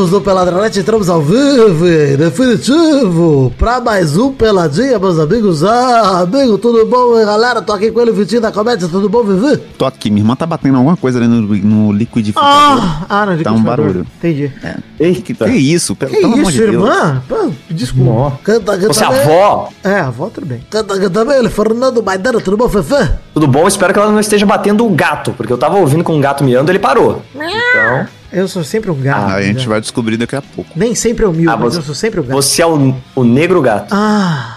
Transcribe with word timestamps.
amigos 0.00 0.10
do 0.10 0.20
Peladronete, 0.20 0.80
entramos 0.80 1.10
ao 1.10 1.20
vivo 1.20 1.84
definitivo 2.16 3.52
pra 3.58 3.80
mais 3.80 4.16
um 4.16 4.32
Peladinha, 4.32 4.98
meus 4.98 5.18
amigos. 5.18 5.62
Ah, 5.62 6.20
amigo, 6.20 6.56
tudo 6.56 6.86
bom, 6.86 7.14
galera? 7.24 7.60
Tô 7.60 7.74
aqui 7.74 7.90
com 7.90 8.00
ele, 8.00 8.10
Vitinho 8.10 8.40
da 8.40 8.50
Comédia, 8.50 8.88
tudo 8.88 9.10
bom, 9.10 9.22
Vivi? 9.22 9.58
Tô 9.76 9.84
aqui, 9.84 10.10
minha 10.10 10.22
irmã 10.22 10.34
tá 10.34 10.46
batendo 10.46 10.78
alguma 10.78 10.96
coisa 10.96 11.18
ali 11.18 11.28
no, 11.28 11.42
no 11.42 11.92
liquidificador. 11.92 12.50
Ah, 12.50 13.06
ah 13.10 13.26
no 13.26 13.42
Tá 13.42 13.52
um 13.52 13.62
barulho. 13.62 14.06
Entendi. 14.18 14.50
É. 14.62 14.76
Ei, 14.98 15.14
que, 15.16 15.34
isso? 15.44 15.94
Pelo, 15.94 16.12
Que 16.12 16.20
pelo 16.20 16.32
amor 16.32 16.42
isso, 16.44 16.52
de 16.52 16.58
Deus. 16.58 16.72
irmã? 16.72 17.22
Pô, 17.28 17.50
desculpa. 17.68 18.38
Canta, 18.42 18.78
canta 18.78 18.94
Você 18.94 19.04
é 19.04 19.08
bem. 19.08 19.20
avó? 19.20 19.68
É, 19.84 19.94
a 20.00 20.06
avó 20.06 20.30
tudo 20.30 20.46
bem. 20.46 20.64
Canta, 20.70 20.98
canta 20.98 21.24
bem, 21.26 21.38
ele, 21.38 21.50
Fernando 21.50 22.02
Maidana, 22.02 22.40
tudo 22.40 22.56
bom, 22.56 22.68
Fefe? 22.70 23.10
Tudo 23.34 23.46
bom? 23.46 23.68
Espero 23.68 23.92
que 23.92 23.98
ela 23.98 24.10
não 24.10 24.20
esteja 24.20 24.46
batendo 24.46 24.86
o 24.86 24.90
gato, 24.90 25.34
porque 25.36 25.52
eu 25.52 25.58
tava 25.58 25.76
ouvindo 25.76 26.02
com 26.02 26.14
um 26.14 26.20
gato 26.20 26.42
miando, 26.42 26.70
ele 26.70 26.78
parou. 26.78 27.22
Então, 27.34 28.06
Eu 28.32 28.46
sou 28.46 28.62
sempre 28.62 28.90
um 28.90 28.94
gato. 28.94 29.30
Ah, 29.30 29.34
a 29.34 29.42
gente 29.42 29.60
né? 29.60 29.66
vai 29.66 29.80
descobrir 29.80 30.16
daqui 30.16 30.36
a 30.36 30.42
pouco. 30.42 30.70
Nem 30.76 30.94
sempre 30.94 31.24
eu 31.24 31.32
mil, 31.32 31.50
Ah, 31.50 31.56
mas 31.56 31.74
você- 31.74 31.78
eu 31.80 31.82
sou 31.82 31.94
sempre 31.94 32.20
o 32.20 32.22
gato. 32.22 32.32
você 32.34 32.62
é 32.62 32.66
o, 32.66 32.94
o 33.16 33.24
negro 33.24 33.60
gato. 33.60 33.92
Ah? 33.94 34.56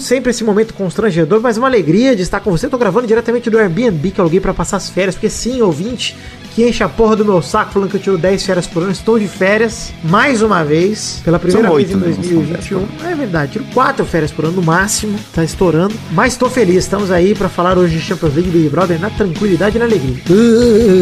Sempre 0.00 0.30
esse 0.30 0.42
momento 0.42 0.74
constrangedor, 0.74 1.40
mas 1.40 1.56
uma 1.56 1.68
alegria 1.68 2.16
de 2.16 2.22
estar 2.22 2.40
com 2.40 2.50
você. 2.50 2.68
Tô 2.68 2.76
gravando 2.76 3.06
diretamente 3.06 3.48
do 3.48 3.58
Airbnb 3.58 4.10
que 4.10 4.18
eu 4.20 4.22
aluguei 4.22 4.40
pra 4.40 4.52
passar 4.52 4.76
as 4.78 4.88
férias, 4.90 5.14
porque 5.14 5.30
sim, 5.30 5.62
ouvinte, 5.62 6.16
que 6.54 6.66
enche 6.66 6.84
a 6.84 6.88
porra 6.88 7.16
do 7.16 7.24
meu 7.24 7.42
saco 7.42 7.72
falando 7.72 7.90
que 7.90 7.96
eu 7.96 8.00
tiro 8.00 8.16
10 8.16 8.46
férias 8.46 8.66
por 8.66 8.82
ano. 8.82 8.92
Estou 8.92 9.18
de 9.18 9.26
férias, 9.26 9.92
mais 10.04 10.40
uma 10.42 10.64
vez, 10.64 11.20
pela 11.24 11.38
primeira 11.38 11.68
São 11.68 11.76
vez 11.76 11.88
oito, 11.88 11.98
em 11.98 12.00
né? 12.00 12.14
Não 12.16 12.22
são 12.22 12.34
2021. 12.34 12.88
É 13.10 13.14
verdade, 13.14 13.52
tiro 13.52 13.64
4 13.74 14.04
férias 14.06 14.30
por 14.30 14.44
ano 14.44 14.54
no 14.54 14.62
máximo, 14.62 15.18
tá 15.32 15.42
estourando. 15.42 15.94
Mas 16.12 16.36
tô 16.36 16.48
feliz, 16.48 16.76
estamos 16.76 17.10
aí 17.10 17.34
pra 17.34 17.48
falar 17.48 17.76
hoje 17.76 17.96
de 17.96 18.02
Champions 18.02 18.34
League 18.34 18.50
Big 18.50 18.68
Brother 18.68 19.00
na 19.00 19.10
tranquilidade 19.10 19.76
e 19.76 19.78
na 19.78 19.84
alegria. 19.86 20.22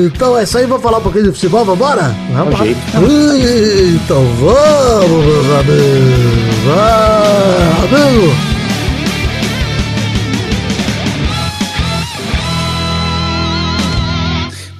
Então 0.06 0.38
é 0.38 0.44
isso 0.44 0.56
aí, 0.56 0.66
vamos 0.66 0.82
falar 0.82 0.98
um 0.98 1.02
pouquinho 1.02 1.24
de 1.24 1.32
futebol, 1.32 1.64
vambora? 1.64 2.14
Vamos 2.32 2.58
lá. 2.58 2.66
Então 2.66 4.24
vamos, 4.40 5.24
meus 5.26 5.46
amigos. 5.60 6.52
Ah, 6.74 7.72
amigo. 7.82 8.51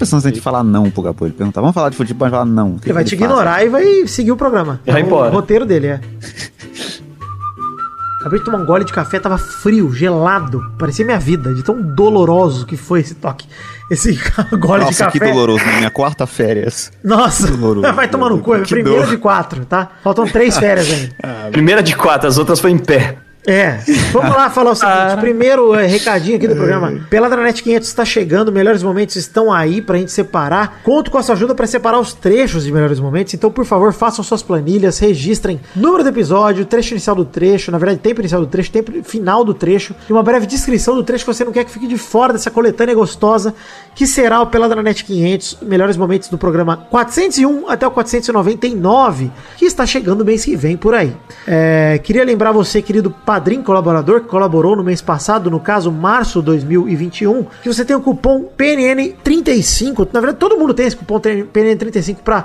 Pensando 0.03 0.21
se 0.21 0.27
a 0.27 0.31
gente 0.31 0.41
falar 0.43 0.65
não 0.65 0.91
pro 0.91 1.01
Gapo, 1.03 1.25
ele 1.25 1.33
perguntar, 1.33 1.61
vamos 1.61 1.75
falar 1.75 1.89
de 1.89 1.97
futebol, 1.97 2.27
mas 2.27 2.33
falar 2.33 2.45
não. 2.45 2.73
O 2.75 2.79
que 2.81 2.87
Ele 2.89 2.93
vai 2.93 3.05
que 3.05 3.11
te 3.11 3.17
faz? 3.17 3.31
ignorar 3.31 3.65
e 3.65 3.69
vai 3.69 4.07
seguir 4.09 4.33
o 4.33 4.37
programa. 4.37 4.81
Vai 4.85 5.01
É 5.01 5.05
o 5.05 5.07
embora. 5.07 5.31
roteiro 5.31 5.65
dele, 5.65 5.87
é. 5.87 6.01
Acabei 8.21 8.39
de 8.39 8.45
tomar 8.45 8.59
um 8.59 8.65
gole 8.67 8.85
de 8.85 8.93
café, 8.93 9.19
tava 9.19 9.37
frio, 9.39 9.93
gelado. 9.93 10.61
Parecia 10.79 11.05
minha 11.05 11.19
vida, 11.19 11.53
de 11.55 11.63
tão 11.65 11.81
doloroso 11.83 12.65
que 12.67 12.77
foi 12.77 13.01
esse 13.01 13.15
toque. 13.17 13.47
Esse 13.91 14.17
gole 14.59 14.85
Nossa, 14.85 15.07
de 15.07 15.13
que 15.13 15.19
café. 15.21 15.33
doloroso, 15.33 15.65
na 15.65 15.73
minha 15.79 15.91
quarta 15.91 16.27
férias. 16.27 16.93
Nossa, 17.03 17.49
Doloroso. 17.49 17.93
vai 17.95 18.09
tomar 18.09 18.31
no 18.31 18.39
cu, 18.39 18.55
é 18.55 18.61
Que 18.61 18.75
primeira 18.75 19.01
dor. 19.03 19.09
de 19.11 19.17
quatro, 19.19 19.65
tá? 19.65 19.89
Faltam 20.05 20.25
três 20.27 20.57
férias 20.59 20.89
ainda. 20.91 21.51
Primeira 21.51 21.83
de 21.83 21.97
quatro, 21.97 22.29
as 22.29 22.39
outras 22.39 22.61
foi 22.61 22.71
em 22.71 22.79
pé. 22.79 23.17
É, 23.47 23.79
vamos 24.13 24.37
lá 24.37 24.49
falar 24.51 24.71
o 24.71 24.75
seguinte. 24.75 25.21
Primeiro 25.21 25.75
é, 25.75 25.87
recadinho 25.87 26.37
aqui 26.37 26.47
do 26.47 26.55
programa. 26.55 27.01
Peladranet 27.11 27.63
500 27.63 27.89
está 27.89 28.05
chegando, 28.05 28.53
melhores 28.53 28.83
momentos 28.83 29.17
estão 29.17 29.53
aí 29.53 29.83
pra 29.83 29.99
gente 29.99 30.13
separar. 30.13 30.81
Conto 30.85 31.11
com 31.11 31.19
a 31.19 31.23
sua 31.23 31.35
ajuda 31.35 31.55
pra 31.55 31.67
separar 31.67 31.99
os 31.99 32.13
trechos 32.13 32.65
de 32.65 32.73
melhores 32.73 33.01
momentos. 33.01 33.35
Então, 33.35 33.51
por 33.51 33.65
favor, 33.65 33.93
façam 33.93 34.25
suas 34.25 34.43
planilhas, 34.43 34.99
registrem 34.99 35.61
número 35.75 36.05
do 36.05 36.11
episódio, 36.11 36.65
trecho 36.65 36.95
inicial 36.95 37.17
do 37.17 37.25
trecho, 37.25 37.73
na 37.73 37.79
verdade, 37.79 38.01
tempo 38.01 38.21
inicial 38.21 38.41
do 38.41 38.47
trecho, 38.47 38.71
tempo 38.71 38.93
final 39.03 39.45
do 39.45 39.55
trecho 39.55 39.95
e 40.09 40.13
uma 40.13 40.23
breve 40.23 40.47
descrição 40.47 40.95
do 40.95 41.03
trecho 41.03 41.25
que 41.25 41.33
você 41.33 41.45
não 41.45 41.53
quer 41.53 41.65
que 41.65 41.71
fique 41.71 41.89
de 41.89 41.99
fora 41.99 42.33
dessa 42.33 42.51
coletânea 42.51 42.95
gostosa 42.95 43.55
que 43.95 44.07
será 44.07 44.41
o 44.41 44.47
Peladranet 44.47 45.05
500, 45.05 45.59
melhores 45.63 45.97
momentos 45.97 46.29
do 46.29 46.39
programa 46.39 46.77
401 46.77 47.69
até 47.69 47.87
o 47.87 47.91
499, 47.91 49.31
que 49.57 49.65
está 49.65 49.85
chegando 49.85 50.25
mês 50.25 50.45
que 50.45 50.57
vem 50.57 50.77
por 50.77 50.95
aí. 50.95 51.15
É, 51.47 52.01
queria 52.03 52.25
lembrar 52.25 52.53
você, 52.53 52.81
querido 52.81 53.11
padrinho 53.33 53.63
colaborador, 53.63 54.21
que 54.21 54.29
colaborou 54.29 54.77
no 54.77 54.85
mês 54.85 55.01
passado, 55.01 55.51
no 55.51 55.59
caso 55.59 55.91
março 55.91 56.43
2021, 56.43 57.47
que 57.63 57.73
você 57.73 57.83
tem 57.83 57.97
o 57.97 58.01
cupom 58.03 58.45
PNN35. 58.59 60.07
Na 60.13 60.21
verdade, 60.21 60.39
todo 60.39 60.59
mundo 60.59 60.75
tem 60.75 60.85
esse 60.87 60.95
cupom 60.95 61.19
PNN35 61.19 62.17
para 62.23 62.45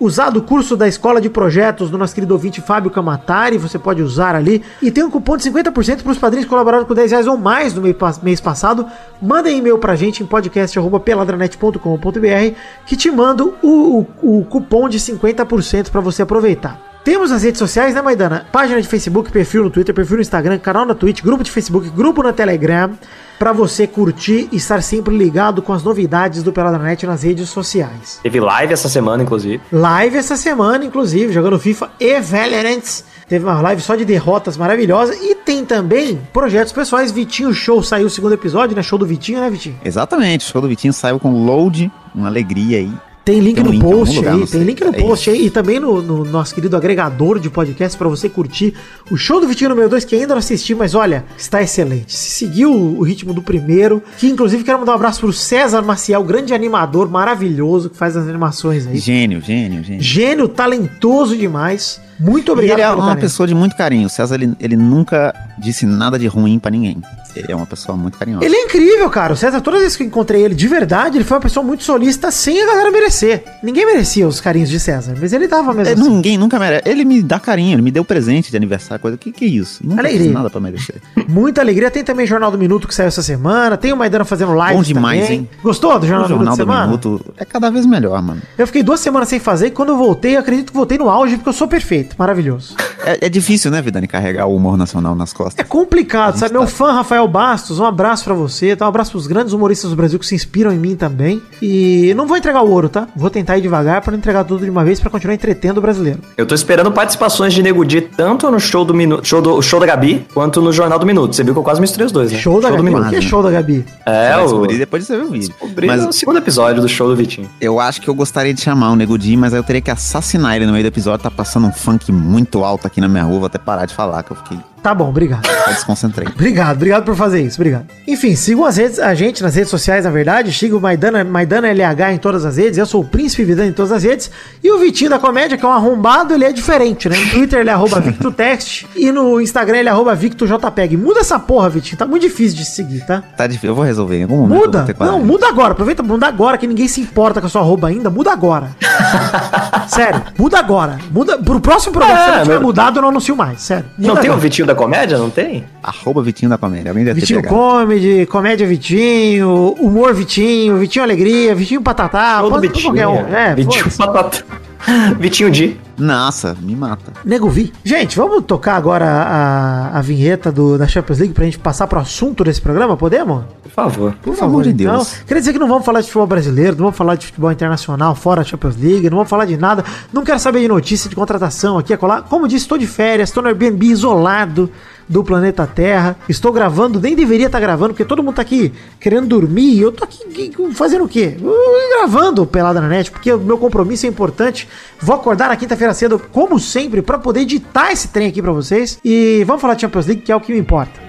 usar 0.00 0.30
do 0.30 0.42
curso 0.42 0.76
da 0.76 0.88
Escola 0.88 1.20
de 1.20 1.30
Projetos 1.30 1.90
do 1.90 1.96
nosso 1.96 2.12
querido 2.12 2.34
ouvinte 2.34 2.60
Fábio 2.60 2.90
Camatari. 2.90 3.56
Você 3.56 3.78
pode 3.78 4.02
usar 4.02 4.34
ali. 4.34 4.64
E 4.82 4.90
tem 4.90 5.04
um 5.04 5.10
cupom 5.10 5.36
de 5.36 5.48
50% 5.48 6.02
para 6.02 6.10
os 6.10 6.18
padrinhos 6.18 6.46
que 6.46 6.50
colaboraram 6.50 6.84
com 6.84 6.92
10 6.92 7.12
reais 7.12 7.28
ou 7.28 7.36
mais 7.36 7.72
no 7.72 7.80
mês, 7.80 7.94
pa- 7.96 8.16
mês 8.20 8.40
passado. 8.40 8.84
Mandem 9.22 9.58
e-mail 9.58 9.78
pra 9.78 9.94
gente 9.94 10.24
em 10.24 10.26
podcast.peladranet.com.br 10.26 12.54
que 12.84 12.96
te 12.96 13.12
mando 13.12 13.54
o, 13.62 14.04
o, 14.20 14.40
o 14.40 14.44
cupom 14.44 14.88
de 14.88 14.98
50% 14.98 15.90
para 15.90 16.00
você 16.00 16.22
aproveitar. 16.22 16.93
Temos 17.04 17.30
as 17.30 17.42
redes 17.42 17.58
sociais, 17.58 17.94
né, 17.94 18.00
Maidana? 18.00 18.46
Página 18.50 18.80
de 18.80 18.88
Facebook, 18.88 19.30
perfil 19.30 19.64
no 19.64 19.68
Twitter, 19.68 19.94
perfil 19.94 20.16
no 20.16 20.22
Instagram, 20.22 20.58
canal 20.58 20.86
na 20.86 20.94
Twitch, 20.94 21.20
grupo 21.20 21.44
de 21.44 21.50
Facebook, 21.50 21.90
grupo 21.90 22.22
na 22.22 22.32
Telegram, 22.32 22.92
pra 23.38 23.52
você 23.52 23.86
curtir 23.86 24.48
e 24.50 24.56
estar 24.56 24.82
sempre 24.82 25.14
ligado 25.14 25.60
com 25.60 25.74
as 25.74 25.82
novidades 25.82 26.42
do 26.42 26.50
Peladranet 26.50 27.04
nas 27.04 27.22
redes 27.22 27.50
sociais. 27.50 28.20
Teve 28.22 28.40
live 28.40 28.72
essa 28.72 28.88
semana, 28.88 29.22
inclusive. 29.22 29.60
Live 29.70 30.16
essa 30.16 30.34
semana, 30.34 30.82
inclusive, 30.82 31.30
jogando 31.30 31.58
FIFA 31.58 31.90
e 32.00 32.18
Valorant. 32.22 33.02
Teve 33.28 33.44
uma 33.44 33.60
live 33.60 33.82
só 33.82 33.94
de 33.94 34.06
derrotas 34.06 34.56
maravilhosa. 34.56 35.14
E 35.14 35.34
tem 35.34 35.62
também 35.62 36.18
projetos 36.32 36.72
pessoais. 36.72 37.12
Vitinho 37.12 37.52
Show 37.52 37.82
saiu 37.82 38.06
o 38.06 38.10
segundo 38.10 38.32
episódio, 38.32 38.74
né? 38.74 38.82
Show 38.82 38.98
do 38.98 39.04
Vitinho, 39.04 39.40
né, 39.40 39.50
Vitinho? 39.50 39.78
Exatamente, 39.84 40.46
o 40.46 40.50
show 40.50 40.62
do 40.62 40.68
Vitinho 40.68 40.94
saiu 40.94 41.20
com 41.20 41.44
load, 41.44 41.92
uma 42.14 42.28
alegria 42.28 42.78
aí. 42.78 42.92
Tem 43.24 43.40
link 43.40 43.54
Tem 43.54 43.62
um 43.62 43.66
no 43.68 43.72
link 43.72 43.82
post 43.82 44.16
lugar, 44.16 44.34
aí, 44.34 44.46
tem 44.46 44.62
link 44.64 44.80
no 44.84 44.90
É 44.94 45.00
post 45.00 45.30
isso. 45.30 45.38
aí 45.40 45.46
e 45.46 45.50
também 45.50 45.80
no, 45.80 46.02
no 46.02 46.24
nosso 46.26 46.54
querido 46.54 46.76
agregador 46.76 47.38
de 47.40 47.48
podcast 47.48 47.96
pra 47.96 48.06
você 48.06 48.28
curtir 48.28 48.74
o 49.10 49.16
show 49.16 49.40
do 49.40 49.48
Vitinho 49.48 49.70
número 49.70 49.88
2, 49.88 50.04
que 50.04 50.14
ainda 50.14 50.28
não 50.34 50.38
assisti, 50.38 50.74
mas 50.74 50.94
olha, 50.94 51.24
está 51.38 51.62
excelente. 51.62 52.12
Se 52.14 52.30
seguiu 52.30 52.70
o 52.70 53.02
ritmo 53.02 53.32
do 53.32 53.40
primeiro, 53.40 54.02
que 54.18 54.28
inclusive 54.28 54.62
quero 54.62 54.78
mandar 54.78 54.92
um 54.92 54.96
abraço 54.96 55.20
pro 55.20 55.32
César 55.32 55.80
Maciel, 55.80 56.22
grande 56.22 56.52
animador 56.52 57.08
maravilhoso 57.08 57.88
que 57.88 57.96
faz 57.96 58.14
as 58.14 58.28
animações 58.28 58.86
aí. 58.86 58.98
Gênio, 58.98 59.40
gênio, 59.40 59.82
gênio. 59.82 60.02
Gênio, 60.02 60.46
talentoso 60.48 61.34
demais. 61.34 62.00
Muito 62.20 62.50
E 62.50 62.52
obrigado 62.52 62.78
ele 62.78 62.82
é 62.86 62.90
uma 62.90 63.02
talento. 63.06 63.20
pessoa 63.20 63.46
de 63.46 63.54
muito 63.54 63.74
carinho. 63.74 64.06
O 64.06 64.10
César, 64.10 64.34
ele, 64.36 64.52
ele 64.60 64.76
nunca 64.76 65.34
disse 65.58 65.84
nada 65.86 66.18
de 66.18 66.26
ruim 66.26 66.58
pra 66.58 66.70
ninguém. 66.70 67.02
Ele 67.34 67.50
é 67.52 67.56
uma 67.56 67.66
pessoa 67.66 67.96
muito 67.96 68.18
carinhosa. 68.18 68.44
Ele 68.44 68.54
é 68.54 68.64
incrível, 68.64 69.08
cara. 69.10 69.32
O 69.32 69.36
César, 69.36 69.60
todas 69.60 69.78
as 69.78 69.84
vezes 69.84 69.96
que 69.96 70.02
eu 70.02 70.06
encontrei 70.06 70.42
ele 70.42 70.54
de 70.54 70.68
verdade, 70.68 71.16
ele 71.18 71.24
foi 71.24 71.36
uma 71.36 71.42
pessoa 71.42 71.64
muito 71.64 71.82
solista 71.84 72.30
sem 72.30 72.62
a 72.62 72.66
galera 72.66 72.90
merecer. 72.90 73.44
Ninguém 73.62 73.86
merecia 73.86 74.26
os 74.26 74.40
carinhos 74.40 74.68
de 74.68 74.78
César, 74.80 75.14
mas 75.20 75.32
ele 75.32 75.46
dava 75.48 75.72
mesmo. 75.74 75.90
É, 75.90 75.92
assim. 75.94 76.08
Ninguém 76.10 76.38
nunca 76.38 76.58
merece. 76.58 76.88
Ele 76.88 77.04
me 77.04 77.22
dá 77.22 77.38
carinho, 77.40 77.74
ele 77.74 77.82
me 77.82 77.90
deu 77.90 78.04
presente 78.04 78.50
de 78.50 78.56
aniversário, 78.56 79.00
coisa. 79.00 79.16
Que 79.16 79.32
que 79.32 79.44
é 79.44 79.48
isso? 79.48 79.80
Nunca 79.86 80.00
Alegria. 80.02 80.24
fiz 80.24 80.32
nada 80.32 80.50
pra 80.50 80.60
merecer. 80.60 80.96
Muita 81.28 81.60
alegria. 81.60 81.90
Tem 81.90 82.04
também 82.04 82.26
Jornal 82.26 82.50
do 82.50 82.58
Minuto 82.58 82.86
que 82.88 82.94
saiu 82.94 83.08
essa 83.08 83.22
semana. 83.22 83.76
Tem 83.76 83.92
o 83.92 83.96
Maidana 83.96 84.24
fazendo 84.24 84.52
live. 84.54 84.76
Bom 84.76 84.82
demais, 84.82 85.28
hein? 85.30 85.48
Gostou 85.62 85.98
do 85.98 86.06
Jornal, 86.06 86.26
o 86.26 86.28
Jornal 86.28 86.56
do 86.56 86.58
do 86.62 86.66
Minuto 86.66 86.72
semana? 86.72 86.86
Minuto 86.86 87.34
é 87.36 87.44
cada 87.44 87.70
vez 87.70 87.84
melhor, 87.86 88.20
mano. 88.22 88.40
Eu 88.56 88.66
fiquei 88.66 88.82
duas 88.82 89.00
semanas 89.00 89.28
sem 89.28 89.38
fazer 89.38 89.68
e 89.68 89.70
quando 89.70 89.90
eu 89.90 89.96
voltei, 89.96 90.36
eu 90.36 90.40
acredito 90.40 90.68
que 90.70 90.76
voltei 90.76 90.98
no 90.98 91.08
auge 91.08 91.36
porque 91.36 91.48
eu 91.48 91.52
sou 91.52 91.66
perfeito. 91.68 92.14
Maravilhoso. 92.18 92.74
É, 93.04 93.26
é 93.26 93.28
difícil, 93.28 93.70
né, 93.70 93.82
Vidani, 93.82 94.06
carregar 94.06 94.46
o 94.46 94.54
humor 94.56 94.76
nacional 94.76 95.14
nas 95.14 95.32
É 95.32 95.34
costas. 95.34 95.66
complicado, 95.68 96.38
sabe? 96.38 96.52
tá. 96.52 96.58
Meu 96.58 96.68
fã 96.68 96.92
Rafael 96.92 97.23
Bastos, 97.28 97.78
um 97.78 97.84
abraço 97.84 98.24
pra 98.24 98.34
você, 98.34 98.74
tá? 98.76 98.84
Um 98.84 98.88
abraço 98.88 99.10
pros 99.12 99.26
grandes 99.26 99.52
humoristas 99.52 99.90
do 99.90 99.96
Brasil 99.96 100.18
que 100.18 100.26
se 100.26 100.34
inspiram 100.34 100.72
em 100.72 100.78
mim 100.78 100.94
também. 100.96 101.42
E 101.60 102.12
não 102.16 102.26
vou 102.26 102.36
entregar 102.36 102.62
o 102.62 102.70
ouro, 102.70 102.88
tá? 102.88 103.06
Vou 103.16 103.30
tentar 103.30 103.58
ir 103.58 103.62
devagar 103.62 104.00
pra 104.02 104.10
não 104.12 104.18
entregar 104.18 104.44
tudo 104.44 104.64
de 104.64 104.70
uma 104.70 104.84
vez 104.84 105.00
pra 105.00 105.10
continuar 105.10 105.34
entretendo 105.34 105.78
o 105.78 105.80
brasileiro. 105.80 106.20
Eu 106.36 106.46
tô 106.46 106.54
esperando 106.54 106.90
participações 106.92 107.52
de 107.54 107.62
Nego 107.62 107.84
Di 107.84 108.00
tanto 108.02 108.50
no 108.50 108.60
show 108.60 108.84
do 108.84 108.94
Minuto, 108.94 109.26
show 109.26 109.40
do 109.42 109.60
show 109.62 109.80
da 109.80 109.86
Gabi, 109.86 110.26
quanto 110.34 110.60
no 110.60 110.72
Jornal 110.72 110.98
do 110.98 111.06
Minuto. 111.06 111.34
Você 111.34 111.42
viu 111.44 111.52
que 111.54 111.58
eu 111.58 111.64
quase 111.64 111.80
misturei 111.80 112.06
os 112.06 112.12
dois, 112.12 112.30
né? 112.32 112.38
Show 112.38 112.60
da 112.60 112.68
do 112.68 112.76
Gabi. 112.76 112.88
O 112.88 112.92
Minuto. 112.92 113.10
que 113.10 113.16
é 113.16 113.20
show 113.20 113.42
da 113.42 113.50
Gabi? 113.50 113.84
É, 114.06 114.36
o 114.36 114.42
descobrir 114.42 114.78
depois 114.78 115.02
de 115.02 115.06
você 115.06 115.16
ver 115.16 115.22
o 115.24 115.30
vídeo. 115.30 115.48
descobri 115.48 115.86
Mas 115.86 116.04
no 116.04 116.12
segundo 116.12 116.38
episódio 116.38 116.80
do 116.82 116.88
show 116.88 117.08
do 117.08 117.16
Vitinho. 117.16 117.48
eu 117.60 117.80
acho 117.80 118.00
que 118.00 118.08
eu 118.08 118.14
gostaria 118.14 118.52
de 118.54 118.60
chamar 118.60 118.90
o 118.90 118.96
Nego 118.96 119.18
Di, 119.18 119.36
mas 119.36 119.52
aí 119.52 119.58
eu 119.58 119.64
teria 119.64 119.80
que 119.82 119.90
assassinar 119.90 120.56
ele 120.56 120.66
no 120.66 120.72
meio 120.72 120.84
do 120.84 120.88
episódio. 120.88 121.22
Tá 121.22 121.30
passando 121.30 121.66
um 121.66 121.72
funk 121.72 122.10
muito 122.12 122.64
alto 122.64 122.86
aqui 122.86 123.00
na 123.00 123.08
minha 123.08 123.24
rua. 123.24 123.38
Vou 123.38 123.46
até 123.46 123.58
parar 123.58 123.86
de 123.86 123.94
falar, 123.94 124.22
que 124.22 124.32
eu 124.32 124.36
fiquei. 124.36 124.58
Tá 124.84 124.94
bom, 124.94 125.08
obrigado. 125.08 125.48
Eu 125.48 125.72
desconcentrei. 125.72 126.28
Obrigado, 126.28 126.76
obrigado 126.76 127.04
por 127.06 127.16
fazer 127.16 127.40
isso, 127.40 127.56
obrigado. 127.58 127.86
Enfim, 128.06 128.36
sigam 128.36 128.66
as 128.66 128.76
redes, 128.76 128.98
a 128.98 129.14
gente 129.14 129.42
nas 129.42 129.54
redes 129.54 129.70
sociais, 129.70 130.04
na 130.04 130.10
verdade. 130.10 130.52
Siga 130.52 130.76
o 130.76 130.80
Maidana, 130.80 131.24
Maidana 131.24 131.68
LH 131.72 132.12
em 132.12 132.18
todas 132.18 132.44
as 132.44 132.58
redes. 132.58 132.76
Eu 132.78 132.84
sou 132.84 133.00
o 133.00 133.04
Príncipe 133.04 133.44
Vidani 133.44 133.70
em 133.70 133.72
todas 133.72 133.90
as 133.92 134.02
redes. 134.02 134.30
E 134.62 134.70
o 134.70 134.78
Vitinho 134.78 135.08
da 135.08 135.18
Comédia, 135.18 135.56
que 135.56 135.64
é 135.64 135.68
um 135.68 135.72
arrombado, 135.72 136.34
ele 136.34 136.44
é 136.44 136.52
diferente, 136.52 137.08
né? 137.08 137.16
No 137.16 137.30
Twitter 137.30 137.60
ele 137.60 137.70
é 137.70 137.72
arroba 137.72 137.98
VictoText 138.04 138.86
e 138.94 139.10
no 139.10 139.40
Instagram 139.40 139.78
ele 139.78 139.88
é 139.88 139.92
arroba 139.92 140.14
VictoJPEG. 140.14 140.98
Muda 140.98 141.20
essa 141.20 141.38
porra, 141.38 141.70
Vitinho. 141.70 141.96
Tá 141.96 142.04
muito 142.06 142.20
difícil 142.20 142.58
de 142.58 142.66
seguir, 142.66 143.06
tá? 143.06 143.22
Tá 143.38 143.46
difícil. 143.46 143.70
Eu 143.70 143.74
vou 143.74 143.84
resolver 143.86 144.18
em 144.18 144.24
algum 144.24 144.36
momento. 144.36 144.60
Muda. 144.66 144.86
Não, 145.00 145.18
muda 145.24 145.48
agora. 145.48 145.72
Aproveita 145.72 146.02
pra 146.02 146.12
mudar 146.12 146.28
agora, 146.28 146.58
que 146.58 146.66
ninguém 146.66 146.88
se 146.88 147.00
importa 147.00 147.40
com 147.40 147.46
a 147.46 147.50
sua 147.50 147.62
arroba 147.62 147.88
ainda. 147.88 148.10
Muda 148.10 148.32
agora. 148.32 148.68
Sério, 149.88 150.22
muda 150.38 150.58
agora. 150.58 150.98
Muda. 151.10 151.38
Pro 151.38 151.58
próximo 151.60 151.92
programa, 151.94 152.20
É, 152.20 152.24
se 152.24 152.30
não 152.36 152.42
tiver 152.42 152.54
não- 152.56 152.62
mudado, 152.62 152.98
eu 152.98 153.02
não 153.02 153.08
anuncio 153.08 153.34
mais. 153.34 153.62
Sério. 153.62 153.86
Não 153.98 154.10
Muda 154.10 154.20
tem 154.20 154.28
o 154.30 154.32
agora. 154.34 154.42
Vitinho 154.42 154.66
da 154.66 154.73
comédia? 154.74 155.18
Não 155.18 155.30
tem? 155.30 155.64
Arroba 155.82 156.22
Vitinho 156.22 156.48
da 156.50 156.58
Comédia. 156.58 156.90
Alguém 156.90 157.04
deve 157.04 157.20
Vitinho 157.20 157.42
ter. 157.42 157.48
Comedy, 157.48 158.26
Comédia 158.26 158.66
Vitinho, 158.66 159.74
Humor 159.78 160.14
Vitinho, 160.14 160.76
Vitinho 160.78 161.04
Alegria, 161.04 161.54
Vitinho 161.54 161.80
Patatá, 161.82 162.40
Todo 162.40 162.60
Vitinho. 162.60 162.84
qualquer 162.84 163.06
um. 163.08 163.34
É, 163.34 163.54
Vitinho 163.54 163.90
foda-se. 163.90 164.44
Vitinho 165.18 165.50
Di. 165.50 165.80
Nossa, 165.96 166.56
me 166.60 166.74
mata. 166.74 167.12
Nego 167.24 167.48
Vi. 167.48 167.72
Gente, 167.84 168.16
vamos 168.16 168.44
tocar 168.44 168.76
agora 168.76 169.06
a, 169.06 169.98
a 169.98 170.02
vinheta 170.02 170.50
do, 170.50 170.76
da 170.76 170.86
Champions 170.86 171.18
League 171.18 171.34
pra 171.34 171.44
gente 171.44 171.58
passar 171.58 171.86
pro 171.86 172.00
assunto 172.00 172.42
desse 172.42 172.60
programa, 172.60 172.96
podemos? 172.96 173.44
Por 173.62 173.70
favor. 173.70 174.14
Por 174.22 174.34
favor 174.34 174.62
de 174.64 174.72
Deus. 174.72 175.12
Então, 175.12 175.26
queria 175.26 175.40
dizer 175.40 175.52
que 175.52 175.58
não 175.58 175.68
vamos 175.68 175.84
falar 175.84 176.00
de 176.00 176.06
futebol 176.06 176.26
brasileiro, 176.26 176.72
não 176.72 176.84
vamos 176.84 176.96
falar 176.96 177.14
de 177.14 177.26
futebol 177.26 177.50
internacional 177.50 178.14
fora 178.14 178.40
a 178.40 178.44
Champions 178.44 178.76
League, 178.76 179.08
não 179.08 179.18
vamos 179.18 179.30
falar 179.30 179.44
de 179.44 179.56
nada. 179.56 179.84
Não 180.12 180.24
quero 180.24 180.38
saber 180.38 180.60
de 180.60 180.68
notícia 180.68 181.08
de 181.08 181.14
contratação 181.14 181.78
aqui, 181.78 181.92
acolá. 181.92 182.22
Como 182.22 182.48
disse, 182.48 182.64
estou 182.64 182.78
de 182.78 182.86
férias, 182.86 183.28
estou 183.28 183.42
no 183.42 183.48
Airbnb 183.48 183.86
isolado 183.86 184.70
do 185.08 185.22
planeta 185.24 185.66
Terra. 185.66 186.16
Estou 186.28 186.52
gravando, 186.52 187.00
nem 187.00 187.14
deveria 187.14 187.46
estar 187.46 187.60
gravando, 187.60 187.94
porque 187.94 188.04
todo 188.04 188.22
mundo 188.22 188.36
tá 188.36 188.42
aqui 188.42 188.72
querendo 189.00 189.26
dormir. 189.26 189.74
e 189.74 189.80
Eu 189.80 189.92
tô 189.92 190.04
aqui 190.04 190.52
fazendo 190.72 191.04
o 191.04 191.08
quê? 191.08 191.36
Uh, 191.40 191.98
Gravando 191.98 192.46
Pelada 192.46 192.80
na 192.80 192.88
Net, 192.88 193.10
porque 193.10 193.32
o 193.32 193.38
meu 193.38 193.58
compromisso 193.58 194.06
é 194.06 194.08
importante. 194.08 194.68
Vou 195.00 195.14
acordar 195.14 195.48
na 195.48 195.56
quinta-feira 195.56 195.94
cedo, 195.94 196.18
como 196.32 196.58
sempre, 196.58 197.02
para 197.02 197.18
poder 197.18 197.40
editar 197.40 197.92
esse 197.92 198.08
trem 198.08 198.28
aqui 198.28 198.42
para 198.42 198.52
vocês. 198.52 198.98
E 199.04 199.44
vamos 199.46 199.60
falar 199.60 199.74
de 199.74 199.82
Champions 199.82 200.06
League, 200.06 200.22
que 200.22 200.32
é 200.32 200.36
o 200.36 200.40
que 200.40 200.52
me 200.52 200.58
importa. 200.58 201.00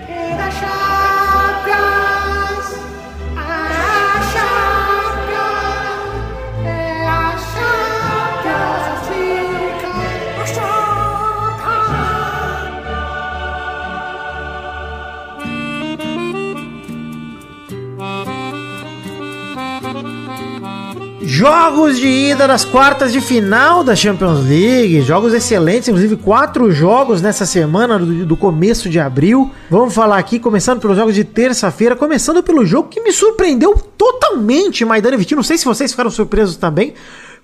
Jogos 21.37 21.99
de 21.99 22.07
ida 22.07 22.47
das 22.47 22.63
quartas 22.63 23.11
de 23.11 23.19
final 23.19 23.83
da 23.83 23.93
Champions 23.93 24.47
League, 24.47 25.01
jogos 25.01 25.33
excelentes, 25.33 25.89
inclusive 25.89 26.15
quatro 26.15 26.71
jogos 26.71 27.21
nessa 27.21 27.45
semana 27.45 27.99
do, 27.99 28.25
do 28.25 28.37
começo 28.37 28.87
de 28.87 29.01
abril. 29.01 29.51
Vamos 29.69 29.93
falar 29.93 30.17
aqui, 30.17 30.39
começando 30.39 30.79
pelos 30.79 30.95
jogos 30.95 31.13
de 31.13 31.25
terça-feira, 31.25 31.93
começando 31.93 32.41
pelo 32.41 32.65
jogo 32.65 32.87
que 32.87 33.01
me 33.01 33.11
surpreendeu 33.11 33.75
totalmente, 33.97 34.85
Maidana 34.85 35.15
e 35.15 35.17
Vitinho. 35.17 35.35
Não 35.35 35.43
sei 35.43 35.57
se 35.57 35.65
vocês 35.65 35.91
ficaram 35.91 36.09
surpresos 36.09 36.55
também, 36.55 36.93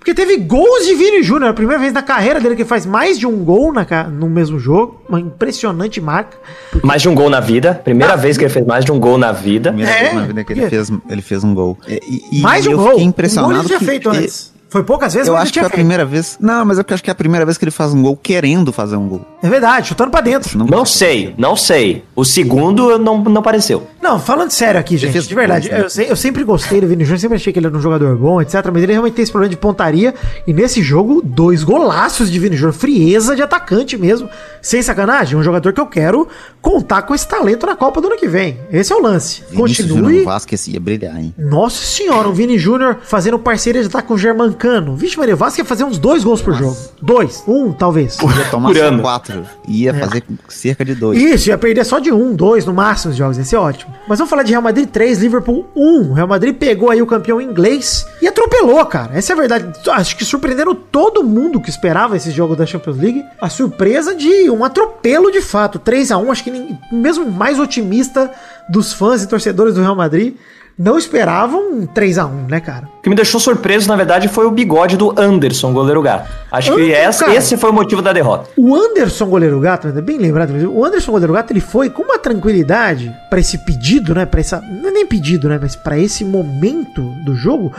porque 0.02 0.14
teve 0.14 0.36
gols 0.38 0.84
de 0.84 0.96
Vini 0.96 1.22
Júnior, 1.22 1.50
a 1.50 1.54
primeira 1.54 1.80
vez 1.80 1.92
na 1.92 2.02
carreira 2.02 2.40
dele 2.40 2.56
que 2.56 2.64
faz 2.64 2.84
mais 2.84 3.16
de 3.16 3.24
um 3.24 3.44
gol 3.44 3.72
na, 3.72 3.86
no 4.10 4.28
mesmo 4.28 4.58
jogo, 4.58 5.00
uma 5.08 5.20
impressionante 5.20 6.00
marca. 6.00 6.36
Mais 6.82 7.00
de 7.02 7.08
um 7.08 7.14
gol 7.14 7.30
na 7.30 7.38
vida. 7.38 7.80
Primeira 7.84 8.16
vez 8.16 8.36
que 8.36 8.42
ele 8.42 8.52
fez 8.52 8.66
mais 8.66 8.84
de 8.84 8.90
um 8.90 8.98
gol 8.98 9.16
na 9.16 9.30
vida. 9.30 9.70
Primeira 9.70 9.92
É? 9.96 10.02
vez 10.02 10.14
na 10.14 10.22
vida 10.22 10.42
que 10.44 10.52
ele 10.54 10.68
fez, 10.68 10.90
ele 11.08 11.22
fez 11.22 11.44
um 11.44 11.54
gol. 11.54 11.78
E, 11.86 12.00
e- 12.32 12.40
mais 12.40 12.64
de 12.64 12.70
um 12.70 12.72
eu 12.72 12.78
gol. 12.78 12.86
fiquei 12.88 12.96
Um 12.96 13.04
gol 13.04 13.08
impressionado. 13.10 13.54
ele 13.60 13.66
tinha 13.68 13.78
que- 13.78 13.84
feito 13.84 14.10
antes. 14.10 14.52
Foi 14.68 14.82
poucas 14.82 15.12
vezes, 15.12 15.28
Eu 15.28 15.34
mas 15.34 15.42
acho 15.42 15.50
ele 15.50 15.52
que 15.52 15.58
é 15.58 15.60
a 15.60 15.64
feito. 15.66 15.74
primeira 15.74 16.02
vez. 16.06 16.38
Não, 16.40 16.64
mas 16.64 16.78
eu 16.78 16.84
acho 16.88 17.04
que 17.04 17.10
é 17.10 17.12
a 17.12 17.14
primeira 17.14 17.44
vez 17.44 17.58
que 17.58 17.64
ele 17.64 17.70
faz 17.70 17.92
um 17.92 18.00
gol 18.00 18.16
querendo 18.16 18.72
fazer 18.72 18.96
um 18.96 19.06
gol. 19.06 19.20
É 19.42 19.48
verdade, 19.48 19.88
chutando 19.88 20.10
pra 20.10 20.22
dentro. 20.22 20.56
Não 20.58 20.66
tinha 20.66 20.84
sei, 20.86 21.34
não 21.36 21.54
sei. 21.54 22.02
O 22.16 22.24
segundo 22.24 22.98
não, 22.98 23.18
não 23.22 23.38
apareceu. 23.40 23.86
Não, 24.02 24.18
falando 24.18 24.50
sério 24.50 24.80
aqui, 24.80 24.96
gente, 24.96 25.20
de 25.20 25.34
verdade, 25.34 25.70
né? 25.70 25.82
eu, 25.82 25.88
se- 25.88 26.04
eu 26.08 26.16
sempre 26.16 26.42
gostei 26.42 26.80
do 26.80 26.88
Vini 26.88 27.04
Júnior, 27.04 27.20
sempre 27.20 27.36
achei 27.36 27.52
que 27.52 27.58
ele 27.58 27.66
era 27.68 27.76
um 27.76 27.80
jogador 27.80 28.16
bom, 28.16 28.42
etc. 28.42 28.54
Mas 28.72 28.82
ele 28.82 28.92
realmente 28.92 29.14
tem 29.14 29.22
esse 29.22 29.30
problema 29.30 29.50
de 29.50 29.56
pontaria. 29.56 30.12
E 30.46 30.52
nesse 30.52 30.82
jogo, 30.82 31.22
dois 31.24 31.62
golaços 31.62 32.30
de 32.30 32.38
Vini 32.38 32.56
Júnior, 32.56 32.72
frieza 32.74 33.36
de 33.36 33.42
atacante 33.42 33.96
mesmo. 33.96 34.28
Sem 34.60 34.82
sacanagem, 34.82 35.38
um 35.38 35.42
jogador 35.42 35.72
que 35.72 35.80
eu 35.80 35.86
quero 35.86 36.26
contar 36.60 37.02
com 37.02 37.14
esse 37.14 37.26
talento 37.28 37.64
na 37.66 37.76
Copa 37.76 38.00
do 38.00 38.08
ano 38.08 38.16
que 38.16 38.26
vem. 38.28 38.58
Esse 38.72 38.92
é 38.92 38.96
o 38.96 39.00
lance. 39.00 39.42
Vinícius 39.50 39.88
Continue. 39.90 40.18
no 40.18 40.24
Vasco 40.24 40.52
ia 40.68 40.80
brilhar, 40.80 41.16
hein? 41.16 41.34
Nossa 41.38 41.84
senhora, 41.84 42.28
o 42.28 42.32
Vini 42.32 42.58
Júnior 42.58 42.98
fazendo 43.02 43.38
parceria 43.38 43.80
de 43.82 43.86
ataque 43.88 44.08
com 44.08 44.14
o 44.14 44.18
Germancano. 44.18 44.96
Vixe, 44.96 45.16
Maria, 45.16 45.34
o 45.34 45.36
Vasco 45.36 45.60
ia 45.60 45.64
fazer 45.64 45.84
uns 45.84 45.98
dois 45.98 46.24
gols 46.24 46.42
por 46.42 46.54
jogo. 46.54 46.76
Dois. 47.00 47.42
Um, 47.46 47.72
talvez. 47.72 48.18
Ia 48.20 48.44
tomar 48.50 48.68
Por 48.70 48.76
só 48.76 48.84
ano. 48.84 49.02
quatro. 49.02 49.42
Ia 49.68 49.94
fazer 49.94 50.24
cerca 50.48 50.84
de 50.84 50.94
dois. 50.94 51.20
Isso, 51.20 51.48
ia 51.48 51.58
perder 51.58 51.84
só 51.84 51.98
de 51.98 52.12
um, 52.12 52.34
dois 52.34 52.64
no 52.66 52.72
máximo 52.74 53.12
os 53.12 53.16
jogos, 53.16 53.38
ia 53.38 53.44
ser 53.44 53.56
ótimo. 53.56 53.91
Mas 54.08 54.18
vamos 54.18 54.30
falar 54.30 54.42
de 54.42 54.50
Real 54.50 54.62
Madrid 54.62 54.88
3, 54.88 55.20
Liverpool 55.20 55.66
1. 55.76 56.10
O 56.10 56.12
Real 56.12 56.26
Madrid 56.28 56.56
pegou 56.56 56.90
aí 56.90 57.00
o 57.00 57.06
campeão 57.06 57.40
inglês 57.40 58.06
e 58.20 58.26
atropelou, 58.26 58.84
cara. 58.86 59.16
Essa 59.16 59.32
é 59.32 59.34
a 59.34 59.38
verdade. 59.38 59.72
Acho 59.90 60.16
que 60.16 60.24
surpreenderam 60.24 60.74
todo 60.74 61.22
mundo 61.22 61.60
que 61.60 61.70
esperava 61.70 62.16
esse 62.16 62.30
jogo 62.30 62.56
da 62.56 62.66
Champions 62.66 62.98
League. 62.98 63.24
A 63.40 63.48
surpresa 63.48 64.14
de 64.14 64.50
um 64.50 64.64
atropelo 64.64 65.30
de 65.30 65.40
fato. 65.40 65.78
3 65.78 66.10
a 66.12 66.18
1 66.18 66.32
acho 66.32 66.44
que 66.44 66.50
nem- 66.50 66.78
mesmo 66.90 67.30
mais 67.30 67.58
otimista 67.58 68.30
dos 68.68 68.92
fãs 68.92 69.22
e 69.22 69.28
torcedores 69.28 69.74
do 69.74 69.80
Real 69.80 69.96
Madrid 69.96 70.34
não 70.78 70.96
esperavam 70.98 71.72
um 71.72 71.86
3 71.86 72.18
a 72.18 72.26
1 72.26 72.46
né, 72.48 72.60
cara? 72.60 72.88
O 72.98 73.02
que 73.02 73.08
me 73.10 73.16
deixou 73.16 73.38
surpreso, 73.40 73.88
na 73.88 73.96
verdade, 73.96 74.28
foi 74.28 74.46
o 74.46 74.50
bigode 74.50 74.96
do 74.96 75.12
Anderson, 75.18 75.72
goleiro 75.72 76.00
gato. 76.02 76.30
Acho 76.50 76.74
que 76.74 76.80
Anderson, 76.82 76.96
essa- 77.00 77.24
cara. 77.26 77.36
esse 77.36 77.56
foi 77.56 77.70
o 77.70 77.72
motivo 77.72 78.00
da 78.02 78.12
derrota. 78.12 78.48
O 78.56 78.74
Anderson 78.74 79.26
Goleiro 79.26 79.58
Gato, 79.60 79.88
é 79.88 80.00
bem 80.00 80.18
lembrado, 80.18 80.50
o 80.72 80.84
Anderson 80.84 81.12
Goleiro 81.12 81.32
Gato, 81.32 81.52
ele 81.52 81.60
foi 81.60 81.90
com 81.90 82.02
uma 82.02 82.18
tranquilidade 82.18 83.12
pra 83.30 83.40
esse 83.40 83.58
pedido, 83.58 84.14
né, 84.14 84.26
Pra 84.26 84.40
essa, 84.40 84.60
não 84.60 84.88
é 84.88 84.92
nem 84.92 85.06
pedido, 85.06 85.48
né, 85.48 85.58
mas 85.60 85.74
pra 85.76 85.98
esse 85.98 86.24
momento 86.24 87.02
do 87.24 87.34
jogo, 87.34 87.72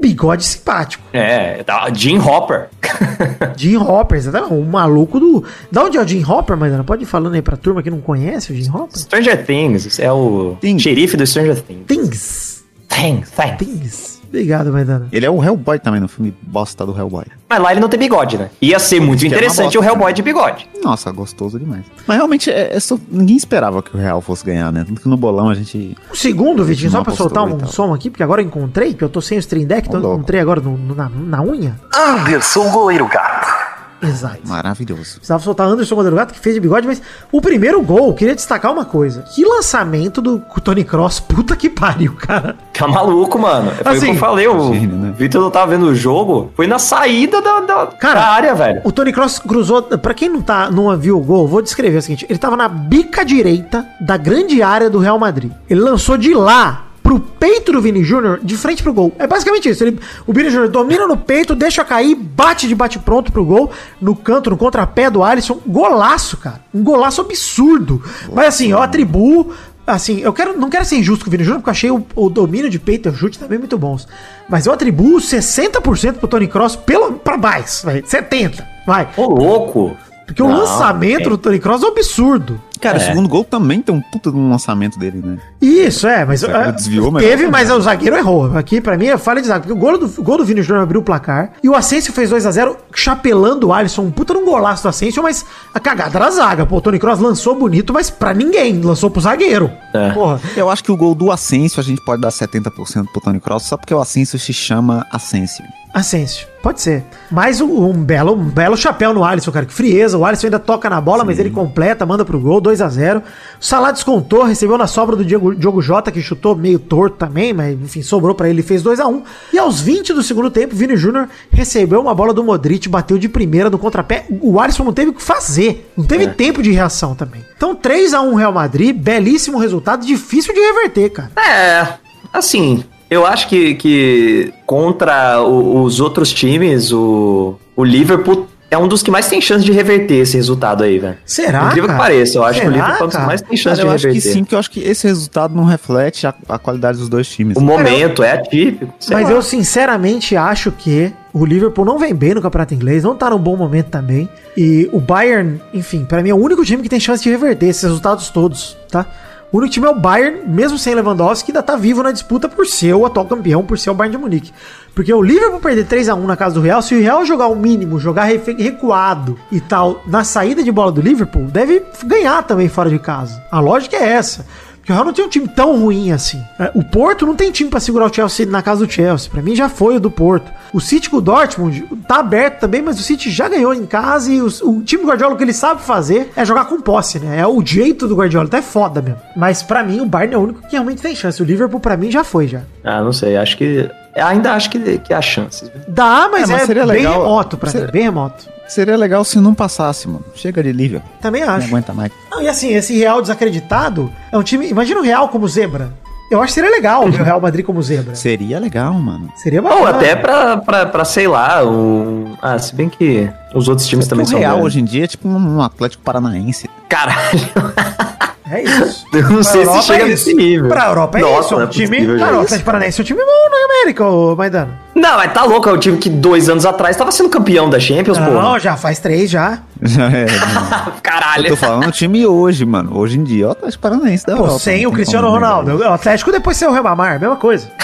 bigode 0.00 0.44
simpático. 0.44 1.02
É, 1.12 1.62
tá, 1.62 1.88
Jim 1.92 2.18
Hopper. 2.18 2.68
Jim 3.56 3.76
Hopper, 3.76 4.18
exatamente, 4.18 4.52
o 4.54 4.64
maluco 4.64 5.18
do... 5.18 5.44
Da 5.70 5.84
onde 5.84 5.96
é 5.98 6.00
o 6.02 6.06
Jim 6.06 6.24
Hopper, 6.24 6.56
Maidana? 6.56 6.84
Pode 6.84 7.02
ir 7.02 7.06
falando 7.06 7.34
aí 7.34 7.42
pra 7.42 7.56
turma 7.56 7.82
que 7.82 7.90
não 7.90 8.00
conhece 8.00 8.52
o 8.52 8.56
Jim 8.56 8.70
Hopper? 8.70 8.98
Stranger 8.98 9.44
Things, 9.44 9.98
é 9.98 10.10
o 10.12 10.56
Things. 10.60 10.82
xerife 10.82 11.16
do 11.16 11.26
Stranger 11.26 11.60
Things. 11.60 11.84
Things. 11.86 12.64
Things, 12.88 13.30
Things. 13.30 13.58
Things. 13.58 14.17
Obrigado, 14.28 14.72
Maidana. 14.72 15.08
Ele 15.10 15.24
é 15.26 15.30
o 15.30 15.42
Hellboy 15.42 15.78
também 15.78 16.00
no 16.00 16.08
filme 16.08 16.34
bosta 16.42 16.84
do 16.84 16.96
Hellboy. 16.96 17.24
Mas 17.48 17.60
lá 17.62 17.72
ele 17.72 17.80
não 17.80 17.88
tem 17.88 17.98
bigode, 17.98 18.36
né? 18.36 18.50
Ia 18.60 18.78
ser 18.78 19.00
muito 19.00 19.24
é 19.24 19.26
interessante 19.26 19.76
o 19.76 19.80
bosta. 19.80 19.86
Hellboy 19.94 20.12
de 20.12 20.22
bigode. 20.22 20.68
Nossa, 20.82 21.10
gostoso 21.10 21.58
demais. 21.58 21.84
Mas 22.06 22.16
realmente, 22.18 22.50
é, 22.50 22.76
é 22.76 22.80
só- 22.80 22.98
ninguém 23.10 23.36
esperava 23.36 23.82
que 23.82 23.96
o 23.96 23.98
Real 23.98 24.20
fosse 24.20 24.44
ganhar, 24.44 24.70
né? 24.72 24.84
Tanto 24.86 25.00
que 25.00 25.08
no 25.08 25.16
bolão 25.16 25.48
a 25.48 25.54
gente. 25.54 25.96
Um 26.10 26.14
segundo, 26.14 26.64
Vitinho, 26.64 26.90
só 26.90 27.02
pra 27.02 27.14
soltar 27.14 27.44
um 27.44 27.66
som 27.66 27.92
aqui, 27.94 28.10
porque 28.10 28.22
agora 28.22 28.42
eu 28.42 28.46
encontrei, 28.46 28.94
que 28.94 29.02
eu 29.02 29.08
tô 29.08 29.20
sem 29.20 29.38
o 29.38 29.40
Stream 29.40 29.66
Deck, 29.66 29.88
então 29.88 30.00
eu 30.02 30.14
encontrei 30.14 30.40
agora 30.40 30.60
no- 30.60 30.76
no- 30.76 30.94
na, 30.94 31.08
na 31.08 31.42
unha. 31.42 31.74
Anderson 31.94 32.70
Goleiro 32.70 33.08
Gato. 33.08 33.57
Exato. 34.02 34.40
Maravilhoso. 34.46 35.16
Precisava 35.16 35.42
soltar 35.42 35.66
Anderson 35.66 35.96
Gato, 36.10 36.32
que 36.32 36.40
fez 36.40 36.54
de 36.54 36.60
bigode, 36.60 36.86
mas 36.86 37.02
o 37.32 37.40
primeiro 37.40 37.82
gol, 37.82 38.14
queria 38.14 38.34
destacar 38.34 38.72
uma 38.72 38.84
coisa. 38.84 39.22
Que 39.22 39.44
lançamento 39.44 40.20
do 40.20 40.40
Tony 40.62 40.84
Cross, 40.84 41.20
puta 41.20 41.56
que 41.56 41.68
pariu, 41.68 42.14
cara. 42.14 42.56
Tá 42.72 42.86
maluco, 42.86 43.38
mano. 43.38 43.72
Foi 43.72 43.92
o 43.92 43.96
Assim, 43.96 44.06
que 44.06 44.12
eu 44.12 44.16
falei, 44.16 44.46
o 44.46 44.72
gênio, 44.72 44.96
né? 44.96 45.12
Vitor 45.16 45.40
não 45.42 45.50
tava 45.50 45.72
vendo 45.72 45.86
o 45.86 45.94
jogo, 45.94 46.52
foi 46.54 46.66
na 46.66 46.78
saída 46.78 47.42
da, 47.42 47.60
da, 47.60 47.86
Cara, 47.86 48.20
da 48.20 48.28
área, 48.28 48.54
velho. 48.54 48.80
O 48.84 48.92
Tony 48.92 49.12
Cross 49.12 49.40
cruzou, 49.40 49.82
pra 49.82 50.14
quem 50.14 50.28
não, 50.28 50.42
tá, 50.42 50.70
não 50.70 50.96
viu 50.96 51.18
o 51.18 51.20
gol, 51.20 51.48
vou 51.48 51.60
descrever 51.60 51.98
o 51.98 52.02
seguinte, 52.02 52.26
ele 52.28 52.38
tava 52.38 52.56
na 52.56 52.68
bica 52.68 53.24
direita 53.24 53.84
da 54.00 54.16
grande 54.16 54.62
área 54.62 54.88
do 54.88 54.98
Real 54.98 55.18
Madrid. 55.18 55.50
Ele 55.68 55.80
lançou 55.80 56.16
de 56.16 56.32
lá 56.34 56.87
pro 57.08 57.18
peito 57.18 57.72
do 57.72 57.80
Vini 57.80 58.04
Júnior, 58.04 58.38
de 58.42 58.54
frente 58.54 58.82
pro 58.82 58.92
gol. 58.92 59.10
É 59.18 59.26
basicamente 59.26 59.66
isso. 59.66 59.82
Ele, 59.82 59.98
o 60.26 60.32
Vini 60.34 60.50
Júnior 60.50 60.68
domina 60.68 61.06
no 61.06 61.16
peito, 61.16 61.54
deixa 61.54 61.82
cair, 61.82 62.14
bate 62.14 62.68
de 62.68 62.74
bate 62.74 62.98
pronto 62.98 63.32
pro 63.32 63.46
gol, 63.46 63.70
no 63.98 64.14
canto, 64.14 64.50
no 64.50 64.58
contrapé 64.58 65.08
do 65.08 65.24
Alisson. 65.24 65.58
Golaço, 65.66 66.36
cara. 66.36 66.60
Um 66.74 66.82
golaço 66.82 67.22
absurdo. 67.22 68.02
Mas 68.30 68.48
assim, 68.48 68.72
eu 68.72 68.82
atribuo 68.82 69.54
Assim, 69.86 70.20
eu 70.20 70.34
quero, 70.34 70.54
não 70.58 70.68
quero 70.68 70.84
ser 70.84 70.96
injusto 70.96 71.24
com 71.24 71.30
o 71.30 71.32
Vini 71.32 71.44
Júnior, 71.44 71.62
porque 71.62 71.70
eu 71.70 71.72
achei 71.72 71.90
o, 71.90 72.06
o 72.14 72.28
domínio 72.28 72.68
de 72.68 72.78
peito 72.78 73.08
e 73.08 73.10
o 73.10 73.14
chute 73.16 73.38
também 73.38 73.58
muito 73.58 73.78
bons. 73.78 74.06
Mas 74.46 74.66
eu 74.66 74.72
atribuo 74.74 75.16
60% 75.16 76.16
pro 76.18 76.28
Tony 76.28 76.46
Cross 76.46 76.76
pelo, 76.76 77.14
pra 77.14 77.38
mais, 77.38 77.80
vai, 77.82 78.02
70%. 78.02 78.62
Vai. 78.86 79.08
Ô, 79.16 79.28
louco. 79.28 79.96
Porque 80.26 80.42
o 80.42 80.46
Não, 80.46 80.58
lançamento 80.58 81.28
é. 81.28 81.30
do 81.30 81.38
Tony 81.38 81.58
Cross 81.58 81.82
é 81.82 81.86
um 81.86 81.88
absurdo. 81.88 82.60
Cara, 82.80 82.98
É. 82.98 83.02
o 83.02 83.04
segundo 83.04 83.28
gol 83.28 83.44
também 83.44 83.80
tem 83.82 83.94
um 83.94 84.00
puta 84.00 84.30
de 84.30 84.36
um 84.36 84.50
lançamento 84.50 84.98
dele, 84.98 85.20
né? 85.24 85.38
Isso, 85.60 86.06
é, 86.06 86.24
mas. 86.24 86.42
ah, 86.44 86.70
desviou, 86.70 87.10
mas- 87.10 87.24
teve, 87.24 87.46
mas 87.48 87.70
o 87.70 87.80
zagueiro 87.80 88.16
errou. 88.16 88.56
Aqui, 88.56 88.80
pra 88.80 88.96
mim, 88.96 89.06
é 89.06 89.18
falha 89.18 89.40
de 89.40 89.48
zaga. 89.48 89.60
Porque 89.60 89.72
o 89.72 89.76
gol 89.76 89.98
do, 89.98 90.22
gol 90.22 90.38
do 90.38 90.44
Vini 90.44 90.62
Júnior 90.62 90.82
abriu 90.84 91.00
o 91.00 91.04
placar. 91.04 91.52
E 91.62 91.68
o 91.68 91.74
Asensio 91.74 92.12
fez 92.12 92.30
2x0, 92.30 92.76
chapelando 92.94 93.68
o 93.68 93.72
Alisson. 93.72 94.02
Um 94.02 94.10
puta 94.10 94.32
num 94.34 94.44
golaço 94.44 94.82
do 94.82 94.88
Asensio, 94.88 95.22
mas 95.22 95.44
a 95.74 95.80
cagada 95.80 96.16
era 96.18 96.26
a 96.26 96.30
zaga. 96.30 96.66
Pô, 96.66 96.76
o 96.76 96.80
Tony 96.80 96.98
Cross 96.98 97.18
lançou 97.20 97.54
bonito, 97.58 97.92
mas 97.92 98.10
pra 98.10 98.32
ninguém. 98.34 98.80
Lançou 98.80 99.10
pro 99.10 99.20
zagueiro. 99.20 99.70
É. 99.94 100.10
Porra. 100.10 100.40
Eu 100.56 100.70
acho 100.70 100.84
que 100.84 100.92
o 100.92 100.96
gol 100.96 101.14
do 101.14 101.30
Asensio 101.30 101.80
a 101.80 101.84
gente 101.84 102.02
pode 102.04 102.20
dar 102.22 102.30
70% 102.30 103.06
pro 103.12 103.20
Tony 103.20 103.40
Cross, 103.40 103.64
só 103.64 103.76
porque 103.76 103.94
o 103.94 104.00
Asensio 104.00 104.38
se 104.38 104.52
chama 104.52 105.06
Asensio. 105.12 105.64
Asensio. 105.94 106.46
Pode 106.62 106.80
ser. 106.82 107.02
Mas 107.30 107.60
um, 107.60 107.84
um 107.86 107.92
belo, 107.94 108.34
um 108.34 108.44
belo 108.44 108.76
chapéu 108.76 109.14
no 109.14 109.24
Alisson, 109.24 109.50
cara. 109.50 109.64
Que 109.64 109.72
frieza. 109.72 110.18
O 110.18 110.24
Alisson 110.24 110.48
ainda 110.48 110.58
toca 110.58 110.90
na 110.90 111.00
bola, 111.00 111.24
mas 111.24 111.38
ele 111.38 111.50
completa, 111.50 112.04
manda 112.04 112.24
pro 112.24 112.38
gol, 112.38 112.60
2 112.68 112.80
a 112.82 112.88
0 112.88 113.20
O 113.20 113.22
Salah 113.64 113.90
descontou, 113.92 114.42
recebeu 114.44 114.76
na 114.76 114.86
sobra 114.86 115.16
do 115.16 115.24
Diogo, 115.24 115.54
Diogo 115.54 115.80
Jota, 115.80 116.10
que 116.12 116.20
chutou 116.20 116.54
meio 116.54 116.78
torto 116.78 117.16
também, 117.16 117.52
mas 117.52 117.72
enfim, 117.80 118.02
sobrou 118.02 118.34
pra 118.34 118.48
ele, 118.48 118.62
fez 118.62 118.82
2 118.82 119.00
a 119.00 119.06
1 119.06 119.22
E 119.52 119.58
aos 119.58 119.80
20 119.80 120.12
do 120.12 120.22
segundo 120.22 120.50
tempo, 120.50 120.74
Vini 120.76 120.96
Júnior 120.96 121.28
recebeu 121.50 122.00
uma 122.00 122.14
bola 122.14 122.32
do 122.34 122.44
Modric, 122.44 122.88
bateu 122.88 123.16
de 123.18 123.28
primeira 123.28 123.70
no 123.70 123.78
contrapé. 123.78 124.26
O 124.42 124.60
Alisson 124.60 124.84
não 124.84 124.92
teve 124.92 125.10
o 125.10 125.14
que 125.14 125.22
fazer. 125.22 125.90
Não 125.96 126.04
teve 126.04 126.26
tempo 126.28 126.62
de 126.62 126.70
reação 126.70 127.14
também. 127.14 127.42
Então, 127.56 127.74
3 127.74 128.14
a 128.14 128.20
1 128.20 128.34
Real 128.34 128.52
Madrid, 128.52 128.94
belíssimo 128.96 129.58
resultado, 129.58 130.04
difícil 130.06 130.52
de 130.54 130.60
reverter, 130.60 131.10
cara. 131.10 131.30
É, 131.36 131.86
assim, 132.32 132.84
eu 133.10 133.24
acho 133.26 133.48
que, 133.48 133.74
que 133.74 134.52
contra 134.66 135.40
o- 135.42 135.82
os 135.82 135.98
outros 136.00 136.32
times, 136.32 136.92
o, 136.92 137.56
o 137.74 137.82
Liverpool 137.84 138.46
é 138.70 138.76
um 138.76 138.86
dos 138.86 139.02
que 139.02 139.10
mais 139.10 139.26
tem 139.28 139.40
chance 139.40 139.64
de 139.64 139.72
reverter 139.72 140.16
esse 140.16 140.36
resultado 140.36 140.84
aí, 140.84 140.98
velho. 140.98 141.16
Será, 141.24 141.64
Incrível 141.66 141.84
que 141.84 141.96
cara? 141.96 141.98
pareça, 141.98 142.38
eu 142.38 142.44
acho 142.44 142.60
que 142.60 142.66
o 142.66 142.70
Será, 142.70 142.82
Liverpool 142.84 143.00
é 143.00 143.04
um 143.04 143.06
dos 143.06 143.12
que 143.14 143.16
cara? 143.16 143.26
mais 143.26 143.40
tem 143.40 143.56
chance 143.56 143.76
Cara, 143.76 143.80
eu 143.80 143.90
de 143.90 143.94
acho 143.94 144.02
que 144.02 144.08
reverter. 144.14 144.32
sim, 144.32 144.40
porque 144.44 144.54
eu 144.54 144.58
acho 144.58 144.70
que 144.70 144.80
esse 144.80 145.06
resultado 145.06 145.54
não 145.54 145.64
reflete 145.64 146.26
a, 146.26 146.34
a 146.48 146.58
qualidade 146.58 146.98
dos 146.98 147.08
dois 147.08 147.28
times. 147.28 147.56
O 147.56 147.60
momento 147.60 148.22
é 148.22 148.32
atípico. 148.32 148.92
Mas 149.10 149.24
lá. 149.24 149.30
eu 149.30 149.40
sinceramente 149.42 150.36
acho 150.36 150.70
que 150.72 151.12
o 151.32 151.44
Liverpool 151.46 151.84
não 151.84 151.98
vem 151.98 152.14
bem 152.14 152.34
no 152.34 152.42
campeonato 152.42 152.74
inglês, 152.74 153.02
não 153.04 153.14
tá 153.16 153.30
num 153.30 153.38
bom 153.38 153.56
momento 153.56 153.86
também. 153.88 154.28
E 154.56 154.88
o 154.92 155.00
Bayern, 155.00 155.60
enfim, 155.72 156.04
pra 156.04 156.22
mim 156.22 156.30
é 156.30 156.34
o 156.34 156.38
único 156.38 156.64
time 156.64 156.82
que 156.82 156.88
tem 156.88 157.00
chance 157.00 157.22
de 157.22 157.30
reverter 157.30 157.66
esses 157.66 157.82
resultados 157.82 158.28
todos, 158.28 158.76
tá? 158.90 159.06
O 159.50 159.56
único 159.56 159.72
time 159.72 159.86
é 159.86 159.90
o 159.90 159.94
Bayern, 159.94 160.46
mesmo 160.46 160.76
sem 160.76 160.94
Lewandowski, 160.94 161.46
que 161.46 161.52
ainda 161.52 161.62
tá 161.62 161.74
vivo 161.74 162.02
na 162.02 162.12
disputa 162.12 162.50
por 162.50 162.66
ser 162.66 162.92
o 162.92 163.06
atual 163.06 163.24
campeão, 163.24 163.64
por 163.64 163.78
ser 163.78 163.88
o 163.88 163.94
Bayern 163.94 164.14
de 164.14 164.22
Munique. 164.22 164.52
Porque 164.94 165.12
o 165.12 165.22
Liverpool 165.22 165.58
perder 165.58 165.86
3 165.86 166.10
a 166.10 166.14
1 166.14 166.26
na 166.26 166.36
casa 166.36 166.56
do 166.56 166.60
Real, 166.60 166.82
se 166.82 166.94
o 166.94 167.00
Real 167.00 167.24
jogar 167.24 167.46
o 167.46 167.56
mínimo, 167.56 167.98
jogar 167.98 168.24
recuado 168.24 169.38
e 169.50 169.58
tal, 169.58 170.02
na 170.06 170.22
saída 170.22 170.62
de 170.62 170.70
bola 170.70 170.92
do 170.92 171.00
Liverpool, 171.00 171.44
deve 171.44 171.82
ganhar 172.04 172.42
também 172.42 172.68
fora 172.68 172.90
de 172.90 172.98
casa. 172.98 173.42
A 173.50 173.58
lógica 173.58 173.96
é 173.96 174.10
essa. 174.10 174.44
Porque 174.88 174.92
o 174.92 174.94
Real 174.94 175.04
não 175.04 175.12
tem 175.12 175.24
um 175.26 175.28
time 175.28 175.46
tão 175.46 175.78
ruim 175.78 176.12
assim. 176.12 176.42
É, 176.58 176.70
O 176.74 176.82
Porto 176.82 177.26
não 177.26 177.34
tem 177.36 177.50
time 177.52 177.68
pra 177.68 177.78
segurar 177.78 178.06
o 178.10 178.14
Chelsea 178.14 178.46
na 178.46 178.62
casa 178.62 178.86
do 178.86 178.90
Chelsea. 178.90 179.30
Pra 179.30 179.42
mim 179.42 179.54
já 179.54 179.68
foi 179.68 179.96
o 179.96 180.00
do 180.00 180.10
Porto. 180.10 180.50
O 180.72 180.80
City 180.80 181.10
com 181.10 181.18
o 181.18 181.20
Dortmund 181.20 181.86
tá 182.08 182.16
aberto 182.20 182.60
também, 182.60 182.80
mas 182.80 182.98
o 182.98 183.02
City 183.02 183.30
já 183.30 183.48
ganhou 183.50 183.74
em 183.74 183.84
casa 183.84 184.32
e 184.32 184.40
os- 184.40 184.62
o, 184.62 184.80
time 184.82 185.02
do 185.02 185.08
Guardiola 185.08 185.34
o 185.34 185.36
que 185.36 185.44
ele 185.44 185.52
sabe 185.52 185.82
fazer 185.82 186.30
é 186.34 186.42
jogar 186.42 186.64
com 186.64 186.80
posse, 186.80 187.18
né? 187.18 187.38
É 187.38 187.46
o 187.46 187.62
jeito 187.64 188.08
do 188.08 188.16
Guardiola, 188.16 188.46
até 188.46 188.62
foda 188.62 189.02
mesmo. 189.02 189.20
Mas 189.36 189.62
pra 189.62 189.82
mim 189.84 190.00
o 190.00 190.06
Bayern 190.06 190.34
é 190.34 190.38
o 190.38 190.42
único 190.42 190.62
que 190.62 190.72
realmente 190.72 191.02
tem 191.02 191.14
chance. 191.14 191.42
O 191.42 191.44
Liverpool 191.44 191.80
pra 191.80 191.94
mim 191.94 192.10
já 192.10 192.24
foi 192.24 192.48
já. 192.48 192.62
Ah, 192.82 193.02
não 193.02 193.12
sei, 193.12 193.36
acho 193.36 193.58
que. 193.58 193.90
Ainda 194.16 194.52
acho 194.54 194.70
que, 194.70 194.98
que 194.98 195.12
há 195.12 195.20
chances. 195.20 195.70
Dá, 195.86 196.28
mas 196.32 196.48
É, 196.48 196.54
é, 196.54 196.56
mas 196.56 196.66
seria 196.66 196.86
bem 196.86 196.96
legal- 196.96 197.22
remoto 197.22 197.56
pra 197.58 197.70
seria- 197.70 197.86
mim, 197.88 197.92
bem 197.92 198.02
remoto. 198.04 198.48
Seria 198.68 198.96
legal 198.96 199.24
se 199.24 199.38
não 199.40 199.54
passasse, 199.54 200.06
mano. 200.06 200.24
Chega 200.34 200.62
de 200.62 200.70
Liverpool. 200.72 201.10
Também 201.20 201.44
Não 201.44 201.54
acho. 201.54 201.66
aguenta 201.68 201.92
mais. 201.92 202.12
Não, 202.30 202.42
e 202.42 202.48
assim, 202.48 202.68
esse 202.74 202.96
Real 202.98 203.20
desacreditado 203.22 204.12
é 204.30 204.36
um 204.38 204.42
time. 204.42 204.68
Imagina 204.68 205.00
o 205.00 205.02
Real 205.02 205.28
como 205.28 205.48
zebra. 205.48 205.92
Eu 206.30 206.42
acho 206.42 206.48
que 206.48 206.60
seria 206.60 206.70
legal 206.70 207.10
ver 207.10 207.22
o 207.22 207.24
Real 207.24 207.40
Madrid 207.40 207.64
como 207.64 207.82
zebra. 207.82 208.14
Seria 208.14 208.58
legal, 208.60 208.92
mano. 208.92 209.32
Seria 209.36 209.62
bacana. 209.62 209.80
Ou 209.80 209.86
até 209.86 210.14
pra, 210.14 210.58
pra, 210.58 210.84
pra, 210.84 211.04
sei 211.06 211.26
lá, 211.26 211.64
um. 211.66 212.36
Ah, 212.42 212.58
se 212.58 212.74
bem 212.74 212.90
que 212.90 213.30
os 213.54 213.66
outros 213.66 213.86
times 213.88 214.06
também 214.06 214.26
o 214.26 214.28
são. 214.28 214.38
Real 214.38 214.56
grandes. 214.56 214.66
hoje 214.66 214.80
em 214.80 214.84
dia 214.84 215.04
é 215.04 215.06
tipo 215.06 215.26
um 215.26 215.62
Atlético 215.62 216.02
Paranaense. 216.02 216.68
Caralho, 216.86 217.40
É 218.50 218.62
isso. 218.62 219.06
eu 219.12 219.22
não 219.22 219.28
Pra 219.34 219.42
sei 219.44 219.60
Europa 219.62 219.80
se 219.82 219.86
chega 219.86 220.04
é 220.04 220.08
nesse 220.08 220.34
nível. 220.34 220.68
Pra 220.68 220.86
Europa 220.86 221.18
é 221.18 221.20
Nossa, 221.20 221.40
isso. 221.40 221.54
É 221.54 221.56
não 221.58 221.64
um 221.64 221.68
é 221.68 221.70
time. 221.70 221.88
possível, 221.88 222.18
Cara, 222.18 222.30
o 222.32 222.34
já. 222.36 222.42
Atlético 222.42 222.64
Paranaense 222.66 223.00
é 223.00 223.02
um 223.02 223.04
time 223.06 223.20
bom 223.20 223.50
na 223.50 223.64
América, 223.74 224.04
ô 224.06 224.36
Maidano. 224.36 224.72
Não, 224.94 225.16
mas 225.16 225.32
tá 225.32 225.44
louco, 225.44 225.68
é 225.68 225.72
o 225.72 225.78
time 225.78 225.96
que 225.98 226.10
dois 226.10 226.48
anos 226.48 226.66
atrás 226.66 226.96
tava 226.96 227.12
sendo 227.12 227.28
campeão 227.28 227.68
da 227.70 227.78
Champions, 227.78 228.18
pô. 228.18 228.24
Não, 228.30 228.58
já 228.58 228.76
faz 228.76 228.98
três 228.98 229.30
já. 229.30 229.58
Já 229.82 230.10
é. 230.10 230.26
Eu 230.86 230.92
Caralho. 231.02 231.48
tô 231.48 231.56
falando 231.56 231.88
o 231.88 231.92
time 231.92 232.26
hoje, 232.26 232.64
mano. 232.64 232.96
Hoje 232.98 233.18
em 233.18 233.24
dia, 233.24 233.44
é 233.44 233.48
o 233.48 233.50
Atlético 233.52 233.82
Paranaense 233.82 234.26
da 234.26 234.34
Pô, 234.34 234.42
Europa. 234.42 234.58
sem 234.58 234.82
não 234.82 234.88
o 234.88 234.92
tem 234.92 234.96
Cristiano 234.96 235.30
Ronaldo. 235.30 235.70
isso. 235.74 235.82
O 235.84 235.92
Atlético 235.92 236.32
depois 236.32 236.56
sem 236.56 236.66
o 236.68 236.72
Rebamar, 236.72 237.20
mesma 237.20 237.36
coisa. 237.36 237.70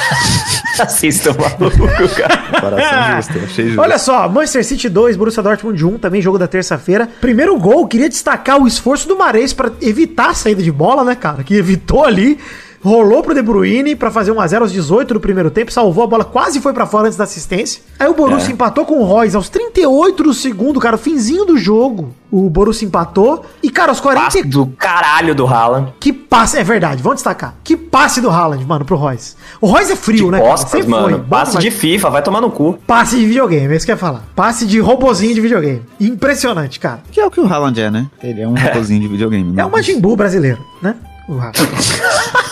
Assista 0.80 1.30
o 1.30 1.36
maluco, 1.40 1.86
cara. 2.16 2.36
Coração 2.60 3.16
justo, 3.16 3.44
achei 3.44 3.66
justo. 3.66 3.80
Olha 3.80 3.96
só, 3.98 4.28
Manchester 4.28 4.64
City 4.64 4.88
2, 4.88 5.16
Borussia 5.16 5.40
Dortmund 5.42 5.84
1, 5.84 5.98
também 5.98 6.20
jogo 6.20 6.36
da 6.36 6.48
terça-feira. 6.48 7.08
Primeiro 7.20 7.56
gol, 7.58 7.86
queria 7.86 8.08
destacar 8.08 8.60
o 8.60 8.66
esforço 8.66 9.06
do 9.06 9.16
Mares 9.16 9.52
pra 9.52 9.70
evitar 9.80 10.30
a 10.30 10.34
saída 10.34 10.60
de 10.62 10.72
bola, 10.72 11.04
né, 11.04 11.14
cara? 11.14 11.44
Que 11.44 11.54
evitou 11.54 12.04
ali, 12.04 12.38
rolou 12.84 13.22
pro 13.22 13.34
De 13.34 13.40
Bruyne 13.40 13.96
pra 13.96 14.10
fazer 14.10 14.30
1x0 14.32 14.60
aos 14.60 14.72
18 14.72 15.14
do 15.14 15.20
primeiro 15.20 15.50
tempo, 15.50 15.72
salvou 15.72 16.04
a 16.04 16.06
bola, 16.06 16.24
quase 16.24 16.60
foi 16.60 16.74
pra 16.74 16.84
fora 16.86 17.06
antes 17.06 17.16
da 17.16 17.24
assistência. 17.24 17.82
Aí 17.98 18.06
o 18.06 18.14
Borussia 18.14 18.52
empatou 18.52 18.84
com 18.84 19.00
o 19.00 19.04
Royce 19.04 19.34
aos 19.34 19.48
38 19.48 20.22
do 20.22 20.34
segundo, 20.34 20.78
cara, 20.78 20.98
finzinho 20.98 21.46
do 21.46 21.56
jogo. 21.56 22.14
O 22.30 22.50
Borussia 22.50 22.86
empatou. 22.86 23.44
E, 23.62 23.70
cara, 23.70 23.90
aos 23.92 24.00
40... 24.00 24.24
Passe 24.24 24.42
do 24.42 24.66
caralho 24.66 25.34
do 25.34 25.46
Haaland. 25.46 25.94
Que 26.00 26.12
passe, 26.12 26.58
é 26.58 26.64
verdade, 26.64 27.02
vamos 27.02 27.16
destacar. 27.16 27.54
Que 27.62 27.76
passe 27.76 28.20
do 28.20 28.28
Haaland, 28.28 28.64
mano, 28.66 28.84
pro 28.84 28.96
Royce. 28.96 29.36
O 29.60 29.66
Royce 29.66 29.92
é 29.92 29.96
frio, 29.96 30.26
De 30.26 30.32
né? 30.32 30.38
cara? 30.38 30.50
costas, 30.50 30.70
Sempre 30.70 30.90
mano. 30.90 31.18
Bom 31.18 31.24
Passe 31.28 31.58
de 31.58 31.70
FIFA, 31.70 32.10
vai 32.10 32.22
tomar 32.22 32.40
no 32.40 32.50
cu. 32.50 32.78
Passe 32.86 33.16
de 33.16 33.24
videogame, 33.24 33.72
é 33.72 33.76
isso 33.76 33.86
que 33.86 33.92
eu 33.92 33.94
ia 33.94 33.98
falar. 33.98 34.24
Passe 34.34 34.66
de 34.66 34.78
robozinho 34.80 35.34
de 35.34 35.40
videogame. 35.40 35.82
Impressionante, 36.00 36.80
cara. 36.80 37.02
Que 37.10 37.20
é 37.20 37.26
o 37.26 37.30
que 37.30 37.40
o 37.40 37.46
Haaland 37.46 37.80
é, 37.80 37.90
né? 37.90 38.06
Ele 38.22 38.42
é 38.42 38.48
um 38.48 38.54
robôzinho 38.54 39.00
de 39.00 39.08
videogame. 39.08 39.52
É 39.52 39.56
né? 39.56 39.64
o 39.64 39.70
Majin 39.70 40.00
Buu 40.00 40.16
brasileiro, 40.16 40.58
né? 40.82 40.96
O 41.28 41.38
Haaland. 41.38 41.54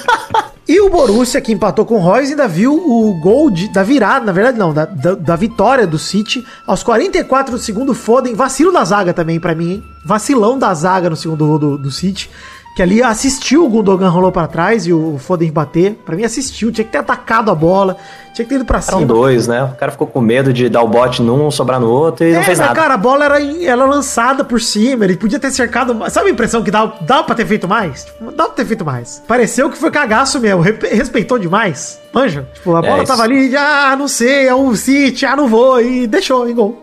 E 0.72 0.80
o 0.80 0.88
Borussia, 0.88 1.38
que 1.38 1.52
empatou 1.52 1.84
com 1.84 1.96
o 1.96 1.98
Royce, 1.98 2.30
ainda 2.30 2.48
viu 2.48 2.72
o 2.74 3.20
gol 3.20 3.50
de- 3.50 3.70
da 3.70 3.82
virada, 3.82 4.24
na 4.24 4.32
verdade 4.32 4.56
não, 4.58 4.72
da, 4.72 4.86
da, 4.86 5.14
da 5.14 5.36
vitória 5.36 5.86
do 5.86 5.98
City. 5.98 6.46
Aos 6.66 6.82
44 6.82 7.52
do 7.56 7.60
segundo, 7.62 7.92
Foden, 7.92 8.34
vacilo 8.34 8.72
da 8.72 8.82
zaga 8.82 9.12
também 9.12 9.38
pra 9.38 9.54
mim, 9.54 9.70
hein? 9.72 9.84
Vacilão 10.02 10.58
da 10.58 10.72
zaga 10.72 11.10
no 11.10 11.16
segundo 11.16 11.46
gol 11.46 11.58
do, 11.58 11.76
do 11.76 11.90
City. 11.90 12.30
Que 12.74 12.82
ali 12.82 13.02
assistiu 13.02 13.66
o 13.66 13.68
Gundogan 13.68 14.08
rolou 14.08 14.32
pra 14.32 14.46
trás 14.46 14.86
e 14.86 14.92
o 14.94 15.18
Foden 15.18 15.50
bater. 15.52 15.92
Pra 16.06 16.16
mim 16.16 16.24
assistiu, 16.24 16.72
tinha 16.72 16.84
que 16.86 16.90
ter 16.90 16.98
atacado 16.98 17.50
a 17.50 17.54
bola, 17.54 17.98
tinha 18.32 18.46
que 18.46 18.48
ter 18.48 18.54
ido 18.54 18.64
pra 18.64 18.78
Eram 18.78 19.00
cima. 19.00 19.04
dois, 19.06 19.46
né? 19.46 19.62
O 19.64 19.76
cara 19.76 19.92
ficou 19.92 20.06
com 20.06 20.22
medo 20.22 20.54
de 20.54 20.70
dar 20.70 20.80
o 20.82 20.88
bote 20.88 21.20
num, 21.20 21.50
sobrar 21.50 21.78
no 21.78 21.90
outro 21.90 22.24
e 22.26 22.32
não 22.32 22.40
É, 22.40 22.42
fez 22.44 22.58
mas, 22.58 22.68
nada. 22.68 22.80
cara, 22.80 22.94
a 22.94 22.96
bola 22.96 23.26
era, 23.26 23.42
era 23.62 23.84
lançada 23.84 24.42
por 24.42 24.58
cima, 24.58 25.04
ele 25.04 25.18
podia 25.18 25.38
ter 25.38 25.50
cercado. 25.50 25.94
mais. 25.94 26.14
Sabe 26.14 26.28
a 26.30 26.32
impressão 26.32 26.62
que 26.62 26.70
dá, 26.70 26.90
dá 27.02 27.22
pra 27.22 27.34
ter 27.34 27.44
feito 27.46 27.68
mais? 27.68 28.04
Tipo, 28.04 28.32
dá 28.32 28.44
pra 28.44 28.54
ter 28.54 28.64
feito 28.64 28.86
mais. 28.86 29.22
Pareceu 29.28 29.68
que 29.68 29.76
foi 29.76 29.90
cagaço 29.90 30.40
mesmo, 30.40 30.62
respeitou 30.62 31.38
demais. 31.38 32.00
Manja? 32.10 32.48
Tipo, 32.54 32.74
a 32.74 32.78
É, 32.78 32.82
bola 32.88 33.02
isso. 33.02 33.06
tava 33.12 33.22
ali, 33.24 33.54
ah, 33.54 33.94
não 33.98 34.08
sei, 34.08 34.46
é 34.48 34.54
o 34.54 34.74
City, 34.74 35.26
ah, 35.26 35.36
não 35.36 35.46
vou, 35.46 35.78
e 35.78 36.06
deixou 36.06 36.48
em 36.48 36.54
gol. 36.54 36.80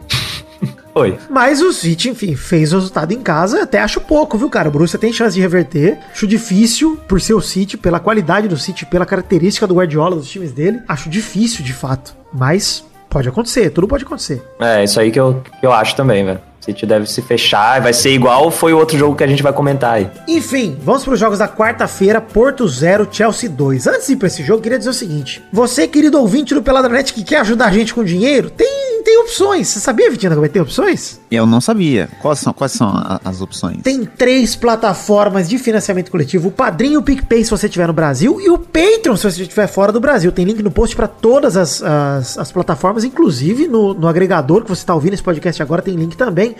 Foi. 0.99 1.17
Mas 1.29 1.61
o 1.61 1.71
City, 1.71 2.09
enfim, 2.09 2.35
fez 2.35 2.73
o 2.73 2.75
resultado 2.75 3.13
em 3.13 3.21
casa. 3.21 3.63
Até 3.63 3.79
acho 3.79 4.01
pouco, 4.01 4.37
viu, 4.37 4.49
cara? 4.49 4.67
O 4.67 4.71
Borussia 4.71 4.99
tem 4.99 5.13
chance 5.13 5.33
de 5.33 5.41
reverter. 5.41 5.97
Acho 6.11 6.27
difícil 6.27 6.97
por 7.07 7.21
ser 7.21 7.33
o 7.33 7.41
City, 7.41 7.77
pela 7.77 7.99
qualidade 7.99 8.47
do 8.47 8.57
City, 8.57 8.85
pela 8.85 9.05
característica 9.05 9.65
do 9.65 9.75
Guardiola, 9.75 10.17
dos 10.17 10.29
times 10.29 10.51
dele. 10.51 10.81
Acho 10.87 11.09
difícil, 11.09 11.63
de 11.63 11.73
fato. 11.73 12.13
Mas 12.33 12.83
pode 13.09 13.29
acontecer, 13.29 13.69
tudo 13.69 13.87
pode 13.87 14.03
acontecer. 14.03 14.43
É, 14.59 14.83
isso 14.83 14.99
aí 14.99 15.09
que 15.09 15.19
eu, 15.19 15.41
que 15.59 15.65
eu 15.65 15.71
acho 15.71 15.95
também, 15.95 16.25
velho. 16.25 16.41
O 16.61 16.65
City 16.65 16.85
deve 16.85 17.09
se 17.09 17.21
fechar, 17.21 17.81
vai 17.81 17.93
ser 17.93 18.13
igual 18.13 18.51
foi 18.51 18.73
o 18.73 18.77
outro 18.77 18.97
jogo 18.97 19.15
que 19.15 19.23
a 19.23 19.27
gente 19.27 19.41
vai 19.41 19.53
comentar 19.53 19.93
aí. 19.93 20.09
Enfim, 20.27 20.77
vamos 20.83 21.05
para 21.05 21.13
os 21.13 21.19
jogos 21.19 21.39
da 21.39 21.47
quarta-feira, 21.47 22.19
Porto 22.19 22.67
0, 22.67 23.07
Chelsea 23.09 23.49
2. 23.49 23.87
Antes 23.87 24.07
de 24.07 24.13
ir 24.13 24.15
para 24.17 24.27
esse 24.27 24.43
jogo, 24.43 24.61
queria 24.61 24.77
dizer 24.77 24.89
o 24.89 24.93
seguinte: 24.93 25.41
você, 25.53 25.87
querido 25.87 26.19
ouvinte 26.19 26.53
do 26.53 26.61
Peladranet 26.61 27.13
que 27.13 27.23
quer 27.23 27.39
ajudar 27.39 27.67
a 27.67 27.71
gente 27.71 27.93
com 27.93 28.03
dinheiro, 28.03 28.49
tem, 28.49 28.98
tem 29.03 29.17
opções. 29.21 29.67
Você 29.67 29.79
sabia, 29.79 30.09
Vitinho, 30.09 30.31
que 30.33 30.39
vai 30.39 30.49
ter 30.49 30.61
opções? 30.61 31.19
Eu 31.29 31.45
não 31.45 31.59
sabia. 31.61 32.09
Quais 32.21 32.39
são, 32.39 32.53
quais 32.53 32.71
são 32.71 32.87
a- 32.89 33.19
as 33.23 33.41
opções? 33.41 33.81
Tem 33.83 34.05
três 34.05 34.55
plataformas 34.55 35.47
de 35.49 35.57
financiamento 35.57 36.09
coletivo: 36.11 36.49
o 36.49 36.51
Padrinho 36.51 36.99
o 36.99 37.03
PicPay, 37.03 37.43
se 37.43 37.51
você 37.51 37.67
estiver 37.67 37.87
no 37.87 37.93
Brasil, 37.93 38.39
e 38.41 38.49
o 38.49 38.57
Patreon, 38.57 39.15
se 39.15 39.23
você 39.23 39.41
estiver 39.41 39.67
fora 39.67 39.91
do 39.91 39.99
Brasil. 39.99 40.31
Tem 40.31 40.45
link 40.45 40.61
no 40.63 40.71
post 40.71 40.95
para 40.95 41.07
todas 41.07 41.55
as, 41.57 41.81
as, 41.81 42.37
as 42.37 42.51
plataformas, 42.51 43.03
inclusive 43.03 43.67
no, 43.67 43.93
no 43.93 44.07
agregador 44.07 44.63
que 44.63 44.69
você 44.69 44.81
está 44.81 44.93
ouvindo 44.93 45.13
esse 45.13 45.23
podcast 45.23 45.61
agora, 45.61 45.81
tem 45.81 45.95
link 45.95 46.15
também. 46.17 46.55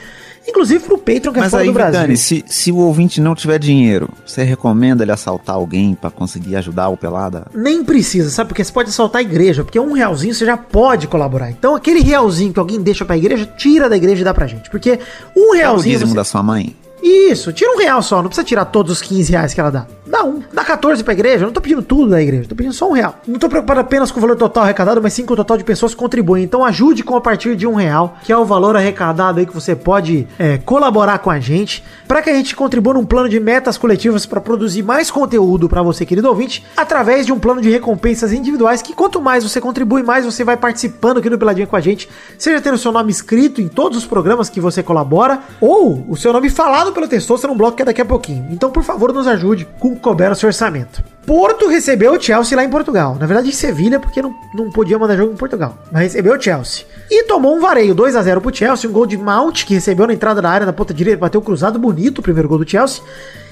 Inclusive 0.50 0.84
pro 0.84 0.98
Patreon, 0.98 1.32
que 1.34 1.40
é 1.40 1.42
Mas 1.44 1.52
fora 1.52 1.64
aí, 1.64 1.70
do 1.70 1.74
Brasil. 1.74 2.00
Vitani, 2.00 2.18
se, 2.18 2.44
se 2.48 2.72
o 2.72 2.78
ouvinte 2.78 3.22
não 3.22 3.36
tiver 3.36 3.60
dinheiro, 3.60 4.10
você 4.26 4.44
recomenda 4.44 5.04
ele 5.04 5.12
assaltar 5.12 5.56
alguém 5.56 5.94
pra 5.96 6.10
conseguir 6.10 6.56
ajudar 6.58 6.90
o 6.90 6.98
Pelada? 6.98 7.46
Nem 7.54 7.84
precisa, 7.84 8.30
sabe? 8.30 8.50
Porque 8.50 8.64
você 8.64 8.72
pode 8.72 8.92
soltar 8.92 9.20
a 9.20 9.24
igreja, 9.24 9.64
porque 9.64 9.80
um 9.80 9.94
realzinho 9.94 10.34
você 10.34 10.46
já 10.46 10.58
pode 10.58 11.08
colaborar. 11.08 11.50
Então 11.52 11.76
aquele 11.76 12.02
realzinho 12.02 12.52
que 12.54 12.60
alguém 12.60 12.82
deixa 12.82 13.06
pra 13.06 13.18
igreja, 13.18 13.46
tira 13.46 13.88
da 13.90 13.96
igreja 13.96 14.22
e 14.22 14.26
dá 14.26 14.34
pra 14.34 14.48
gente. 14.48 14.70
Porque 14.70 15.00
um 15.36 15.54
É 15.54 15.58
o 15.58 15.62
realzinho. 15.62 15.94
dízimo 15.94 16.12
você- 16.12 16.16
da 16.18 16.24
sua 16.24 16.42
mãe? 16.44 16.76
Isso, 17.02 17.54
tira 17.54 17.72
um 17.74 17.78
real 17.78 18.02
só, 18.02 18.18
não 18.22 18.28
precisa 18.28 18.46
tirar 18.46 18.66
todos 18.66 18.92
os 18.92 19.02
15 19.02 19.32
reais 19.32 19.54
que 19.54 19.60
ela 19.62 19.70
dá. 19.72 19.88
Dá 20.10 20.24
um. 20.24 20.42
Dá 20.52 20.66
14 20.66 21.04
pra 21.04 21.14
igreja. 21.14 21.44
Eu 21.44 21.48
não 21.48 21.54
tô 21.54 21.62
pedindo 21.62 21.84
tudo 21.84 22.10
da 22.10 22.22
igreja. 22.22 22.50
Tô 22.50 22.56
pedindo 22.56 22.74
só 22.74 22.90
um 22.90 22.94
real. 22.94 23.20
Não 23.28 23.38
tô 23.38 23.48
preocupado 23.48 23.80
apenas 23.80 24.12
com 24.12 24.18
o 24.18 24.22
valor 24.22 24.36
total 24.36 24.64
arrecadado, 24.64 25.00
mas 25.02 25.14
sim 25.14 25.24
com 25.24 25.34
o 25.34 25.38
total 25.38 25.56
de 25.56 25.64
pessoas 25.64 25.94
que 25.94 26.00
contribuem. 26.00 26.44
Então 26.44 26.66
ajude 26.66 27.04
com 27.04 27.16
a 27.16 27.22
partir 27.22 27.56
de 27.56 27.68
um 27.68 27.76
real, 27.76 28.18
que 28.24 28.32
é 28.32 28.38
o 28.38 28.44
valor 28.44 28.76
arrecadado 28.76 29.40
aí 29.40 29.46
que 29.46 29.54
você 29.54 29.76
pode 29.76 30.28
é, 30.40 30.58
colaborar 30.58 31.20
com 31.20 31.30
a 31.30 31.40
gente, 31.40 31.84
para 32.08 32.22
que 32.24 32.30
a 32.30 32.34
gente 32.34 32.56
contribua 32.56 32.96
num 32.96 33.06
plano 33.06 33.30
de 33.30 33.40
metas 33.40 33.78
coletivas 33.78 34.26
para 34.26 34.42
produzir 34.42 34.82
mais 34.82 35.12
conteúdo 35.12 35.70
para 35.70 35.84
você, 35.84 36.06
querido 36.06 36.28
ouvinte, 36.28 36.66
através 36.76 37.26
de 37.26 37.32
um 37.32 37.38
plano 37.38 37.62
de 37.62 37.70
recompensas 37.70 38.34
individuais 38.34 38.82
que 38.82 38.94
quanto 38.94 39.22
mais 39.22 39.44
você 39.44 39.62
contribui, 39.62 40.02
mais 40.02 40.26
você 40.26 40.44
vai 40.44 40.58
participando 40.58 41.20
aqui 41.20 41.30
do 41.30 41.38
Peladinha 41.38 41.68
com 41.68 41.76
a 41.76 41.82
gente, 41.82 42.10
seja 42.38 42.60
tendo 42.60 42.74
o 42.74 42.80
seu 42.80 42.92
nome 42.92 43.12
escrito 43.12 43.62
em 43.62 43.68
todos 43.68 44.00
os 44.00 44.06
programas 44.06 44.50
que 44.50 44.60
você 44.60 44.82
colabora, 44.82 45.40
ou 45.62 46.04
o 46.10 46.18
seu 46.18 46.34
nome 46.34 46.50
falado 46.50 46.92
pelo 46.92 47.08
Testosta 47.08 47.48
num 47.48 47.56
bloco 47.56 47.78
que 47.78 47.84
é 47.84 47.86
daqui 47.86 48.02
a 48.02 48.06
pouquinho. 48.06 48.48
Então, 48.50 48.72
por 48.72 48.84
favor, 48.84 49.14
nos 49.14 49.28
ajude 49.28 49.68
com 49.80 49.99
couber 50.00 50.36
seu 50.36 50.48
orçamento. 50.48 51.04
Porto 51.26 51.68
recebeu 51.68 52.14
o 52.14 52.20
Chelsea 52.20 52.58
lá 52.58 52.64
em 52.64 52.70
Portugal. 52.70 53.16
Na 53.20 53.28
verdade, 53.28 53.50
em 53.50 53.52
Sevilha, 53.52 54.00
porque 54.00 54.22
não, 54.22 54.34
não 54.54 54.72
podia 54.72 54.98
mandar 54.98 55.16
jogo 55.16 55.34
em 55.34 55.38
Portugal. 55.38 55.78
Mas 55.92 56.02
recebeu 56.02 56.34
o 56.34 56.42
Chelsea. 56.42 56.86
E 57.10 57.24
tomou 57.26 57.56
um 57.56 57.60
vareio 57.60 57.94
2 57.94 58.16
a 58.16 58.24
0 58.24 58.42
pro 58.42 58.56
Chelsea. 58.56 58.90
Um 58.90 58.94
gol 58.94 59.06
de 59.06 59.16
Mount, 59.16 59.64
que 59.64 59.76
recebeu 59.76 60.08
na 60.08 60.14
entrada 60.14 60.42
da 60.42 60.50
área 60.50 60.66
na 60.66 60.74
ponta 60.74 60.94
direita. 60.94 61.20
Bateu 61.20 61.42
cruzado 61.42 61.78
bonito 61.78 62.18
o 62.20 62.22
primeiro 62.24 62.50
gol 62.50 62.58
do 62.58 62.68
Chelsea. 62.68 63.04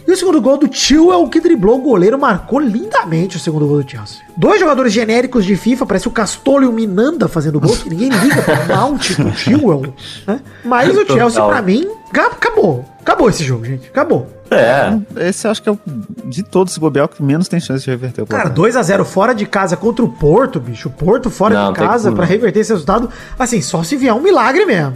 E 0.07 0.11
o 0.11 0.15
segundo 0.15 0.39
gol 0.41 0.57
do 0.57 0.73
Chilwell, 0.73 1.27
que 1.27 1.41
driblou 1.41 1.79
o 1.79 1.81
goleiro, 1.81 2.17
marcou 2.17 2.59
lindamente 2.59 3.35
o 3.35 3.39
segundo 3.39 3.67
gol 3.67 3.83
do 3.83 3.89
Chelsea. 3.91 4.21
Dois 4.37 4.57
jogadores 4.59 4.93
genéricos 4.93 5.43
de 5.43 5.55
FIFA, 5.57 5.85
parece 5.85 6.07
o 6.07 6.11
Castolo 6.11 6.63
e 6.63 6.67
o 6.67 6.71
Minanda 6.71 7.27
fazendo 7.27 7.59
gol, 7.59 7.75
que 7.75 7.89
ninguém 7.89 8.07
liga 8.09 8.41
pro 8.41 8.75
Mount, 8.75 9.15
pro 9.15 9.31
Chilwell, 9.35 9.93
né? 10.25 10.39
Mas 10.63 10.95
o 10.95 11.05
Chelsea, 11.05 11.43
pra 11.45 11.61
mim, 11.61 11.85
acabou. 12.13 12.85
Acabou 13.01 13.29
esse 13.29 13.43
jogo, 13.43 13.65
gente. 13.65 13.87
Acabou. 13.89 14.27
É. 14.49 14.97
Esse 15.27 15.45
eu 15.45 15.51
acho 15.51 15.61
que 15.61 15.67
é 15.67 15.71
o 15.73 15.79
de 16.25 16.41
todos 16.41 16.71
os 16.73 16.77
bobeal 16.77 17.07
que 17.09 17.21
menos 17.21 17.49
tem 17.49 17.59
chance 17.59 17.83
de 17.83 17.89
reverter 17.89 18.21
o 18.21 18.27
Cara, 18.27 18.49
placar. 18.49 18.83
2x0 18.83 19.03
fora 19.03 19.33
de 19.33 19.45
casa 19.45 19.75
contra 19.75 20.03
o 20.05 20.09
Porto, 20.09 20.57
bicho. 20.59 20.87
O 20.87 20.91
Porto 20.91 21.29
fora 21.29 21.53
Não, 21.53 21.73
de 21.73 21.79
casa 21.79 22.11
pra 22.13 22.21
não. 22.21 22.29
reverter 22.29 22.61
esse 22.61 22.71
resultado. 22.71 23.09
Assim, 23.37 23.61
só 23.61 23.83
se 23.83 23.95
vier 23.97 24.13
um 24.13 24.21
milagre 24.21 24.65
mesmo. 24.65 24.93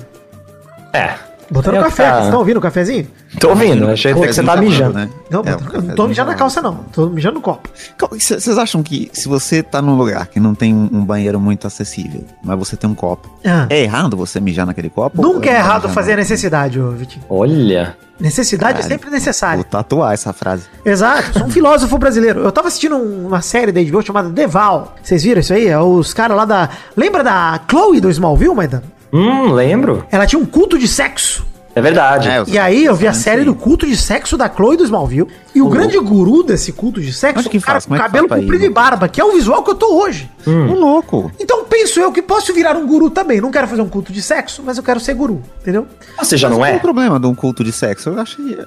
É. 0.93 1.15
Botando 1.51 1.75
É 1.75 1.77
que 1.79 1.83
café, 1.83 2.03
tá- 2.05 2.11
vocês 2.13 2.25
estão 2.25 2.39
ouvindo 2.39 2.57
o 2.57 2.61
cafezinho? 2.61 3.07
Tô 3.39 3.49
ouvindo, 3.49 3.89
achei 3.89 4.13
que 4.13 4.19
você 4.27 4.41
tá 4.41 4.55
mijando. 4.55 4.93
né? 4.93 5.09
Não, 5.29 5.41
É, 5.41 5.43
botando- 5.43 5.59
não 5.59 5.65
tô 5.65 5.71
cafezinho 5.81 6.07
mijando 6.07 6.27
na 6.29 6.33
tá- 6.33 6.39
calça, 6.39 6.61
não. 6.61 6.75
Tô 6.93 7.07
mijando 7.09 7.35
no 7.35 7.41
copo. 7.41 7.69
Vocês 8.11 8.57
acham 8.57 8.81
que 8.81 9.09
se 9.11 9.27
você 9.27 9.61
tá 9.61 9.81
num 9.81 9.95
lugar 9.95 10.27
que 10.27 10.39
não 10.39 10.55
tem 10.55 10.73
um 10.73 11.03
banheiro 11.03 11.39
muito 11.41 11.67
acessível, 11.67 12.23
mas 12.43 12.57
você 12.57 12.77
tem 12.77 12.89
um 12.89 12.95
copo, 12.95 13.29
Ah. 13.45 13.67
é 13.69 13.81
errado 13.83 14.15
você 14.15 14.39
mijar 14.39 14.65
naquele 14.65 14.89
copo? 14.89 15.21
Nunca 15.21 15.49
é 15.49 15.55
errado 15.55 15.89
fazer 15.89 16.13
a 16.13 16.17
necessidade, 16.17 16.79
ô 16.79 16.91
Vitinho. 16.91 17.23
Olha. 17.29 17.97
Necessidade 18.21 18.73
é 18.73 18.75
Caralho. 18.83 18.93
sempre 18.93 19.09
necessária. 19.09 19.55
Vou 19.57 19.63
tatuar 19.65 20.13
essa 20.13 20.31
frase. 20.31 20.63
Exato, 20.85 21.39
sou 21.39 21.47
um 21.47 21.49
filósofo 21.51 21.97
brasileiro. 21.97 22.41
Eu 22.41 22.51
tava 22.51 22.67
assistindo 22.67 22.95
um- 22.95 23.27
uma 23.27 23.41
série 23.41 23.71
da 23.71 23.81
HBO 23.81 24.01
chamada 24.01 24.29
Deval. 24.29 24.95
Vocês 25.01 25.23
viram 25.23 25.41
isso 25.41 25.53
aí? 25.53 25.67
É 25.67 25.79
os 25.79 26.13
caras 26.13 26.37
lá 26.37 26.45
da. 26.45 26.69
Lembra 26.95 27.23
da 27.23 27.59
Chloe 27.69 27.99
do 27.99 28.09
Smallville, 28.09 28.53
Maidana? 28.55 28.83
Hum, 29.11 29.51
lembro. 29.51 30.05
Ela 30.11 30.25
tinha 30.25 30.39
um 30.41 30.45
culto 30.45 30.77
de 30.79 30.87
sexo. 30.87 31.45
É 31.73 31.81
verdade. 31.81 32.27
É, 32.27 32.43
E 32.47 32.57
aí 32.57 32.85
eu 32.85 32.95
vi 32.95 33.07
a 33.07 33.13
série 33.13 33.43
do 33.43 33.55
culto 33.55 33.85
de 33.85 33.95
sexo 33.95 34.37
da 34.37 34.49
Chloe 34.49 34.75
do 34.75 34.83
Smallville. 34.83 35.27
E 35.55 35.61
o 35.61 35.69
grande 35.69 35.97
guru 35.99 36.43
desse 36.43 36.71
culto 36.71 36.99
de 36.99 37.13
sexo 37.13 37.49
que 37.49 37.57
é 37.57 37.59
um 37.59 37.61
cara 37.61 37.73
faz? 37.75 37.85
com 37.85 37.95
é 37.95 37.97
que 37.97 38.03
cabelo 38.03 38.27
comprido 38.27 38.65
e 38.65 38.67
né? 38.67 38.73
barba, 38.73 39.07
que 39.07 39.21
é 39.21 39.25
o 39.25 39.31
visual 39.31 39.63
que 39.63 39.71
eu 39.71 39.75
tô 39.75 40.01
hoje. 40.01 40.29
Ô, 40.45 40.73
louco. 40.73 41.31
Então 41.39 41.63
penso 41.65 41.99
eu 41.99 42.11
que 42.11 42.21
posso 42.21 42.53
virar 42.53 42.75
um 42.75 42.85
guru 42.85 43.09
também. 43.09 43.39
Não 43.39 43.51
quero 43.51 43.67
fazer 43.67 43.81
um 43.81 43.89
culto 43.89 44.11
de 44.11 44.21
sexo, 44.21 44.61
mas 44.65 44.77
eu 44.77 44.83
quero 44.83 44.99
ser 44.99 45.13
guru, 45.13 45.41
entendeu? 45.61 45.87
Você 46.19 46.35
já 46.35 46.49
não 46.49 46.57
Qual 46.57 46.65
é? 46.65 46.75
o 46.75 46.79
problema 46.79 47.19
de 47.19 47.27
um 47.27 47.35
culto 47.35 47.63
de 47.63 47.71
sexo? 47.71 48.09
Eu 48.09 48.19
achei. 48.19 48.57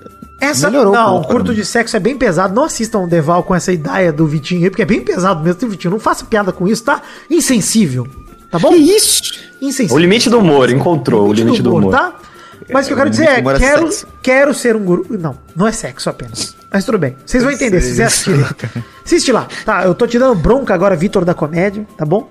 Essa 0.41 0.71
Melhorou 0.71 0.93
um 0.93 0.97
não, 0.97 1.09
o 1.09 1.19
pouco, 1.21 1.33
curto 1.33 1.51
né? 1.51 1.57
de 1.57 1.65
sexo 1.65 1.97
é 1.97 2.01
bem 2.01 2.17
pesado. 2.17 2.55
Não 2.55 2.65
assistam 2.65 3.01
o 3.01 3.07
Deval 3.07 3.43
com 3.43 3.55
essa 3.55 3.73
ideia 3.73 4.13
do 4.13 4.27
Vitinho 4.27 4.65
aí, 4.65 4.71
porque 4.71 4.83
é 4.83 4.87
bem 4.87 5.01
pesado 5.01 5.43
mesmo, 5.43 5.61
tem 5.61 5.69
Vitinho. 5.69 5.93
Não 5.93 6.01
faça 6.01 6.25
piada 6.25 6.53
com 6.53 6.67
isso, 6.67 6.85
tá? 6.85 7.03
Insensível. 7.31 8.07
Tá 8.51 8.59
bom? 8.59 8.73
isso? 8.75 9.23
Insensível. 9.61 9.97
O 9.97 9.99
limite 9.99 10.31
do 10.31 10.39
humor, 10.39 10.71
encontrou 10.71 11.29
o 11.29 11.33
limite 11.33 11.61
do 11.61 11.75
humor. 11.75 11.91
tá? 11.91 12.15
Mas 12.73 12.87
o 12.87 12.89
que 12.89 12.93
eu 12.93 12.97
quero 12.97 13.09
o 13.09 13.11
dizer 13.11 13.29
é, 13.29 13.39
é 13.41 13.59
quero, 13.59 13.87
sexo. 13.93 14.07
quero 14.23 14.55
ser 14.55 14.77
um 14.77 14.81
guru. 14.85 15.07
Não, 15.11 15.37
não 15.55 15.67
é 15.67 15.73
sexo 15.73 16.09
apenas. 16.09 16.55
Mas 16.73 16.85
tudo 16.85 16.99
bem. 16.99 17.15
Vocês 17.25 17.43
vão 17.43 17.53
entender 17.53 17.81
se 17.81 17.95
vocês 17.95 18.01
assistirem. 18.01 18.45
Assiste 19.05 19.31
lá. 19.33 19.47
Tá, 19.65 19.85
eu 19.85 19.95
tô 19.95 20.07
te 20.07 20.19
dando 20.19 20.35
bronca 20.35 20.75
agora, 20.75 20.97
Vitor 20.97 21.25
da 21.25 21.35
comédia, 21.35 21.87
tá 21.97 22.05
bom? 22.05 22.29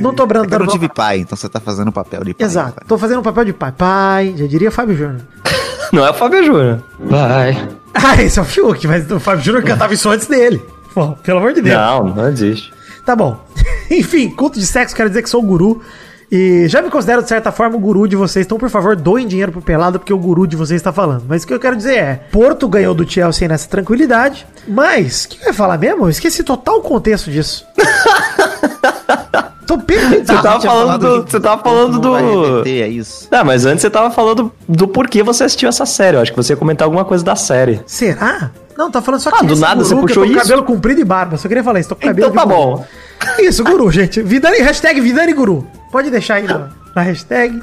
Não 0.00 0.14
tô 0.14 0.24
É 0.24 0.26
dando 0.26 0.48
que 0.48 0.54
eu 0.54 0.58
não 0.58 0.66
bronca. 0.66 0.72
tive 0.72 0.88
pai, 0.88 1.18
então 1.20 1.36
você 1.36 1.48
tá 1.48 1.60
fazendo 1.60 1.88
o 1.88 1.92
papel 1.92 2.24
de 2.24 2.34
pai. 2.34 2.46
Exato. 2.46 2.74
cara. 2.74 2.86
Tô 2.86 2.98
fazendo 2.98 3.20
um 3.20 3.22
papel 3.22 3.44
de 3.46 3.52
pai. 3.52 3.72
Pai, 3.72 4.34
já 4.36 4.46
diria 4.46 4.70
Fábio 4.70 4.96
Júnior. 4.96 5.20
Não 5.92 6.04
é 6.06 6.10
o 6.10 6.14
Fábio 6.14 6.44
Júnior. 6.44 6.82
Vai. 6.98 7.68
Ah, 7.94 8.20
esse 8.22 8.38
é 8.38 8.42
o 8.42 8.44
Fiuk, 8.46 8.86
mas 8.88 9.08
o 9.10 9.20
Fábio 9.20 9.44
Júnior 9.44 9.62
cantava 9.62 9.92
isso 9.92 10.08
antes 10.08 10.26
dele. 10.26 10.64
Pô, 10.94 11.12
pelo 11.12 11.38
amor 11.40 11.52
de 11.52 11.60
Deus. 11.60 11.76
Não, 11.76 12.06
não 12.06 12.28
existe. 12.30 12.72
Tá 13.04 13.14
bom. 13.14 13.38
Enfim, 13.90 14.30
culto 14.30 14.58
de 14.58 14.66
sexo, 14.66 14.96
quero 14.96 15.10
dizer 15.10 15.22
que 15.22 15.28
sou 15.28 15.42
o 15.42 15.46
guru. 15.46 15.82
E 16.34 16.66
já 16.66 16.80
me 16.80 16.88
considero, 16.88 17.22
de 17.22 17.28
certa 17.28 17.52
forma, 17.52 17.76
o 17.76 17.78
guru 17.78 18.08
de 18.08 18.16
vocês. 18.16 18.46
Então, 18.46 18.56
por 18.56 18.70
favor, 18.70 18.96
doem 18.96 19.26
dinheiro 19.28 19.52
pro 19.52 19.60
Pelado, 19.60 19.98
porque 19.98 20.14
o 20.14 20.18
guru 20.18 20.46
de 20.46 20.56
vocês 20.56 20.80
está 20.80 20.90
falando. 20.90 21.24
Mas 21.28 21.42
o 21.42 21.46
que 21.46 21.52
eu 21.52 21.60
quero 21.60 21.76
dizer 21.76 21.94
é: 21.98 22.14
Porto 22.32 22.66
ganhou 22.66 22.94
do 22.94 23.06
Chelsea 23.06 23.46
nessa 23.46 23.68
tranquilidade. 23.68 24.46
Mas, 24.66 25.24
o 25.24 25.28
que 25.28 25.42
eu 25.42 25.48
ia 25.48 25.52
falar 25.52 25.76
mesmo? 25.76 26.06
Eu 26.06 26.08
esqueci 26.08 26.42
total 26.42 26.78
o 26.78 26.80
contexto 26.80 27.30
disso. 27.30 27.66
Tô 29.66 29.78
perdido. 29.78 30.26
Você 30.26 30.42
tava 30.42 30.60
falando 30.60 30.98
do- 31.00 31.30
você 31.30 31.40
tava 31.40 31.62
falando 31.62 31.98
do- 32.00 32.14
reverter, 32.14 32.82
É 32.82 32.88
isso. 32.88 33.28
Não, 33.30 33.44
mas 33.44 33.64
antes 33.64 33.80
você 33.82 33.90
tava 33.90 34.10
falando 34.10 34.50
do 34.68 34.88
porquê 34.88 35.22
você 35.22 35.44
assistiu 35.44 35.68
essa 35.68 35.86
série. 35.86 36.16
Eu 36.16 36.20
acho 36.22 36.32
que 36.32 36.36
você 36.36 36.52
ia 36.52 36.56
comentar 36.56 36.84
alguma 36.86 37.04
coisa 37.04 37.24
da 37.24 37.36
série. 37.36 37.80
Será? 37.86 38.50
Não, 38.76 38.90
tá 38.90 39.00
falando 39.00 39.20
só 39.20 39.30
Ah, 39.30 39.38
que 39.40 39.46
do 39.46 39.52
esse 39.52 39.62
nada 39.62 39.84
você 39.84 39.94
que 39.94 40.00
puxou 40.00 40.24
eu 40.24 40.28
tô 40.28 40.34
com 40.34 40.38
isso? 40.40 40.48
cabelo 40.48 40.64
comprido 40.66 41.00
e 41.00 41.04
barba. 41.04 41.36
Só 41.36 41.46
queria 41.46 41.62
falar 41.62 41.78
isso, 41.80 41.90
tô 41.90 41.94
com 41.94 42.02
cabelo 42.06 42.28
Então 42.28 42.46
tá 42.48 42.54
de 42.54 42.60
guru. 42.60 42.84
Isso, 43.40 43.62
guru, 43.64 43.90
gente. 43.90 44.22
Vidani, 44.22 44.58
hashtag 44.58 45.00
Vidani 45.00 45.32
Guru. 45.32 45.66
Pode 45.90 46.10
deixar 46.10 46.34
aí 46.36 46.44
na, 46.44 46.68
na 46.94 47.02
hashtag 47.02 47.62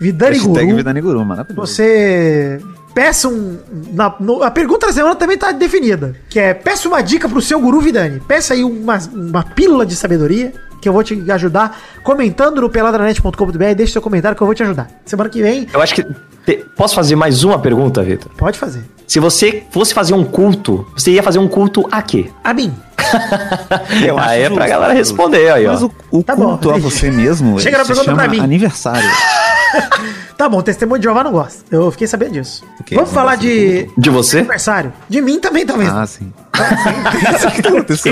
Vidani 0.00 0.36
Hashtag 0.36 0.64
Guru. 0.66 0.76
Vida 0.76 0.92
Neguru, 0.92 1.24
maravilhoso. 1.24 1.66
Você 1.66 2.60
peça 2.94 3.28
um. 3.28 3.58
na- 3.92 4.14
no- 4.20 4.42
a 4.42 4.50
pergunta 4.50 4.86
da 4.86 4.92
semana 4.92 5.14
também 5.14 5.36
tá 5.38 5.52
definida. 5.52 6.14
Que 6.28 6.38
é: 6.40 6.54
peça 6.54 6.88
uma 6.88 7.02
dica 7.02 7.28
pro 7.28 7.40
seu 7.40 7.60
guru 7.60 7.80
Vidani. 7.80 8.20
Peça 8.20 8.54
aí 8.54 8.64
uma, 8.64 8.98
uma 9.12 9.42
pílula 9.44 9.84
de 9.86 9.94
sabedoria. 9.96 10.52
Que 10.82 10.88
eu 10.88 10.92
vou 10.92 11.02
te 11.02 11.30
ajudar 11.32 11.80
comentando 12.02 12.60
no 12.60 12.68
peladranet.com.br. 12.68 13.74
Deixe 13.74 13.92
seu 13.94 14.02
comentário 14.02 14.36
que 14.36 14.42
eu 14.42 14.46
vou 14.46 14.54
te 14.54 14.62
ajudar. 14.62 14.86
Semana 15.06 15.30
que 15.30 15.40
vem, 15.40 15.66
Eu 15.72 15.80
acho 15.80 15.94
que. 15.94 16.02
te- 16.44 16.62
Posso 16.76 16.94
fazer 16.94 17.16
mais 17.16 17.42
uma 17.42 17.58
pergunta, 17.58 18.02
Vitor? 18.02 18.30
pode 18.36 18.58
fazer. 18.58 18.84
Se 19.06 19.20
você 19.20 19.62
fosse 19.70 19.92
fazer 19.94 20.14
um 20.14 20.24
culto, 20.24 20.86
você 20.96 21.10
ia 21.12 21.22
fazer 21.22 21.38
um 21.38 21.46
culto 21.48 21.86
a 21.92 22.00
quê? 22.02 22.30
A 22.42 22.52
mim. 22.54 22.74
Eu 24.04 24.18
acho 24.18 24.28
Aí 24.30 24.42
é 24.42 24.50
pra 24.50 24.66
galera 24.66 24.92
responder 24.92 25.50
aí, 25.52 25.66
ó. 25.66 25.72
Mas 25.72 25.82
o, 25.82 25.92
o 26.10 26.22
Tá 26.22 26.34
bom. 26.34 26.48
culto 26.48 26.70
a 26.70 26.78
você 26.78 27.10
mesmo 27.10 27.58
Chega 27.60 27.78
na 27.78 27.84
pergunta 27.84 28.14
pra 28.14 28.28
mim. 28.28 28.40
aniversário. 28.40 29.08
Tá 30.36 30.48
bom, 30.48 30.60
testemunho 30.62 30.98
de 30.98 31.04
Jeová 31.04 31.22
não 31.22 31.30
gosta. 31.30 31.62
Eu 31.70 31.92
fiquei 31.92 32.08
sabendo 32.08 32.32
disso. 32.32 32.64
O 32.80 32.82
quê? 32.84 32.96
Vamos 32.96 33.12
falar 33.12 33.36
de. 33.36 33.88
De 33.96 34.10
você? 34.10 34.38
Aniversário. 34.38 34.92
De 35.08 35.20
mim 35.20 35.38
também, 35.38 35.64
talvez. 35.64 35.88
Ah, 35.88 36.04
sim. 36.08 36.32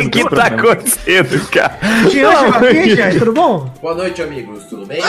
O 0.07 0.11
que 0.11 0.29
tá 0.31 0.47
acontecendo, 0.47 1.47
cara? 1.51 1.79
Aqui, 2.57 2.95
Jean, 2.95 3.19
tudo 3.19 3.33
bom? 3.33 3.73
Boa 3.83 3.95
noite, 3.97 4.23
amigos. 4.23 4.63
Tudo 4.71 4.87
bem? 4.87 5.03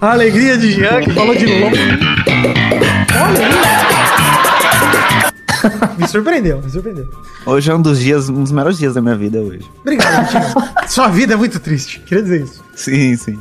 A 0.00 0.10
alegria 0.12 0.58
de 0.58 0.72
Jean 0.72 1.00
que 1.00 1.10
falou 1.12 1.34
de 1.34 1.46
novo. 1.46 1.76
Olha 1.76 3.46
aí. 3.46 3.52
Me 5.96 6.08
surpreendeu, 6.08 6.60
me 6.60 6.68
surpreendeu. 6.70 7.08
Hoje 7.46 7.70
é 7.70 7.74
um 7.74 7.80
dos 7.80 8.00
dias, 8.00 8.28
um 8.28 8.42
dos 8.42 8.50
melhores 8.50 8.78
dias 8.78 8.94
da 8.94 9.00
minha 9.00 9.14
vida 9.14 9.38
hoje. 9.40 9.60
Obrigado, 9.80 10.24
Vitinho. 10.24 10.52
Sua 10.88 11.06
vida 11.08 11.34
é 11.34 11.36
muito 11.36 11.60
triste. 11.60 12.00
Queria 12.00 12.22
dizer 12.24 12.42
isso. 12.42 12.64
Sim, 12.74 13.16
sim. 13.16 13.38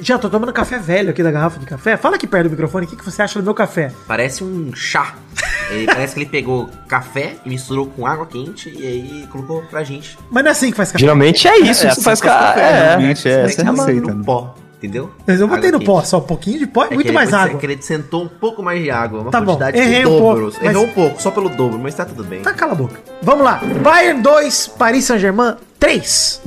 Já 0.00 0.18
tô 0.18 0.28
tomando 0.28 0.52
café 0.52 0.78
velho 0.78 1.10
aqui 1.10 1.22
da 1.22 1.30
garrafa 1.30 1.58
de 1.58 1.64
café. 1.64 1.96
Fala 1.96 2.16
aqui 2.16 2.26
perto 2.26 2.48
do 2.48 2.50
microfone, 2.50 2.84
o 2.86 2.88
que, 2.88 2.96
que 2.96 3.04
você 3.04 3.22
acha 3.22 3.38
do 3.38 3.44
meu 3.44 3.54
café? 3.54 3.92
Parece 4.06 4.44
um 4.44 4.74
chá. 4.74 5.14
Ele, 5.70 5.86
parece 5.86 6.12
que 6.14 6.20
ele 6.20 6.28
pegou 6.28 6.68
café 6.86 7.36
e 7.46 7.48
misturou 7.48 7.86
com 7.86 8.06
água 8.06 8.26
quente 8.26 8.68
e 8.68 8.86
aí 8.86 9.26
colocou 9.30 9.62
pra 9.70 9.82
gente. 9.84 10.18
Mas 10.30 10.42
não 10.44 10.48
é 10.50 10.52
assim 10.52 10.70
que 10.70 10.76
faz 10.76 10.90
café. 10.92 10.98
Geralmente 11.00 11.48
é 11.48 11.56
isso 11.60 11.80
que 11.82 11.86
assim 11.86 12.02
faz 12.02 12.20
que 12.20 12.26
faz 12.26 12.36
cara. 12.40 12.48
café, 12.54 12.60
É. 12.60 12.88
realmente, 12.88 13.28
é 13.28 13.44
essa 13.44 13.62
é 13.62 13.64
a 13.64 13.68
Água 13.70 13.86
receita. 13.86 14.10
no 14.12 14.18
né? 14.18 14.22
pó, 14.26 14.54
entendeu? 14.86 15.10
Mas 15.26 15.40
eu 15.40 15.46
botei 15.48 15.68
Água 15.68 15.78
no 15.80 15.84
pó, 15.86 15.96
quente. 15.98 16.08
só 16.08 16.18
um 16.18 16.22
pouquinho 16.22 16.58
de 16.58 16.66
pó 16.66 16.84
e 16.84 16.88
É 16.92 16.94
muito 16.94 17.12
mais 17.12 17.32
água. 17.32 17.58
Você 17.60 17.66
acrescentou 17.66 18.24
um 18.24 18.28
pouco 18.28 18.62
mais 18.62 18.82
de 18.82 18.90
água, 18.90 19.20
uma 19.20 19.30
Tá 19.30 19.40
bom, 19.40 19.52
quantidade 19.56 19.78
errei 19.78 20.02
do 20.02 20.10
um 20.10 20.18
dobro. 20.18 20.42
pouco, 20.44 20.58
mas- 20.62 20.70
Errou 20.74 20.84
um 20.84 20.90
pouco, 20.92 21.22
só 21.22 21.30
pelo 21.30 21.48
dobro, 21.50 21.78
mas 21.78 21.94
tá 21.94 22.04
tudo 22.04 22.24
bem. 22.24 22.42
Tá, 22.42 22.52
cala 22.52 22.72
a 22.72 22.74
boca. 22.74 23.00
Vamos 23.22 23.44
lá. 23.44 23.60
Bayern 23.82 24.20
2, 24.22 24.68
Paris 24.78 25.04
Saint-Germain 25.04 25.54
3. 25.78 26.40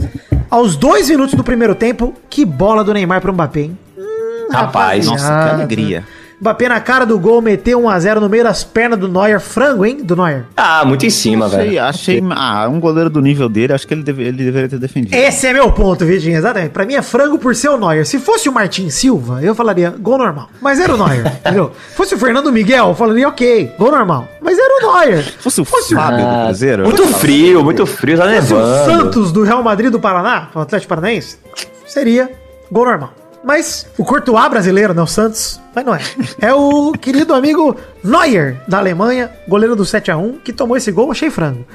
Aos 0.49 0.75
dois 0.75 1.09
minutos 1.09 1.33
do 1.35 1.43
primeiro 1.43 1.73
tempo, 1.75 2.13
que 2.29 2.45
bola 2.45 2.83
do 2.83 2.93
Neymar 2.93 3.19
pro 3.21 3.33
Mbappé, 3.33 3.61
hein? 3.61 3.77
Hum, 3.97 4.47
Rapaz, 4.51 5.05
Nossa, 5.07 5.25
que 5.27 5.49
alegria. 5.55 6.03
Mbappé 6.41 6.67
na 6.67 6.79
cara 6.81 7.05
do 7.05 7.17
gol, 7.17 7.41
meteu 7.41 7.79
1x0 7.81 8.19
no 8.19 8.27
meio 8.29 8.43
das 8.43 8.63
pernas 8.63 8.99
do 8.99 9.07
Neuer. 9.07 9.39
Frango, 9.39 9.85
hein, 9.85 9.97
do 10.03 10.15
Neuer? 10.15 10.43
Ah, 10.57 10.83
muito 10.85 11.05
em 11.05 11.09
cima, 11.09 11.45
Achei, 11.45 11.57
velho. 11.59 11.83
achei. 11.83 12.23
Ah, 12.31 12.67
um 12.69 12.79
goleiro 12.79 13.09
do 13.09 13.21
nível 13.21 13.47
dele, 13.47 13.71
acho 13.73 13.87
que 13.87 13.93
ele, 13.93 14.03
deve- 14.03 14.23
ele 14.23 14.43
deveria 14.43 14.67
ter 14.69 14.77
defendido. 14.77 15.13
Esse 15.15 15.47
é 15.47 15.53
meu 15.53 15.71
ponto, 15.71 16.05
Vidinho, 16.05 16.37
exatamente. 16.37 16.71
Pra 16.71 16.85
mim 16.85 16.93
é 16.95 17.01
frango 17.01 17.37
por 17.39 17.55
ser 17.55 17.69
o 17.69 17.77
Neuer. 17.77 18.05
Se 18.05 18.19
fosse 18.19 18.49
o 18.49 18.51
Martin 18.53 18.89
Silva, 18.89 19.41
eu 19.41 19.55
falaria 19.55 19.89
gol 19.97 20.17
normal. 20.17 20.49
Mas 20.61 20.79
era 20.79 20.93
o 20.93 20.97
Neuer, 20.97 21.25
entendeu? 21.39 21.71
Fosse 21.95 22.15
o 22.15 22.17
Fernando 22.17 22.51
Miguel, 22.51 22.89
eu 22.89 22.95
falaria 22.95 23.27
ok, 23.29 23.71
gol 23.79 23.91
normal. 23.91 24.27
Mas 24.41 24.57
era 24.59 24.73
o 24.85 24.91
Neuer. 24.93 25.23
Se 25.23 25.31
fosse 25.39 25.61
o 25.61 25.65
Fábio 25.65 26.25
do 26.25 26.45
Cruzeiro. 26.47 26.83
Muito 26.83 27.07
frio, 27.07 27.63
muito 27.63 27.85
frio, 27.85 28.17
tá 28.17 28.23
fosse 28.25 28.53
o 28.53 28.57
nevando. 28.57 28.91
Santos 29.03 29.31
do 29.31 29.43
Real 29.43 29.63
Madrid 29.63 29.89
do 29.91 29.99
Paraná, 29.99 30.49
o 30.53 30.59
Atlético 30.59 30.89
Paranaense, 30.89 31.37
seria 31.85 32.29
gol 32.71 32.85
normal. 32.85 33.13
Mas 33.45 33.86
o 33.97 34.03
Courtois 34.03 34.49
brasileiro, 34.49 34.93
né? 34.93 35.01
O 35.01 35.08
Santos, 35.08 35.62
mas 35.73 35.86
não 35.86 35.93
é. 35.93 36.01
É 36.41 36.53
o 36.53 36.91
querido 36.93 37.34
amigo 37.34 37.75
Neuer, 38.03 38.58
da 38.67 38.79
Alemanha, 38.79 39.29
goleiro 39.47 39.75
do 39.75 39.84
7x1, 39.84 40.39
que 40.43 40.51
tomou 40.51 40.75
esse 40.75 40.91
gol, 40.91 41.12
achei 41.12 41.29
frango. 41.29 41.65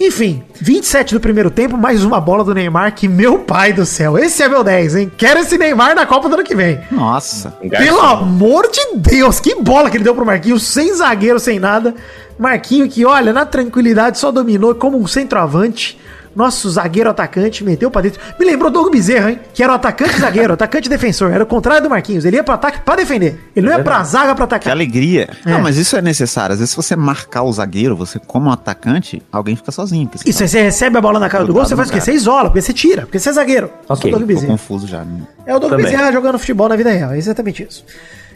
Enfim, 0.00 0.42
27 0.60 1.14
do 1.14 1.20
primeiro 1.20 1.48
tempo, 1.48 1.76
mais 1.76 2.02
uma 2.02 2.20
bola 2.20 2.42
do 2.42 2.52
Neymar, 2.52 2.92
que 2.96 3.06
meu 3.06 3.38
pai 3.38 3.72
do 3.72 3.86
céu. 3.86 4.18
Esse 4.18 4.42
é 4.42 4.48
meu 4.48 4.64
10, 4.64 4.96
hein? 4.96 5.12
Quero 5.16 5.38
esse 5.38 5.56
Neymar 5.56 5.94
na 5.94 6.04
Copa 6.04 6.28
do 6.28 6.34
ano 6.34 6.42
que 6.42 6.56
vem. 6.56 6.80
Nossa. 6.90 7.50
Pelo 7.70 8.00
amor 8.00 8.68
de 8.68 8.96
Deus, 8.96 9.38
que 9.38 9.54
bola 9.54 9.88
que 9.90 9.96
ele 9.98 10.04
deu 10.04 10.16
pro 10.16 10.26
Marquinhos, 10.26 10.66
sem 10.66 10.92
zagueiro, 10.92 11.38
sem 11.38 11.60
nada. 11.60 11.94
Marquinho 12.36 12.88
que, 12.88 13.04
olha, 13.04 13.32
na 13.32 13.46
tranquilidade 13.46 14.18
só 14.18 14.32
dominou 14.32 14.74
como 14.74 14.98
um 14.98 15.06
centroavante. 15.06 16.00
Nosso 16.34 16.70
zagueiro 16.70 17.10
atacante 17.10 17.62
meteu 17.64 17.90
pra 17.90 18.00
dentro. 18.02 18.20
Me 18.38 18.46
lembrou 18.46 18.70
Doug 18.70 18.90
Bezerra, 18.90 19.30
hein? 19.30 19.40
Que 19.52 19.62
era 19.62 19.72
o 19.72 19.76
atacante 19.76 20.18
zagueiro, 20.18 20.52
atacante 20.54 20.88
defensor. 20.88 21.30
Era 21.30 21.44
o 21.44 21.46
contrário 21.46 21.82
do 21.82 21.90
Marquinhos. 21.90 22.24
Ele 22.24 22.36
ia 22.36 22.44
pro 22.44 22.54
ataque 22.54 22.80
pra 22.80 22.96
defender. 22.96 23.38
Ele 23.54 23.66
não 23.68 23.76
ia 23.76 23.82
pra 23.84 24.02
zaga 24.04 24.34
pra 24.34 24.46
Que 24.46 24.54
atacar. 24.54 24.72
alegria. 24.72 25.28
É. 25.44 25.50
Não, 25.50 25.60
mas 25.60 25.76
isso 25.76 25.96
é 25.96 26.02
necessário. 26.02 26.52
Às 26.54 26.58
vezes, 26.60 26.70
se 26.70 26.76
você 26.76 26.96
marcar 26.96 27.42
o 27.42 27.52
zagueiro, 27.52 27.94
você, 27.96 28.18
como 28.18 28.50
atacante, 28.50 29.22
alguém 29.30 29.56
fica 29.56 29.70
sozinho. 29.72 30.08
porque 30.08 30.28
Isso, 30.28 30.42
aí 30.42 30.48
você 30.48 30.62
recebe 30.62 30.96
a 30.96 31.00
bola 31.00 31.18
na 31.18 31.28
cara 31.28 31.44
do 31.44 31.52
gol, 31.52 31.64
você 31.64 31.76
faz 31.76 31.88
o 31.88 31.92
quê? 31.92 32.00
Você 32.00 32.12
isola, 32.12 32.44
porque 32.44 32.62
você 32.62 32.72
tira, 32.72 33.02
porque 33.02 33.18
você 33.18 33.28
é 33.28 33.32
zagueiro. 33.32 33.70
Ok, 33.88 34.10
Doug 34.10 34.20
Tô 34.22 34.26
Bezerra. 34.26 34.46
confuso 34.46 34.86
já. 34.86 35.04
né? 35.04 35.22
É 35.46 35.54
o 35.54 35.58
Doug 35.58 35.70
Também. 35.72 35.86
Bezerra 35.86 36.10
jogando 36.12 36.38
futebol 36.38 36.68
na 36.68 36.76
vida 36.76 36.90
real, 36.90 37.12
é 37.12 37.18
exatamente 37.18 37.62
isso. 37.68 37.84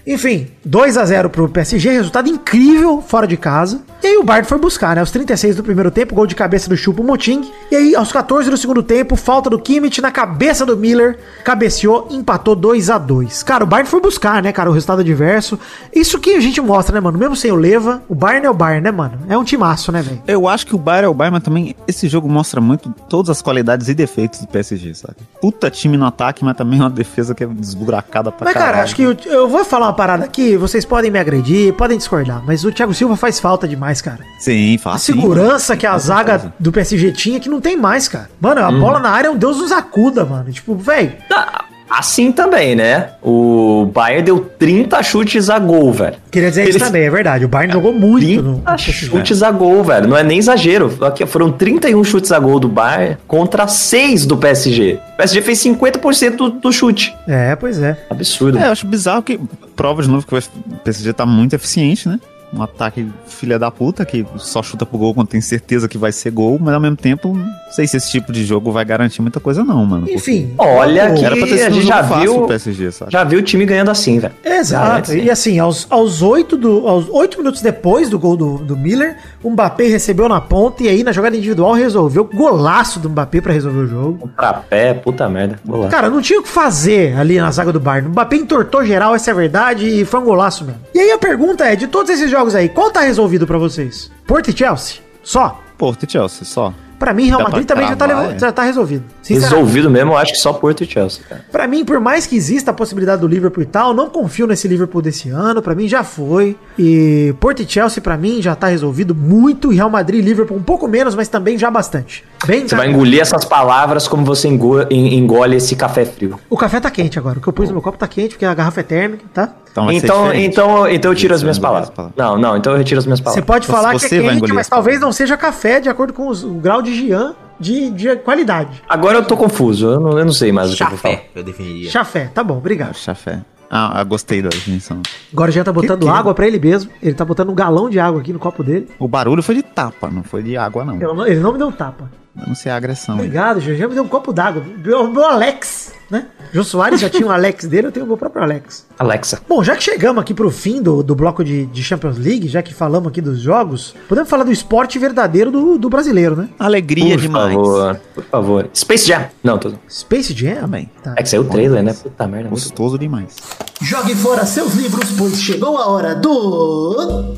Enfim, 0.07 0.47
2 0.65 0.97
a 0.97 1.05
0 1.05 1.29
pro 1.29 1.49
PSG, 1.49 1.91
resultado 1.91 2.29
incrível 2.29 3.03
fora 3.03 3.27
de 3.27 3.37
casa. 3.37 3.81
E 4.03 4.07
aí 4.07 4.17
o 4.19 4.23
Bard 4.23 4.47
foi 4.47 4.59
buscar, 4.59 4.95
né? 4.95 5.01
Aos 5.01 5.11
36 5.11 5.57
do 5.57 5.65
primeiro 5.65 5.91
tempo, 5.91 6.15
gol 6.15 6.27
de 6.29 6.35
cabeça 6.37 6.69
do 6.69 6.77
Chupo 6.77 7.03
Moting. 7.03 7.51
E 7.73 7.75
aí, 7.75 7.97
aos 7.97 8.13
14 8.13 8.49
do 8.49 8.57
segundo 8.57 8.83
tempo, 8.85 9.17
falta 9.17 9.51
do 9.51 9.59
Kimmich 9.59 10.01
na 10.01 10.13
cabeça 10.13 10.65
do 10.65 10.77
Miller, 10.77 11.19
cabeceou, 11.43 12.07
empatou 12.11 12.55
2 12.55 12.89
a 12.89 12.99
2 12.99 13.43
Cara, 13.43 13.65
o 13.65 13.67
Bayern 13.67 13.89
foi 13.91 14.01
buscar, 14.01 14.41
né, 14.43 14.53
cara, 14.53 14.71
o 14.71 14.73
resultado 14.73 15.01
adverso. 15.01 15.59
Isso 15.93 16.21
que 16.21 16.35
a 16.35 16.41
gente 16.41 16.61
mostra, 16.61 16.95
né, 16.95 17.01
mano? 17.01 17.19
Mesmo 17.19 17.35
sem 17.35 17.51
o 17.51 17.57
Leva, 17.57 18.01
o 18.09 18.15
Bayern 18.15 18.47
é 18.47 18.51
o 18.51 18.55
Bayern, 18.55 18.85
né, 18.85 18.93
mano? 18.93 19.19
É 19.29 19.37
um 19.37 19.43
timaço, 19.43 19.91
né, 19.91 20.03
velho? 20.03 20.23
Eu 20.29 20.47
acho 20.47 20.67
que 20.67 20.77
o 20.77 20.79
Bayern 20.79 21.07
é 21.07 21.09
o 21.09 21.15
Bayern, 21.15 21.35
mas 21.35 21.43
também 21.43 21.75
esse 21.89 22.07
jogo 22.07 22.29
mostra 22.29 22.61
muito 22.61 22.95
todas 23.09 23.31
as 23.31 23.43
qualidades 23.43 23.89
e 23.89 23.95
defeitos 23.95 24.39
do 24.41 24.47
PSG, 24.47 24.95
sabe? 24.95 25.17
Puta 25.41 25.69
time 25.69 25.97
no 25.97 26.07
ataque, 26.07 26.45
mas 26.45 26.57
também 26.57 26.79
uma 26.79 26.91
defesa 26.91 27.35
que 27.35 27.43
é 27.43 27.47
desburacada 27.47 28.31
pra 28.31 28.45
Mas, 28.45 28.55
cara, 28.55 28.67
caralho. 28.67 28.85
acho 28.85 28.95
que 28.95 29.03
eu, 29.03 29.17
eu 29.27 29.49
vou 29.49 29.65
falar 29.65 29.96
parada 29.97 30.25
aqui, 30.25 30.57
vocês 30.57 30.85
podem 30.85 31.11
me 31.11 31.19
agredir, 31.19 31.73
podem 31.75 31.99
discordar, 31.99 32.43
mas 32.47 32.65
o 32.65 32.71
Thiago 32.71 32.95
Silva 32.95 33.17
faz 33.17 33.41
falta 33.41 33.67
demais, 33.67 34.01
cara. 34.01 34.21
Sim, 34.39 34.77
A 34.77 34.79
fácil. 34.79 35.15
segurança 35.15 35.77
que 35.77 35.87
a 35.87 35.99
zaga 35.99 36.33
certeza. 36.39 36.55
do 36.61 36.71
PSG 36.71 37.13
tinha 37.13 37.41
que 37.41 37.49
não 37.49 37.61
tem 37.61 37.77
mais, 37.77 38.07
cara. 38.07 38.31
Mano, 38.41 38.61
a 38.63 38.71
bola 38.71 39.01
na 39.01 39.11
área 39.11 39.29
é 39.29 39.31
um 39.31 39.37
Deus 39.37 39.59
nos 39.59 39.73
acuda, 39.73 40.25
mano. 40.25 40.53
Tipo, 40.53 40.75
velho. 40.77 41.13
Ah, 41.33 41.65
Assim 41.89 42.33
também, 42.33 42.75
né? 42.75 43.11
O 43.23 43.89
Bayern 43.95 44.23
deu 44.25 44.39
30 44.59 45.03
chutes 45.03 45.49
a 45.49 45.59
gol, 45.59 45.93
velho. 45.93 46.17
Queria 46.31 46.49
dizer 46.49 46.63
isso 46.65 46.73
Eles- 46.79 46.83
também, 46.83 47.03
é 47.05 47.11
verdade. 47.11 47.45
O 47.45 47.49
Bayern 47.49 47.73
jogou 47.73 47.93
muito 47.93 48.43
no. 48.43 48.55
30 48.59 48.77
chutes 48.79 49.43
a 49.43 49.51
gol, 49.51 49.85
velho. 49.85 50.09
Não 50.09 50.17
é 50.17 50.23
nem 50.25 50.39
exagero. 50.39 50.97
Aqui 51.03 51.25
foram 51.27 51.53
31 51.53 52.03
chutes 52.03 52.33
a 52.33 52.39
gol 52.39 52.59
do 52.59 52.69
Bayern 52.69 53.17
contra 53.27 53.69
6 53.69 54.27
do 54.27 54.37
PSG. 54.37 54.99
O 55.15 55.17
PSG 55.17 55.43
fez 55.43 55.59
50% 55.61 56.37
do, 56.37 56.51
do 56.51 56.73
chute. 56.73 57.15
É, 57.29 57.55
pois 57.55 57.81
é. 57.81 57.97
Absurdo. 58.11 58.59
É, 58.59 58.67
eu 58.67 58.73
acho 58.73 58.87
bizarro 58.87 59.23
que 59.23 59.39
prova 59.77 60.03
de 60.03 60.09
novo 60.09 60.27
que 60.27 60.35
o 60.35 60.43
PSG 60.85 61.13
tá 61.13 61.25
muito 61.25 61.55
eficiente, 61.55 62.09
né? 62.09 62.19
Um 62.55 62.63
ataque 62.63 63.07
filha 63.27 63.59
da 63.59 63.71
puta 63.71 64.05
que 64.05 64.25
só 64.37 64.63
chuta 64.63 64.87
pro 64.87 64.97
gol 64.99 65.13
quando 65.15 65.29
tem 65.29 65.41
certeza 65.41 65.89
que 65.89 65.99
vai 65.99 66.13
ser 66.13 66.31
gol, 66.31 66.59
mas 66.61 66.73
ao 66.75 66.81
mesmo 66.81 66.97
tempo, 66.97 67.35
não 67.37 67.47
sei 67.73 67.87
se 67.87 67.97
esse 67.97 68.11
tipo 68.11 68.33
de 68.33 68.45
jogo 68.45 68.71
vai 68.73 68.85
garantir 68.85 69.21
muita 69.21 69.41
coisa, 69.41 69.65
não, 69.65 69.85
mano. 69.85 70.09
Enfim. 70.09 70.55
Olha 70.57 71.13
que- 71.13 71.25
Era 71.25 71.37
pra 71.37 71.47
ter 71.47 71.55
a 71.55 71.59
sido 71.65 71.71
um 71.73 71.75
gente 71.81 71.87
já 71.89 72.03
viu- 72.03 72.45
o 72.45 72.47
PSG, 72.47 72.93
sabe? 72.93 73.13
Já 73.13 73.25
viu 73.25 73.41
o 73.41 73.43
time 73.43 73.65
ganhando 73.67 73.91
assim, 73.91 74.19
velho. 74.21 74.33
Exato. 74.45 75.13
É, 75.13 75.17
e 75.19 75.31
assim, 75.31 75.59
aos, 75.59 75.87
aos, 75.91 76.23
8 76.23 76.57
do, 76.57 76.87
aos 76.89 77.09
8 77.11 77.39
minutos 77.39 77.61
depois 77.61 78.09
do 78.09 78.19
gol 78.19 78.37
do, 78.37 78.59
do 78.59 78.77
Miller, 78.77 79.17
o 79.43 79.51
Mbappé 79.51 79.85
recebeu 79.89 80.29
na 80.29 80.41
ponta 80.41 80.83
e 80.85 80.89
aí 80.89 81.03
na 81.03 81.13
jogada 81.13 81.37
individual 81.37 81.73
resolveu. 81.73 82.25
Golaço 82.33 83.01
do 83.01 83.11
Mbappé 83.11 83.41
pra 83.41 83.53
resolver 83.53 83.81
o 83.81 83.87
jogo. 83.87 84.31
Pra 84.37 84.53
pé, 84.55 84.95
puta 84.95 85.29
merda. 85.29 85.59
Lá. 85.69 85.89
Cara, 85.89 86.09
não 86.09 86.21
tinha 86.23 86.39
o 86.41 86.43
que 86.43 86.49
fazer 86.49 87.19
ali 87.19 87.39
na 87.41 87.51
zaga 87.51 87.73
do 87.73 87.81
Bayern. 87.81 88.09
O 88.09 88.11
Mbappé 88.13 88.37
entortou 88.37 88.85
geral, 88.85 89.15
essa 89.15 89.31
é 89.31 89.33
a 89.33 89.37
verdade, 89.37 89.87
e 89.87 90.05
foi 90.05 90.21
um 90.21 90.25
golaço 90.25 90.65
mesmo. 90.65 90.81
E 90.95 90.99
aí 91.01 91.11
a 91.11 91.19
pergunta 91.19 91.65
é, 91.65 91.75
de 91.77 91.87
todos 91.87 92.11
esses 92.11 92.31
jogos 92.31 92.46
aí, 92.55 92.69
qual 92.69 92.91
tá 92.91 93.01
resolvido 93.01 93.47
pra 93.47 93.59
vocês? 93.59 94.11
Porto 94.27 94.51
e 94.51 94.57
Chelsea? 94.57 94.99
Só? 95.23 95.61
Porto 95.77 96.05
e 96.05 96.11
Chelsea, 96.11 96.45
só. 96.45 96.73
Pra 96.99 97.13
mim, 97.13 97.27
Real 97.27 97.39
Dá 97.39 97.45
Madrid 97.45 97.67
também 97.67 97.89
já 97.89 97.97
tá, 97.97 98.07
é. 98.07 98.39
já 98.39 98.53
tá 98.53 98.63
resolvido. 98.63 99.05
Resolvido 99.29 99.91
mesmo, 99.91 100.13
eu 100.13 100.17
acho 100.17 100.33
que 100.33 100.39
só 100.39 100.53
Porto 100.53 100.83
e 100.83 100.87
Chelsea, 100.87 101.23
cara. 101.29 101.45
Pra 101.53 101.67
mim, 101.67 101.85
por 101.85 102.01
mais 102.01 102.27
que 102.27 102.37
exista 102.37 102.71
a 102.71 102.75
possibilidade 102.75 103.21
do 103.21 103.29
Liverpool 103.29 103.63
e 103.63 103.67
tal, 103.67 103.93
não 103.93 104.09
confio 104.09 104.47
nesse 104.47 104.67
Liverpool 104.67 105.03
desse 105.03 105.29
ano. 105.29 105.61
Pra 105.61 105.75
mim 105.75 105.87
já 105.89 106.03
foi. 106.03 106.57
E 106.79 107.35
Porto 107.39 107.61
e 107.63 107.69
Chelsea, 107.69 108.03
pra 108.03 108.17
mim, 108.17 108.41
já 108.41 108.55
tá 108.55 108.69
resolvido 108.69 109.15
muito. 109.15 109.73
E 109.73 109.77
Real 109.77 109.91
Madrid 109.91 110.21
e 110.21 110.23
Liverpool 110.23 110.57
um 110.57 110.63
pouco 110.63 110.89
menos, 110.89 111.15
mas 111.15 111.29
também 111.29 111.59
já 111.59 111.71
bastante. 111.71 112.25
Bem 112.45 112.67
Você 112.69 112.75
vai 112.77 112.91
engolir 112.91 113.21
essas 113.21 113.45
palavras 113.45 114.07
como 114.07 114.25
você 114.25 114.49
engo- 114.49 114.83
en- 114.91 115.15
engole 115.17 115.57
esse 115.57 115.75
café 115.75 116.05
frio. 116.05 116.39
O 116.51 116.57
café 116.57 116.79
tá 116.81 116.91
quente 116.91 117.19
agora. 117.19 117.39
O 117.39 117.41
que 117.43 117.49
eu 117.49 117.53
pus 117.53 117.69
no 117.69 117.75
meu 117.75 117.83
copo 117.83 117.97
tá 117.97 118.07
quente, 118.07 118.31
porque 118.31 118.45
a 118.45 118.53
garrafa 118.55 118.81
é 118.81 118.83
térmica, 118.83 119.25
tá? 119.33 119.53
Então, 119.71 119.87
diferente. 119.89 120.47
então, 120.47 120.89
então 120.89 121.11
eu 121.11 121.15
tiro 121.17 121.35
as 121.35 121.41
Você 121.41 121.45
minhas 121.47 121.59
palavras. 121.59 121.89
as 121.89 121.95
palavras. 121.95 122.17
Não, 122.17 122.39
não, 122.39 122.57
então 122.57 122.73
eu 122.73 122.79
retiro 122.79 122.99
as 122.99 123.07
minhas 123.07 123.19
Você 123.21 123.25
palavras. 123.25 123.45
pode 123.47 123.67
falar 123.67 123.93
que 123.95 123.99
você 124.01 124.17
é 124.19 124.23
vai 124.23 124.39
quente, 124.41 124.53
mas 124.53 124.69
talvez 124.69 125.01
não 125.01 125.13
seja 125.13 125.37
café 125.37 125.81
de 125.81 125.89
acordo 125.89 126.13
com 126.13 126.29
os- 126.29 126.45
o 126.45 126.51
grau 126.55 126.81
de 126.83 126.95
Gian 126.95 127.35
de, 127.59 127.91
de 127.91 128.17
qualidade. 128.17 128.83
Agora 128.89 129.19
eu 129.19 129.25
tô 129.25 129.37
confuso, 129.37 129.87
eu 129.87 130.01
não, 130.01 130.19
eu 130.19 130.25
não 130.25 130.33
sei 130.33 130.53
mais 130.53 130.73
o 130.73 130.77
que 130.77 130.83
eu 130.83 130.89
vou 130.89 130.99
falar. 130.99 131.15
Chafé, 131.17 131.29
eu 131.35 131.43
definiria. 131.43 131.91
Chafé, 131.91 132.31
tá 132.35 132.45
bom, 132.45 132.59
obrigado. 132.59 132.95
Chafé. 132.97 133.41
Ah, 133.69 134.03
gostei 134.05 134.41
da 134.41 134.49
definição. 134.49 135.01
Agora 135.33 135.51
já 135.51 135.65
tá 135.65 135.73
botando 135.73 136.03
que- 136.05 136.09
água 136.09 136.33
pra 136.33 136.47
ele 136.47 136.59
mesmo. 136.61 136.89
Ele 137.03 137.15
tá 137.15 137.25
botando 137.25 137.51
um 137.51 137.55
galão 137.55 137.91
de 137.91 137.99
água 137.99 138.21
aqui 138.21 138.33
no 138.33 138.39
copo 138.39 138.63
dele. 138.63 138.89
O 138.99 139.09
barulho 139.09 139.43
foi 139.43 139.57
de 139.57 139.63
tapa, 139.63 140.09
não 140.09 140.23
foi 140.23 140.43
de 140.43 140.57
água, 140.57 140.85
não- 140.85 141.27
ele 141.27 141.41
não 141.41 141.53
me 141.53 141.59
deu 141.59 141.67
um 141.69 141.73
tapa. 141.73 142.09
Sei 142.55 142.71
a 142.71 142.77
agressão. 142.77 143.17
Obrigado, 143.17 143.61
Jô. 143.61 143.75
Já 143.75 143.89
me 143.89 143.95
deu 143.95 144.03
um 144.03 144.09
copo 144.09 144.33
d'água. 144.33 144.63
Meu, 144.85 145.09
meu 145.11 145.25
Alex, 145.25 145.93
né? 146.11 146.27
Jô 146.53 146.63
Soares 146.63 147.01
já 147.01 147.11
tinha 147.11 147.27
um 147.27 147.31
Alex 147.31 147.67
dele, 147.67 147.89
eu 147.89 147.93
tenho 147.93 148.05
o 148.05 148.09
meu 148.09 148.17
próprio 148.17 148.43
Alex. 148.43 148.87
Alexa. 148.99 149.41
Bom, 149.49 149.63
já 149.63 149.75
que 149.75 149.83
chegamos 149.83 150.21
aqui 150.23 150.33
pro 150.33 150.51
fim 150.51 150.81
do, 150.81 151.03
do 151.03 151.15
bloco 151.15 151.43
de, 151.45 151.67
de 151.67 151.83
Champions 151.83 152.17
League, 152.19 152.49
já 152.49 152.63
que 152.63 152.73
falamos 152.73 153.09
aqui 153.09 153.21
dos 153.21 153.41
jogos, 153.41 153.95
podemos 154.09 154.31
falar 154.31 154.45
do 154.45 154.53
esporte 154.53 154.99
verdadeiro 154.99 155.51
do, 155.51 155.79
do 155.79 155.89
brasileiro, 155.91 156.37
né? 156.37 156.49
Alegria 156.59 157.15
Por 157.15 157.21
demais. 157.21 157.53
favor, 157.55 158.01
por 158.15 158.25
favor. 158.25 158.71
Space 158.75 159.07
Jam. 159.09 159.25
Não, 159.43 159.59
tô... 159.59 159.73
Space 159.89 160.33
Jam? 160.33 160.57
Também. 160.61 160.91
Tá. 161.03 161.15
é 161.17 161.23
que 161.23 161.29
saiu 161.29 161.43
o 161.43 161.47
trailer, 161.47 161.83
né? 161.83 161.93
Puta 161.95 162.27
merda. 162.27 162.49
muito 162.49 162.63
Gostoso 162.63 162.99
demais. 162.99 163.37
Jogue 163.83 164.15
fora 164.15 164.47
seus 164.47 164.75
livros, 164.75 165.11
pois 165.19 165.41
chegou 165.41 165.77
a 165.79 165.89
hora 165.89 166.15
do. 166.15 167.35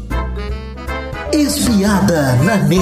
Espiada 1.32 2.34
na 2.44 2.56
net. 2.56 2.78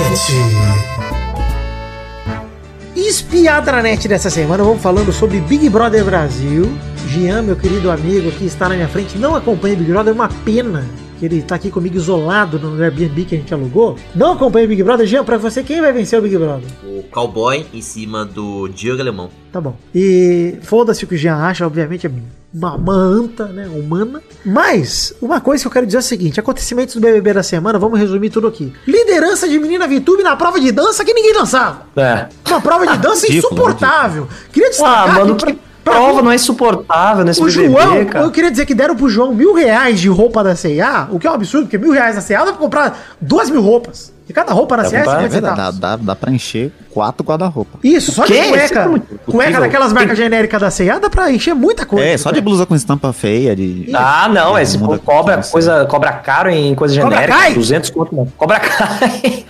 Espiada 3.06 3.70
na 3.70 3.82
net 3.82 4.08
dessa 4.08 4.28
semana, 4.28 4.64
vamos 4.64 4.82
falando 4.82 5.12
sobre 5.12 5.38
Big 5.38 5.68
Brother 5.70 6.04
Brasil. 6.04 6.64
Jean, 7.06 7.40
meu 7.42 7.54
querido 7.54 7.88
amigo 7.88 8.32
que 8.32 8.44
está 8.44 8.68
na 8.68 8.74
minha 8.74 8.88
frente, 8.88 9.16
não 9.16 9.36
acompanha 9.36 9.76
Big 9.76 9.92
Brother, 9.92 10.10
é 10.10 10.14
uma 10.14 10.28
pena 10.28 10.84
que 11.16 11.24
ele 11.24 11.36
está 11.36 11.54
aqui 11.54 11.70
comigo 11.70 11.94
isolado 11.94 12.58
no 12.58 12.82
Airbnb 12.82 13.24
que 13.24 13.36
a 13.36 13.38
gente 13.38 13.54
alugou. 13.54 13.96
Não 14.12 14.32
acompanha 14.32 14.66
Big 14.66 14.82
Brother, 14.82 15.06
Jean, 15.06 15.24
pra 15.24 15.38
você, 15.38 15.62
quem 15.62 15.80
vai 15.80 15.92
vencer 15.92 16.18
o 16.18 16.22
Big 16.22 16.36
Brother? 16.36 16.68
O 16.82 17.04
cowboy 17.04 17.64
em 17.72 17.80
cima 17.80 18.24
do 18.24 18.66
Diego 18.66 19.00
Alemão. 19.00 19.30
Tá 19.52 19.60
bom. 19.60 19.76
E 19.94 20.58
foda-se 20.62 21.04
o 21.04 21.06
que 21.06 21.14
o 21.14 21.18
Jean 21.18 21.36
acha, 21.36 21.64
obviamente 21.64 22.08
é 22.08 22.10
uma, 22.56 22.74
uma 22.74 22.94
anta, 22.94 23.46
né? 23.46 23.68
Humana. 23.68 24.22
Mas, 24.44 25.12
uma 25.20 25.40
coisa 25.40 25.62
que 25.62 25.68
eu 25.68 25.72
quero 25.72 25.84
dizer 25.84 25.98
é 25.98 26.00
o 26.00 26.02
seguinte: 26.02 26.40
acontecimentos 26.40 26.94
do 26.94 27.00
BBB 27.00 27.34
da 27.34 27.42
semana, 27.42 27.78
vamos 27.78 27.98
resumir 27.98 28.30
tudo 28.30 28.46
aqui. 28.46 28.72
Liderança 28.86 29.46
de 29.46 29.58
menina 29.58 29.86
VTube 29.86 30.22
na 30.22 30.34
prova 30.36 30.58
de 30.58 30.72
dança 30.72 31.04
que 31.04 31.12
ninguém 31.12 31.34
dançava. 31.34 31.82
É. 31.96 32.26
Uma 32.48 32.60
prova 32.60 32.86
de 32.86 32.96
dança 32.98 33.26
Ridículo, 33.26 33.52
insuportável. 33.54 34.28
Queria 34.52 34.70
destacar 34.70 35.08
Ah, 35.10 35.12
mano, 35.12 35.36
que 35.36 35.58
prova 35.84 36.22
não 36.22 36.32
é 36.32 36.34
insuportável 36.34 37.24
nesse 37.24 37.40
o 37.40 37.44
BBB, 37.44 37.68
João, 37.68 38.04
cara. 38.06 38.24
eu 38.24 38.30
queria 38.30 38.50
dizer 38.50 38.64
que 38.66 38.74
deram 38.74 38.96
pro 38.96 39.08
João 39.08 39.34
mil 39.34 39.52
reais 39.54 40.00
de 40.00 40.08
roupa 40.08 40.42
da 40.42 40.56
C&A, 40.56 41.08
o 41.10 41.18
que 41.18 41.26
é 41.26 41.30
um 41.30 41.34
absurdo, 41.34 41.64
porque 41.66 41.78
mil 41.78 41.92
reais 41.92 42.16
da 42.16 42.20
C&A 42.22 42.38
dá 42.38 42.52
pra 42.52 42.54
comprar 42.54 43.16
duas 43.20 43.50
mil 43.50 43.60
roupas. 43.60 44.12
E 44.28 44.32
cada 44.32 44.52
roupa 44.52 44.76
na 44.76 44.84
como 44.84 44.96
é 44.96 44.98
É 44.98 45.02
que 45.04 45.10
você 45.10 45.28
verdade, 45.28 45.56
tá? 45.56 45.70
dá, 45.70 45.70
dá, 45.70 45.96
dá 45.96 46.16
pra 46.16 46.32
encher 46.32 46.72
quatro 46.96 47.22
guarda-roupa. 47.26 47.78
Isso, 47.84 48.10
só 48.10 48.24
de 48.24 48.32
cueca. 48.32 48.80
é 48.80 49.30
cueca 49.30 49.60
daquelas 49.60 49.92
marcas 49.92 50.16
Tem- 50.16 50.24
genéricas 50.24 50.58
da 50.58 50.70
C&A 50.70 50.98
dá 50.98 51.10
pra 51.10 51.30
encher 51.30 51.54
muita 51.54 51.84
coisa. 51.84 52.06
É, 52.06 52.16
só 52.16 52.30
de 52.30 52.40
blusa 52.40 52.64
com 52.64 52.74
estampa 52.74 53.12
feia, 53.12 53.54
de... 53.54 53.90
Ah, 53.92 54.30
não, 54.32 54.56
é, 54.56 54.64
se 54.64 54.78
Muda 54.78 54.96
for 54.96 54.98
cobra, 55.00 55.42
coisa, 55.42 55.84
cobra 55.84 56.10
caro 56.12 56.48
em 56.48 56.74
coisa 56.74 56.98
Cobra 56.98 57.16
genérica, 57.18 57.38
Kai? 57.38 57.52
200 57.52 57.90
conto 57.90 58.16
não. 58.16 58.24
Cobra 58.38 58.58
cai. 58.60 59.44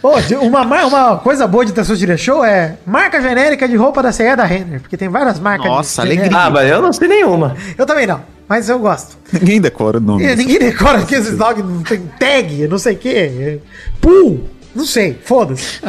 Pô, 0.00 0.12
uma, 0.40 0.62
uma 0.86 1.16
coisa 1.18 1.46
boa 1.46 1.66
de 1.66 1.72
Tessut 1.72 1.98
Dire 1.98 2.16
Show 2.16 2.42
é 2.42 2.76
marca 2.86 3.20
genérica 3.20 3.68
de 3.68 3.76
roupa 3.76 4.02
da 4.02 4.10
C&A 4.10 4.34
da 4.34 4.44
Renner, 4.44 4.80
porque 4.80 4.96
tem 4.96 5.10
várias 5.10 5.38
marcas 5.38 5.66
Nossa, 5.66 6.00
de 6.02 6.08
alegria. 6.08 6.30
ah, 6.34 6.48
mas 6.48 6.70
eu 6.70 6.80
não 6.80 6.94
sei 6.94 7.08
nenhuma. 7.08 7.54
Eu 7.76 7.84
também 7.84 8.06
não, 8.06 8.22
mas 8.48 8.70
eu 8.70 8.78
gosto. 8.78 9.18
Ninguém 9.30 9.60
decora 9.60 9.98
o 9.98 10.00
nome. 10.00 10.24
E 10.24 10.34
ninguém 10.34 10.58
decora 10.58 11.02
que 11.02 11.14
esses 11.14 11.36
dogs 11.38 11.62
não 11.62 11.82
tem 11.82 12.00
tag, 12.18 12.66
não 12.68 12.78
sei 12.78 12.94
o 12.94 12.98
quê. 12.98 13.60
Pool, 14.00 14.44
não 14.74 14.84
sei, 14.86 15.18
foda-se. 15.24 15.80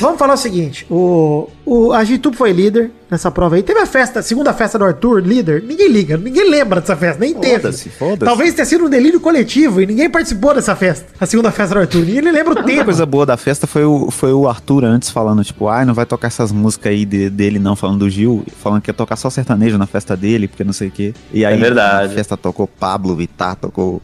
Vamos 0.00 0.18
falar 0.18 0.34
o 0.34 0.36
seguinte: 0.36 0.86
o, 0.90 1.48
o, 1.64 1.92
a 1.92 2.04
foi 2.34 2.52
líder 2.52 2.90
nessa 3.10 3.30
prova 3.30 3.56
aí. 3.56 3.62
Teve 3.62 3.80
a 3.80 3.86
festa, 3.86 4.18
a 4.20 4.22
segunda 4.22 4.52
festa 4.52 4.78
do 4.78 4.84
Arthur, 4.84 5.20
líder. 5.24 5.62
Ninguém 5.62 5.88
liga, 5.88 6.16
ninguém 6.16 6.50
lembra 6.50 6.80
dessa 6.80 6.96
festa, 6.96 7.20
nem 7.20 7.32
teve. 7.34 7.60
Foda-se, 7.60 7.88
foda-se. 7.90 8.24
Talvez 8.24 8.54
tenha 8.54 8.64
sido 8.66 8.86
um 8.86 8.88
delírio 8.88 9.20
coletivo 9.20 9.80
e 9.80 9.86
ninguém 9.86 10.10
participou 10.10 10.54
dessa 10.54 10.74
festa. 10.74 11.06
A 11.20 11.26
segunda 11.26 11.50
festa 11.50 11.74
do 11.74 11.80
Arthur. 11.80 12.04
Ninguém 12.04 12.22
lembra 12.32 12.54
o 12.54 12.58
A 12.58 12.60
única 12.60 12.66
tempo. 12.72 12.84
coisa 12.86 13.06
boa 13.06 13.24
da 13.26 13.36
festa 13.36 13.66
foi 13.66 13.84
o, 13.84 14.10
foi 14.10 14.32
o 14.32 14.48
Arthur 14.48 14.84
antes 14.84 15.10
falando, 15.10 15.44
tipo, 15.44 15.68
ai, 15.68 15.84
não 15.84 15.94
vai 15.94 16.04
tocar 16.06 16.28
essas 16.28 16.50
músicas 16.52 16.90
aí 16.92 17.04
de- 17.04 17.30
dele 17.30 17.58
não, 17.58 17.76
falando 17.76 18.00
do 18.00 18.10
Gil, 18.10 18.44
falando 18.60 18.82
que 18.82 18.90
ia 18.90 18.94
tocar 18.94 19.16
só 19.16 19.30
sertanejo 19.30 19.78
na 19.78 19.86
festa 19.86 20.16
dele, 20.16 20.48
porque 20.48 20.64
não 20.64 20.72
sei 20.72 20.88
o 20.88 20.90
quê. 20.90 21.14
E 21.32 21.44
aí, 21.44 21.54
É 21.54 21.56
verdade. 21.56 22.12
A 22.12 22.16
festa 22.16 22.36
tocou 22.36 22.66
Pablo, 22.66 23.14
Vittar, 23.16 23.56
tocou. 23.56 24.00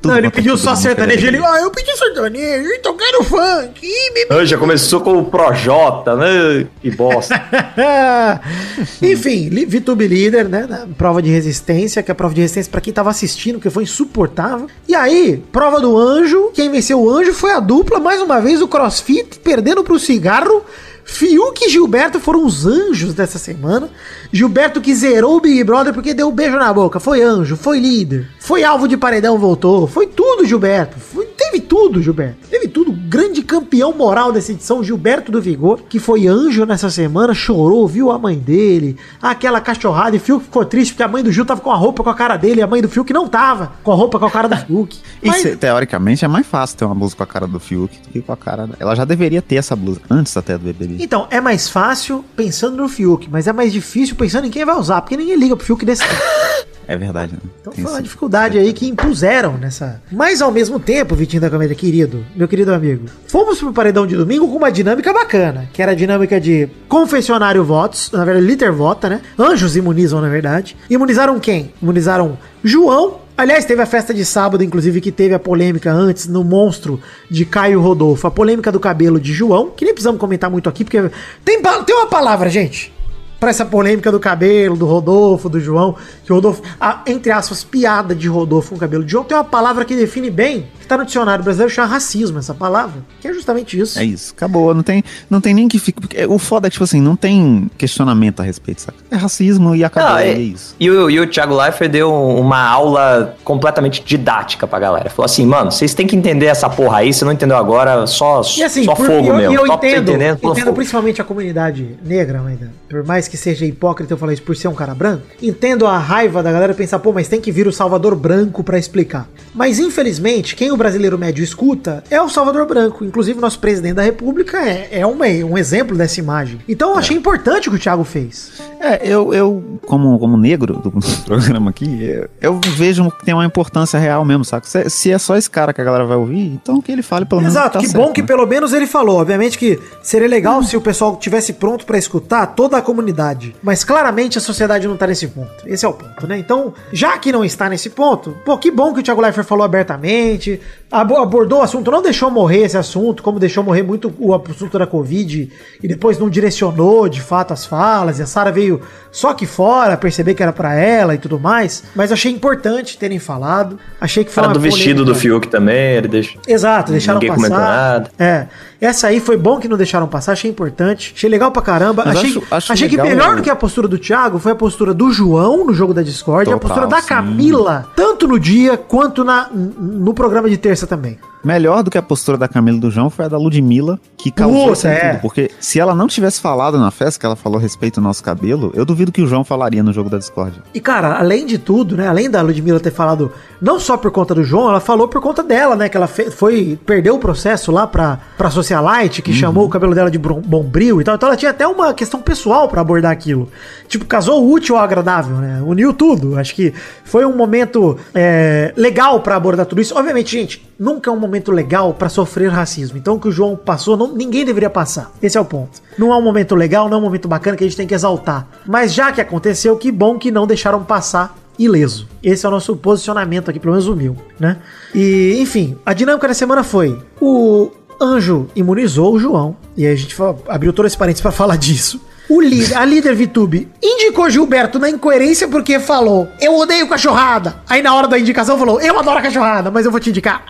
Tudo 0.00 0.10
Não, 0.12 0.18
ele 0.18 0.26
é 0.28 0.30
pediu 0.30 0.56
só 0.56 0.74
sertanejo. 0.74 1.26
Ele, 1.26 1.38
ah, 1.38 1.60
eu 1.62 1.70
pedi 1.70 1.96
sertanejo, 1.96 2.68
então 2.78 2.96
quero 2.96 3.24
funk. 3.24 3.80
Ih, 3.84 4.26
Ah, 4.30 4.44
Já 4.44 4.56
começou 4.56 5.00
com 5.00 5.18
o 5.18 5.24
Projota, 5.24 6.14
né? 6.16 6.66
Que 6.80 6.90
bosta. 6.90 7.34
Enfim, 9.02 9.50
VTube 9.66 10.06
líder, 10.06 10.48
né? 10.48 10.66
Na 10.68 10.86
prova 10.96 11.20
de 11.22 11.30
resistência, 11.30 12.02
que 12.02 12.10
é 12.10 12.12
a 12.12 12.14
prova 12.14 12.34
de 12.34 12.40
resistência 12.40 12.70
pra 12.70 12.80
quem 12.80 12.92
tava 12.92 13.10
assistindo, 13.10 13.54
porque 13.56 13.70
foi 13.70 13.82
insuportável. 13.84 14.66
E 14.86 14.94
aí, 14.94 15.42
prova 15.52 15.80
do 15.80 15.96
anjo. 15.96 16.50
Quem 16.54 16.70
venceu 16.70 17.00
o 17.00 17.10
anjo 17.10 17.32
foi 17.32 17.52
a 17.52 17.60
dupla, 17.60 17.98
mais 17.98 18.20
uma 18.20 18.40
vez, 18.40 18.60
o 18.62 18.68
CrossFit, 18.68 19.38
perdendo 19.40 19.82
pro 19.84 19.98
cigarro. 19.98 20.64
Fiuk 21.10 21.64
e 21.64 21.68
Gilberto 21.70 22.20
foram 22.20 22.44
os 22.44 22.66
anjos 22.66 23.14
dessa 23.14 23.38
semana. 23.38 23.88
Gilberto 24.30 24.80
que 24.80 24.94
zerou 24.94 25.36
o 25.36 25.40
Big 25.40 25.64
Brother 25.64 25.92
porque 25.94 26.12
deu 26.12 26.28
um 26.28 26.32
beijo 26.32 26.56
na 26.56 26.72
boca. 26.72 27.00
Foi 27.00 27.22
anjo, 27.22 27.56
foi 27.56 27.80
líder. 27.80 28.28
Foi 28.38 28.62
alvo 28.62 28.86
de 28.86 28.96
paredão, 28.96 29.38
voltou. 29.38 29.86
Foi 29.88 30.06
tudo, 30.06 30.44
Gilberto. 30.44 30.98
Foi- 31.00 31.27
teve 31.50 31.60
tudo, 31.60 32.02
Gilberto. 32.02 32.48
Teve 32.50 32.68
tudo. 32.68 32.92
Grande 32.92 33.42
campeão 33.42 33.92
moral 33.92 34.32
dessa 34.32 34.52
edição, 34.52 34.82
Gilberto 34.84 35.30
do 35.32 35.40
Vigor, 35.40 35.80
que 35.88 35.98
foi 35.98 36.26
anjo 36.26 36.64
nessa 36.64 36.90
semana, 36.90 37.34
chorou, 37.34 37.86
viu 37.86 38.10
a 38.10 38.18
mãe 38.18 38.36
dele, 38.36 38.96
aquela 39.22 39.60
cachorrada. 39.60 40.16
E 40.16 40.18
Fiuk 40.18 40.44
ficou 40.44 40.64
triste 40.64 40.92
porque 40.92 41.02
a 41.02 41.08
mãe 41.08 41.22
do 41.22 41.32
Gil 41.32 41.44
tava 41.44 41.60
com 41.60 41.70
a 41.70 41.76
roupa 41.76 42.02
com 42.04 42.10
a 42.10 42.14
cara 42.14 42.36
dele 42.36 42.60
e 42.60 42.62
a 42.62 42.66
mãe 42.66 42.80
do 42.82 42.88
Fiuk 42.88 43.12
não 43.12 43.26
tava 43.28 43.72
com 43.82 43.92
a 43.92 43.94
roupa 43.94 44.18
com 44.18 44.26
a 44.26 44.30
cara 44.30 44.48
do 44.48 44.56
Fiuk. 44.66 44.98
Mas- 45.24 45.56
teoricamente 45.58 46.24
é 46.24 46.28
mais 46.28 46.46
fácil 46.46 46.76
ter 46.76 46.84
uma 46.84 46.94
blusa 46.94 47.16
com 47.16 47.22
a 47.22 47.26
cara 47.26 47.46
do 47.46 47.58
Fiuk 47.58 47.98
do 48.00 48.08
que 48.10 48.20
com 48.22 48.32
a 48.32 48.36
cara. 48.36 48.68
Ela 48.78 48.94
já 48.94 49.04
deveria 49.04 49.42
ter 49.42 49.56
essa 49.56 49.74
blusa, 49.74 50.00
antes 50.10 50.36
até 50.36 50.56
do 50.58 50.64
BBB. 50.64 50.96
Então, 51.02 51.26
é 51.30 51.40
mais 51.40 51.68
fácil 51.68 52.24
pensando 52.36 52.76
no 52.76 52.88
Fiuk, 52.88 53.28
mas 53.30 53.46
é 53.46 53.52
mais 53.52 53.72
difícil 53.72 54.14
pensando 54.16 54.46
em 54.46 54.50
quem 54.50 54.64
vai 54.64 54.76
usar, 54.76 55.00
porque 55.02 55.16
ninguém 55.16 55.36
liga 55.36 55.56
pro 55.56 55.64
Fiuk 55.64 55.84
desse. 55.84 56.02
É 56.88 56.96
verdade, 56.96 57.34
né? 57.34 57.38
Então 57.60 57.70
Tem 57.70 57.84
foi 57.84 57.92
uma 57.92 58.02
dificuldade 58.02 58.56
aí 58.56 58.72
que 58.72 58.88
impuseram 58.88 59.58
nessa. 59.58 60.00
Mas 60.10 60.40
ao 60.40 60.50
mesmo 60.50 60.80
tempo, 60.80 61.14
Vitinho 61.14 61.42
da 61.42 61.50
Comédia, 61.50 61.76
querido, 61.76 62.24
meu 62.34 62.48
querido 62.48 62.72
amigo, 62.72 63.04
fomos 63.26 63.58
pro 63.58 63.74
paredão 63.74 64.06
de 64.06 64.16
domingo 64.16 64.48
com 64.48 64.56
uma 64.56 64.72
dinâmica 64.72 65.12
bacana, 65.12 65.68
que 65.70 65.82
era 65.82 65.92
a 65.92 65.94
dinâmica 65.94 66.40
de 66.40 66.66
confessionário 66.88 67.62
votos, 67.62 68.10
na 68.10 68.24
verdade, 68.24 68.46
liter 68.46 68.72
vota, 68.72 69.10
né? 69.10 69.20
Anjos 69.38 69.76
imunizam, 69.76 70.22
na 70.22 70.30
verdade. 70.30 70.78
Imunizaram 70.88 71.38
quem? 71.38 71.74
Imunizaram 71.82 72.38
João. 72.64 73.20
Aliás, 73.36 73.66
teve 73.66 73.82
a 73.82 73.86
festa 73.86 74.14
de 74.14 74.24
sábado, 74.24 74.64
inclusive, 74.64 75.02
que 75.02 75.12
teve 75.12 75.34
a 75.34 75.38
polêmica 75.38 75.92
antes 75.92 76.26
no 76.26 76.42
monstro 76.42 76.98
de 77.30 77.44
Caio 77.44 77.82
Rodolfo. 77.82 78.26
A 78.26 78.30
polêmica 78.30 78.72
do 78.72 78.80
cabelo 78.80 79.20
de 79.20 79.32
João, 79.32 79.68
que 79.68 79.84
nem 79.84 79.92
precisamos 79.92 80.18
comentar 80.18 80.50
muito 80.50 80.70
aqui, 80.70 80.84
porque 80.84 80.98
tem, 81.44 81.62
tem 81.62 81.94
uma 81.94 82.06
palavra, 82.06 82.48
gente 82.48 82.96
pra 83.38 83.50
essa 83.50 83.64
polêmica 83.64 84.10
do 84.10 84.18
cabelo, 84.18 84.76
do 84.76 84.84
Rodolfo, 84.86 85.48
do 85.48 85.60
João, 85.60 85.94
que 86.24 86.32
o 86.32 86.36
Rodolfo, 86.36 86.62
a, 86.80 87.02
entre 87.06 87.30
aspas, 87.30 87.62
piada 87.62 88.14
de 88.14 88.26
Rodolfo 88.28 88.70
com 88.70 88.76
o 88.76 88.78
cabelo 88.78 89.04
de 89.04 89.12
João, 89.12 89.24
tem 89.24 89.36
uma 89.36 89.44
palavra 89.44 89.84
que 89.84 89.94
define 89.94 90.28
bem, 90.30 90.66
que 90.80 90.86
tá 90.86 90.96
no 90.98 91.04
dicionário 91.04 91.44
brasileiro, 91.44 91.72
chama 91.72 91.86
racismo, 91.88 92.38
essa 92.38 92.52
palavra, 92.52 93.00
que 93.20 93.28
é 93.28 93.32
justamente 93.32 93.78
isso. 93.78 93.98
É 93.98 94.04
isso, 94.04 94.32
acabou. 94.36 94.74
Não 94.74 94.82
tem, 94.82 95.04
não 95.30 95.40
tem 95.40 95.54
nem 95.54 95.68
que 95.68 95.78
ficar. 95.78 96.00
porque 96.00 96.26
O 96.26 96.36
foda 96.38 96.66
é 96.66 96.70
tipo 96.70 96.82
assim, 96.82 97.00
não 97.00 97.14
tem 97.14 97.70
questionamento 97.78 98.40
a 98.40 98.42
respeito, 98.42 98.80
sabe? 98.82 98.98
É 99.10 99.14
racismo 99.16 99.74
e 99.74 99.84
acabou. 99.84 100.10
Não, 100.10 100.20
e 100.20 100.22
é- 100.24 100.32
é 100.32 100.38
isso. 100.40 100.74
E 100.80 100.90
o, 100.90 101.08
e 101.08 101.20
o 101.20 101.26
Thiago 101.26 101.54
Leifert 101.56 101.90
deu 101.92 102.12
uma 102.12 102.60
aula 102.66 103.36
completamente 103.44 104.02
didática 104.04 104.66
pra 104.66 104.78
galera. 104.80 105.10
Falou 105.10 105.26
assim, 105.26 105.46
mano, 105.46 105.70
vocês 105.70 105.94
têm 105.94 106.06
que 106.06 106.16
entender 106.16 106.46
essa 106.46 106.68
porra 106.68 106.98
aí, 106.98 107.12
você 107.14 107.24
não 107.24 107.32
entendeu 107.32 107.56
agora, 107.56 108.04
só, 108.06 108.42
E 108.56 108.64
assim, 108.64 108.84
só 108.84 108.94
por- 108.96 109.06
fogo 109.06 109.28
eu, 109.28 109.36
mesmo. 109.36 109.54
eu 109.54 109.66
Só 109.66 109.76
pra 109.76 109.88
você 109.88 109.96
entendo, 109.96 110.12
entendo 110.12 110.38
fogo. 110.40 110.72
principalmente 110.74 111.20
a 111.20 111.24
comunidade 111.24 111.96
negra, 112.04 112.42
ainda. 112.44 112.72
Por 112.88 113.04
mais 113.04 113.27
que 113.28 113.36
seja 113.36 113.64
hipócrita 113.64 114.12
eu 114.14 114.18
falar 114.18 114.32
isso 114.32 114.42
por 114.42 114.56
ser 114.56 114.68
um 114.68 114.74
cara 114.74 114.94
branco, 114.94 115.22
entendo 115.42 115.86
a 115.86 115.98
raiva 115.98 116.42
da 116.42 116.50
galera 116.52 116.74
pensar, 116.74 116.98
pô, 116.98 117.12
mas 117.12 117.28
tem 117.28 117.40
que 117.40 117.52
vir 117.52 117.66
o 117.66 117.72
Salvador 117.72 118.14
Branco 118.16 118.62
pra 118.64 118.78
explicar. 118.78 119.28
Mas 119.54 119.78
infelizmente, 119.78 120.54
quem 120.54 120.70
o 120.70 120.76
brasileiro 120.76 121.18
médio 121.18 121.42
escuta 121.42 122.02
é 122.10 122.20
o 122.20 122.28
Salvador 122.28 122.66
Branco. 122.66 123.04
Inclusive, 123.04 123.40
nosso 123.40 123.58
presidente 123.58 123.94
da 123.94 124.02
República 124.02 124.58
é, 124.58 124.88
é 125.00 125.06
uma- 125.06 125.26
um 125.26 125.56
exemplo 125.58 125.96
dessa 125.96 126.20
imagem. 126.20 126.58
Então 126.68 126.90
eu 126.90 126.96
achei 126.98 127.16
importante 127.16 127.68
o 127.68 127.72
que 127.72 127.76
o 127.76 127.80
Thiago 127.80 128.04
fez. 128.04 128.52
É, 128.80 129.00
eu, 129.06 129.34
eu 129.34 129.78
como, 129.86 130.18
como 130.18 130.36
negro 130.36 130.74
do 130.74 130.92
programa 131.24 131.70
aqui, 131.70 132.02
eu, 132.04 132.28
eu 132.40 132.60
vejo 132.76 133.10
que 133.10 133.24
tem 133.24 133.34
uma 133.34 133.44
importância 133.44 133.98
real 133.98 134.24
mesmo, 134.24 134.44
saca? 134.44 134.66
Se, 134.66 134.88
se 134.88 135.10
é 135.12 135.18
só 135.18 135.36
esse 135.36 135.50
cara 135.50 135.72
que 135.72 135.80
a 135.80 135.84
galera 135.84 136.04
vai 136.04 136.16
ouvir, 136.16 136.40
então 136.52 136.80
que 136.80 136.92
ele 136.92 137.02
fale 137.02 137.24
pelo 137.24 137.40
menos. 137.40 137.54
Exato, 137.56 137.74
tá 137.74 137.78
que 137.80 137.88
certo, 137.88 138.04
bom 138.06 138.12
que 138.12 138.20
né? 138.20 138.26
pelo 138.26 138.46
menos 138.46 138.72
ele 138.72 138.86
falou. 138.86 139.18
Obviamente 139.20 139.58
que 139.58 139.78
seria 140.02 140.28
legal 140.28 140.62
se 140.62 140.76
o 140.76 140.80
pessoal 140.80 141.16
tivesse 141.16 141.54
pronto 141.54 141.84
pra 141.84 141.98
escutar 141.98 142.46
toda 142.48 142.76
a 142.76 142.82
comunidade. 142.82 143.17
Mas 143.62 143.84
claramente 143.84 144.38
a 144.38 144.40
sociedade 144.40 144.86
não 144.86 144.96
tá 144.96 145.06
nesse 145.06 145.26
ponto. 145.28 145.50
Esse 145.66 145.84
é 145.84 145.88
o 145.88 145.92
ponto, 145.92 146.26
né? 146.26 146.38
Então, 146.38 146.72
já 146.92 147.16
que 147.18 147.32
não 147.32 147.44
está 147.44 147.68
nesse 147.68 147.90
ponto, 147.90 148.36
pô, 148.44 148.56
que 148.58 148.70
bom 148.70 148.92
que 148.94 149.00
o 149.00 149.02
Thiago 149.02 149.20
Leifert 149.20 149.46
falou 149.46 149.64
abertamente, 149.64 150.60
abo- 150.90 151.16
abordou 151.16 151.60
o 151.60 151.62
assunto, 151.62 151.90
não 151.90 152.02
deixou 152.02 152.30
morrer 152.30 152.64
esse 152.64 152.76
assunto, 152.76 153.22
como 153.22 153.38
deixou 153.38 153.64
morrer 153.64 153.82
muito 153.82 154.12
o 154.18 154.34
assunto 154.34 154.78
da 154.78 154.86
Covid 154.86 155.50
e 155.82 155.88
depois 155.88 156.18
não 156.18 156.28
direcionou 156.30 157.08
de 157.08 157.20
fato 157.20 157.52
as 157.52 157.64
falas. 157.66 158.18
E 158.18 158.22
a 158.22 158.26
Sara 158.26 158.52
veio 158.52 158.80
só 159.10 159.34
que 159.34 159.46
fora 159.46 159.96
perceber 159.96 160.34
que 160.34 160.42
era 160.42 160.52
pra 160.52 160.74
ela 160.74 161.14
e 161.14 161.18
tudo 161.18 161.38
mais. 161.38 161.82
Mas 161.94 162.12
achei 162.12 162.30
importante 162.32 162.96
terem 162.98 163.18
falado. 163.18 163.78
Achei 164.00 164.24
que 164.24 164.30
foi 164.30 164.42
Fala 164.42 164.54
do 164.54 164.60
vestido 164.60 165.04
do 165.04 165.12
polêmica- 165.12 165.20
Fiuk 165.20 165.48
também, 165.48 165.96
ele 165.96 166.08
deixa. 166.08 166.38
Exato, 166.46 166.92
deixaram 166.92 167.18
Ninguém 167.20 167.34
comentou 167.34 167.58
passar. 167.58 167.70
nada. 167.70 168.10
É. 168.18 168.46
Essa 168.80 169.08
aí 169.08 169.18
foi 169.18 169.36
bom 169.36 169.58
que 169.58 169.66
não 169.66 169.76
deixaram 169.76 170.06
passar, 170.06 170.32
achei 170.32 170.48
importante. 170.50 171.12
Achei 171.16 171.28
legal 171.28 171.50
pra 171.50 171.60
caramba. 171.62 172.04
Mas 172.06 172.16
achei 172.16 172.30
acho- 172.30 172.42
acho 172.50 172.72
achei 172.72 172.88
legal 172.88 173.06
que 173.06 173.12
melhor 173.12 173.34
do 173.36 173.42
que 173.42 173.50
a 173.50 173.56
postura 173.56 173.88
do 173.88 173.98
Thiago 173.98 174.38
foi 174.38 174.52
a 174.52 174.54
postura 174.54 174.94
do 174.94 175.10
João 175.10 175.64
no 175.66 175.74
jogo 175.74 175.92
da 175.92 176.02
Discord, 176.02 176.48
e 176.48 176.52
a 176.52 176.56
Total, 176.56 176.68
postura 176.68 176.86
da 176.86 177.00
sim. 177.02 177.08
Camila, 177.08 177.86
tanto 177.96 178.28
no 178.28 178.38
dia 178.38 178.76
quanto 178.76 179.24
na, 179.24 179.48
no 179.52 180.14
programa 180.14 180.48
de 180.48 180.56
terça 180.56 180.86
também. 180.86 181.18
Melhor 181.44 181.82
do 181.82 181.90
que 181.90 181.98
a 181.98 182.02
postura 182.02 182.36
da 182.36 182.48
Camila 182.48 182.76
e 182.76 182.80
do 182.80 182.90
João 182.90 183.10
foi 183.10 183.24
a 183.24 183.28
da 183.28 183.38
Ludmilla, 183.38 183.98
que 184.16 184.30
causou 184.30 184.74
é. 184.88 185.10
tudo. 185.10 185.20
Porque 185.20 185.50
se 185.60 185.78
ela 185.78 185.94
não 185.94 186.06
tivesse 186.06 186.40
falado 186.40 186.78
na 186.78 186.90
festa, 186.90 187.20
que 187.20 187.26
ela 187.26 187.36
falou 187.36 187.58
a 187.58 187.62
respeito 187.62 188.00
do 188.00 188.04
nosso 188.04 188.22
cabelo, 188.22 188.72
eu 188.74 188.84
duvido 188.84 189.12
que 189.12 189.22
o 189.22 189.26
João 189.26 189.44
falaria 189.44 189.82
no 189.82 189.92
jogo 189.92 190.10
da 190.10 190.18
Discord. 190.18 190.60
E 190.74 190.80
cara, 190.80 191.18
além 191.18 191.46
de 191.46 191.58
tudo, 191.58 191.96
né? 191.96 192.08
Além 192.08 192.28
da 192.30 192.42
Ludmilla 192.42 192.80
ter 192.80 192.90
falado 192.90 193.32
não 193.60 193.78
só 193.78 193.96
por 193.96 194.10
conta 194.10 194.34
do 194.34 194.44
João, 194.44 194.68
ela 194.68 194.80
falou 194.80 195.08
por 195.08 195.20
conta 195.20 195.42
dela, 195.42 195.76
né? 195.76 195.88
Que 195.88 195.96
ela 195.96 196.06
foi 196.06 196.78
perdeu 196.84 197.14
o 197.14 197.18
processo 197.18 197.70
lá 197.70 197.86
pra, 197.86 198.18
pra 198.36 198.50
Socialite, 198.50 199.22
que 199.22 199.32
chamou 199.32 199.66
o 199.66 199.68
cabelo 199.68 199.94
dela 199.94 200.10
de 200.10 200.18
bombril 200.18 201.00
e 201.00 201.04
tal. 201.04 201.14
Então 201.14 201.28
ela 201.28 201.36
tinha 201.36 201.50
até 201.50 201.66
uma 201.66 201.94
questão 201.94 202.20
pessoal 202.20 202.68
pra 202.68 202.80
abordar 202.80 203.12
aquilo. 203.12 203.50
Tipo, 203.86 204.04
casou 204.04 204.42
o 204.42 204.52
útil 204.52 204.76
ao 204.76 204.82
agradável, 204.82 205.36
né? 205.36 205.62
Uniu 205.64 205.92
tudo. 205.92 206.38
Acho 206.38 206.54
que 206.54 206.72
foi 207.04 207.24
um 207.24 207.36
momento 207.36 207.98
é, 208.14 208.72
legal 208.76 209.20
pra 209.20 209.36
abordar 209.36 209.66
tudo 209.66 209.80
isso. 209.80 209.96
Obviamente, 209.96 210.32
gente, 210.32 210.68
nunca 210.78 211.10
é 211.10 211.12
um 211.12 211.18
momento 211.28 211.52
legal 211.52 211.94
pra 211.94 212.08
sofrer 212.08 212.50
racismo. 212.50 212.98
Então 212.98 213.14
o 213.16 213.20
que 213.20 213.28
o 213.28 213.32
João 213.32 213.56
passou, 213.56 213.96
não- 213.96 214.12
ninguém 214.14 214.44
deveria 214.44 214.70
passar. 214.70 215.10
Esse 215.22 215.38
é 215.38 215.40
o 215.40 215.44
ponto. 215.44 215.80
Não 215.98 216.12
é 216.12 216.16
um 216.16 216.22
momento 216.22 216.54
legal, 216.54 216.88
não 216.88 216.96
é 216.96 217.00
um 217.00 217.04
momento 217.04 217.28
bacana 217.28 217.56
que 217.56 217.64
a 217.64 217.66
gente 217.66 217.76
tem 217.76 217.86
que 217.86 217.94
exaltar. 217.94 218.46
Mas 218.66 218.92
já 218.92 219.12
que 219.12 219.20
aconteceu, 219.20 219.76
que 219.76 219.90
bom 219.92 220.18
que 220.18 220.30
não 220.30 220.46
deixaram 220.46 220.82
passar 220.84 221.36
ileso. 221.58 222.06
Esse 222.22 222.46
é 222.46 222.48
o 222.48 222.52
nosso 222.52 222.76
posicionamento 222.76 223.50
aqui, 223.50 223.58
pelo 223.58 223.72
menos 223.72 223.86
o 223.88 223.94
meu, 223.96 224.16
né? 224.38 224.58
E, 224.94 225.36
enfim, 225.40 225.76
a 225.84 225.92
dinâmica 225.92 226.28
da 226.28 226.34
semana 226.34 226.62
foi: 226.62 226.98
o 227.20 227.70
Anjo 228.00 228.46
imunizou 228.54 229.14
o 229.14 229.18
João, 229.18 229.56
e 229.76 229.84
aí 229.84 229.92
a 229.92 229.96
gente 229.96 230.14
abriu 230.48 230.72
todo 230.72 230.86
esse 230.86 230.96
parênteses 230.96 231.20
pra 231.22 231.32
falar 231.32 231.56
disso. 231.56 232.00
O 232.30 232.40
líder, 232.42 232.76
a 232.76 232.84
líder 232.84 233.14
VTube 233.14 233.68
indicou 233.82 234.28
Gilberto 234.28 234.78
na 234.78 234.90
incoerência 234.90 235.48
porque 235.48 235.80
falou: 235.80 236.28
Eu 236.40 236.56
odeio 236.58 236.86
cachorrada. 236.88 237.56
Aí 237.68 237.80
na 237.82 237.94
hora 237.94 238.06
da 238.06 238.18
indicação 238.18 238.58
falou: 238.58 238.80
Eu 238.80 238.98
adoro 238.98 239.22
cachorrada, 239.22 239.70
mas 239.70 239.84
eu 239.86 239.90
vou 239.90 239.98
te 239.98 240.10
indicar. 240.10 240.44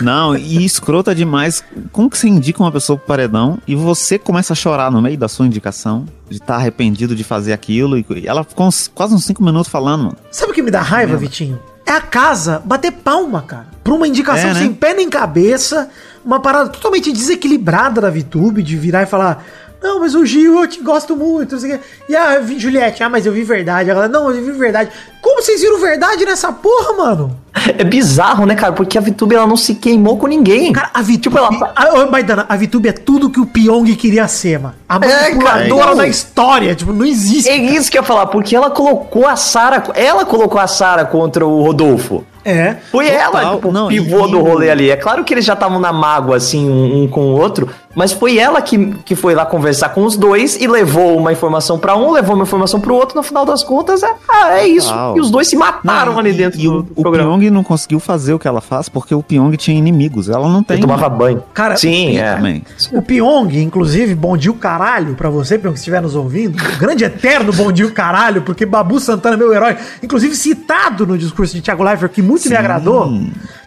Não, 0.00 0.36
e 0.36 0.64
escrota 0.64 1.14
demais. 1.14 1.62
Como 1.92 2.08
que 2.08 2.16
você 2.16 2.28
indica 2.28 2.62
uma 2.62 2.70
pessoa 2.72 2.96
pro 2.96 3.06
paredão 3.06 3.58
e 3.66 3.74
você 3.74 4.18
começa 4.18 4.52
a 4.52 4.56
chorar 4.56 4.90
no 4.90 5.02
meio 5.02 5.18
da 5.18 5.28
sua 5.28 5.46
indicação? 5.46 6.06
De 6.28 6.36
estar 6.36 6.56
arrependido 6.56 7.16
de 7.16 7.24
fazer 7.24 7.52
aquilo. 7.52 7.98
E 7.98 8.04
ela 8.26 8.44
ficou 8.44 8.66
uns- 8.66 8.86
quase 8.94 9.14
uns 9.14 9.24
5 9.24 9.42
minutos 9.42 9.70
falando, 9.70 10.04
mano. 10.04 10.16
Sabe 10.30 10.52
o 10.52 10.54
que 10.54 10.62
me 10.62 10.70
dá 10.70 10.82
raiva, 10.82 11.16
Vitinho? 11.16 11.58
É 11.86 11.92
a 11.92 12.00
casa 12.02 12.60
bater 12.64 12.92
palma, 12.92 13.40
cara. 13.42 13.66
Pra 13.82 13.94
uma 13.94 14.06
indicação 14.06 14.50
É, 14.50 14.54
né? 14.54 14.60
sem 14.60 14.74
pé 14.74 14.92
nem 14.92 15.08
cabeça, 15.08 15.88
uma 16.24 16.38
parada 16.38 16.68
totalmente 16.68 17.10
desequilibrada 17.10 18.00
da 18.00 18.10
VTube, 18.10 18.62
de 18.62 18.76
virar 18.76 19.02
e 19.02 19.06
falar. 19.06 19.42
Não, 19.82 20.00
mas 20.00 20.14
o 20.14 20.26
Gil 20.26 20.60
eu 20.60 20.66
te 20.68 20.80
gosto 20.82 21.16
muito. 21.16 21.52
não 21.52 21.60
sei 21.60 21.76
o 21.76 21.78
quê." 21.78 21.84
E 22.10 22.14
a 22.16 22.42
Juliette, 22.42 23.02
ah, 23.02 23.08
mas 23.08 23.24
eu 23.24 23.32
vi 23.32 23.42
verdade. 23.42 23.88
Ela, 23.88 24.06
não, 24.08 24.30
eu 24.30 24.44
vi 24.44 24.52
verdade. 24.52 24.90
Como 25.22 25.40
vocês 25.40 25.60
viram 25.62 25.80
verdade 25.80 26.24
nessa 26.26 26.52
porra, 26.52 26.92
mano? 26.94 27.40
É 27.78 27.84
bizarro, 27.84 28.46
né, 28.46 28.54
cara? 28.54 28.72
Porque 28.72 28.96
a 28.98 29.00
VTube 29.00 29.34
ela 29.34 29.46
não 29.46 29.56
se 29.56 29.74
queimou 29.74 30.16
com 30.16 30.26
ninguém. 30.26 30.72
Cara, 30.72 30.90
a 30.94 31.00
VTube. 31.02 31.18
Tipo, 31.18 31.38
ela- 31.38 31.72
a, 31.74 31.94
ô, 32.04 32.10
Maidana, 32.10 32.46
a 32.48 32.56
VTube 32.56 32.88
é 32.88 32.92
tudo 32.92 33.28
que 33.30 33.40
o 33.40 33.46
Pyong 33.46 33.84
queria 33.96 34.26
ser, 34.28 34.58
mano. 34.58 34.74
A 34.88 34.96
É, 34.96 34.98
cara, 34.98 35.12
manipuladora 35.22 35.64
então- 35.66 35.96
da 35.96 36.06
história. 36.08 36.74
Tipo, 36.74 36.92
não 36.92 37.04
existe. 37.04 37.48
É 37.48 37.56
isso 37.56 37.90
que 37.90 37.98
eu 37.98 38.02
ia 38.02 38.06
falar, 38.06 38.26
porque 38.26 38.54
ela 38.56 38.70
colocou 38.70 39.26
a 39.26 39.36
Sara. 39.36 39.82
Ela 39.94 40.24
colocou 40.24 40.60
a 40.60 40.66
Sara 40.66 41.04
contra 41.04 41.46
o 41.46 41.62
Rodolfo. 41.62 42.24
É. 42.44 42.76
Foi 42.90 43.04
Total, 43.10 43.20
ela, 43.20 43.54
tipo, 43.56 43.70
não, 43.72 43.88
pivô 43.88 44.26
e- 44.26 44.30
do 44.30 44.40
rolê 44.40 44.70
ali. 44.70 44.90
É 44.90 44.96
claro 44.96 45.22
que 45.22 45.34
eles 45.34 45.44
já 45.44 45.52
estavam 45.52 45.78
na 45.78 45.92
mágoa, 45.92 46.36
assim, 46.36 46.66
um, 46.70 47.02
um 47.02 47.08
com 47.08 47.20
o 47.20 47.38
outro, 47.38 47.68
mas 47.94 48.10
foi 48.12 48.38
ela 48.38 48.62
que, 48.62 48.86
que 49.04 49.14
foi 49.14 49.34
lá 49.34 49.44
conversar 49.44 49.90
com 49.90 50.02
os 50.04 50.16
dois 50.16 50.56
e 50.58 50.66
levou 50.66 51.18
uma 51.18 51.30
informação 51.30 51.78
pra 51.78 51.94
um, 51.94 52.10
levou 52.10 52.34
uma 52.34 52.44
informação 52.44 52.80
pro 52.80 52.94
outro, 52.94 53.16
no 53.16 53.22
final 53.22 53.44
das 53.44 53.62
contas, 53.62 54.02
é, 54.02 54.10
ah, 54.30 54.52
é 54.60 54.66
isso. 54.66 54.88
Total. 54.88 55.16
E 55.18 55.20
os 55.20 55.30
dois 55.30 55.46
se 55.48 55.56
mataram 55.56 56.12
Não, 56.12 56.20
ali 56.20 56.30
e- 56.30 56.32
dentro 56.34 56.58
e 56.58 56.62
do, 56.62 56.70
o, 56.78 56.82
do 56.84 56.92
o 56.96 57.02
programa. 57.02 57.36
Pyong 57.36 57.47
não 57.50 57.62
conseguiu 57.62 58.00
fazer 58.00 58.34
o 58.34 58.38
que 58.38 58.48
ela 58.48 58.60
faz 58.60 58.88
porque 58.88 59.14
o 59.14 59.22
Pyong 59.22 59.56
tinha 59.56 59.76
inimigos. 59.76 60.28
Ela 60.28 60.48
não 60.48 60.62
tem. 60.62 60.76
Ele 60.76 60.82
tomava 60.82 61.08
banho. 61.08 61.42
Cara, 61.52 61.76
Sim, 61.76 62.18
é. 62.18 62.34
também. 62.34 62.62
O 62.92 63.02
Pyong, 63.02 63.62
inclusive, 63.62 64.14
bom 64.14 64.36
dia 64.36 64.50
o 64.50 64.54
caralho 64.54 65.14
pra 65.14 65.30
você, 65.30 65.58
Pyong, 65.58 65.72
que 65.72 65.78
estiver 65.78 66.00
nos 66.02 66.14
ouvindo. 66.14 66.56
O 66.56 66.78
grande 66.78 67.04
eterno 67.04 67.52
bom 67.52 67.72
dia 67.72 67.86
o 67.86 67.92
caralho, 67.92 68.42
porque 68.42 68.64
Babu 68.66 69.00
Santana 69.00 69.34
é 69.36 69.38
meu 69.38 69.52
herói. 69.52 69.76
Inclusive 70.02 70.34
citado 70.34 71.06
no 71.06 71.16
discurso 71.16 71.54
de 71.54 71.60
Thiago 71.60 71.82
Leifert, 71.82 72.12
que 72.12 72.22
muito 72.22 72.48
me 72.48 72.56
agradou. 72.56 73.12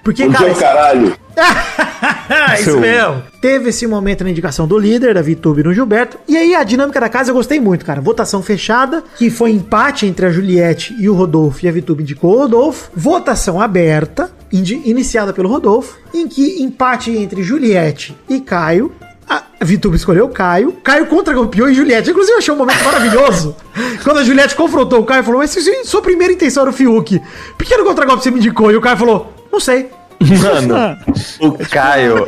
Porque, 0.03 0.25
Bom 0.25 0.33
cara, 0.33 0.45
dia, 0.45 0.55
caralho. 0.55 1.17
isso 2.59 2.79
mesmo. 2.79 3.23
Teve 3.39 3.69
esse 3.69 3.85
momento 3.87 4.23
na 4.23 4.29
indicação 4.29 4.67
do 4.67 4.77
líder, 4.77 5.13
da 5.13 5.21
Vitube 5.21 5.63
no 5.63 5.73
Gilberto. 5.73 6.17
E 6.27 6.35
aí 6.35 6.55
a 6.55 6.63
dinâmica 6.63 6.99
da 6.99 7.09
casa 7.09 7.31
eu 7.31 7.35
gostei 7.35 7.59
muito, 7.59 7.85
cara. 7.85 8.01
Votação 8.01 8.41
fechada, 8.41 9.03
que 9.17 9.29
foi 9.29 9.51
empate 9.51 10.05
entre 10.05 10.25
a 10.25 10.29
Juliette 10.29 10.95
e 10.99 11.07
o 11.07 11.13
Rodolfo, 11.13 11.65
e 11.65 11.69
a 11.69 11.71
Vitube 11.71 12.03
indicou 12.03 12.35
o 12.35 12.39
Rodolfo. 12.39 12.89
Votação 12.95 13.61
aberta, 13.61 14.31
iniciada 14.51 15.33
pelo 15.33 15.49
Rodolfo, 15.49 15.97
em 16.13 16.27
que 16.27 16.61
empate 16.61 17.11
entre 17.11 17.43
Juliette 17.43 18.17
e 18.27 18.39
Caio. 18.39 18.91
A 19.29 19.63
Vitube 19.63 19.95
escolheu 19.95 20.25
o 20.25 20.29
Caio. 20.29 20.73
Caio 20.83 21.05
contra 21.05 21.33
campeão 21.33 21.69
e 21.69 21.73
Juliette. 21.73 22.09
Inclusive, 22.09 22.33
eu 22.33 22.37
achei 22.39 22.53
um 22.53 22.57
momento 22.57 22.83
maravilhoso. 22.83 23.55
quando 24.03 24.17
a 24.17 24.23
Juliette 24.23 24.55
confrontou 24.55 24.99
o 24.99 25.05
Caio, 25.05 25.23
falou: 25.23 25.39
Mas 25.39 25.55
sua 25.85 26.01
primeira 26.01 26.33
intenção 26.33 26.63
era 26.63 26.71
o 26.71 26.73
Fiuk, 26.73 27.21
por 27.57 27.65
que 27.65 27.77
no 27.77 27.85
contra-golpe 27.85 28.23
você 28.23 28.31
me 28.31 28.37
indicou? 28.37 28.71
E 28.71 28.75
o 28.75 28.81
Caio 28.81 28.97
falou: 28.97 29.40
Não 29.51 29.59
sei. 29.59 29.89
Mano, 30.21 30.97
o 31.41 31.57
Caio, 31.67 32.27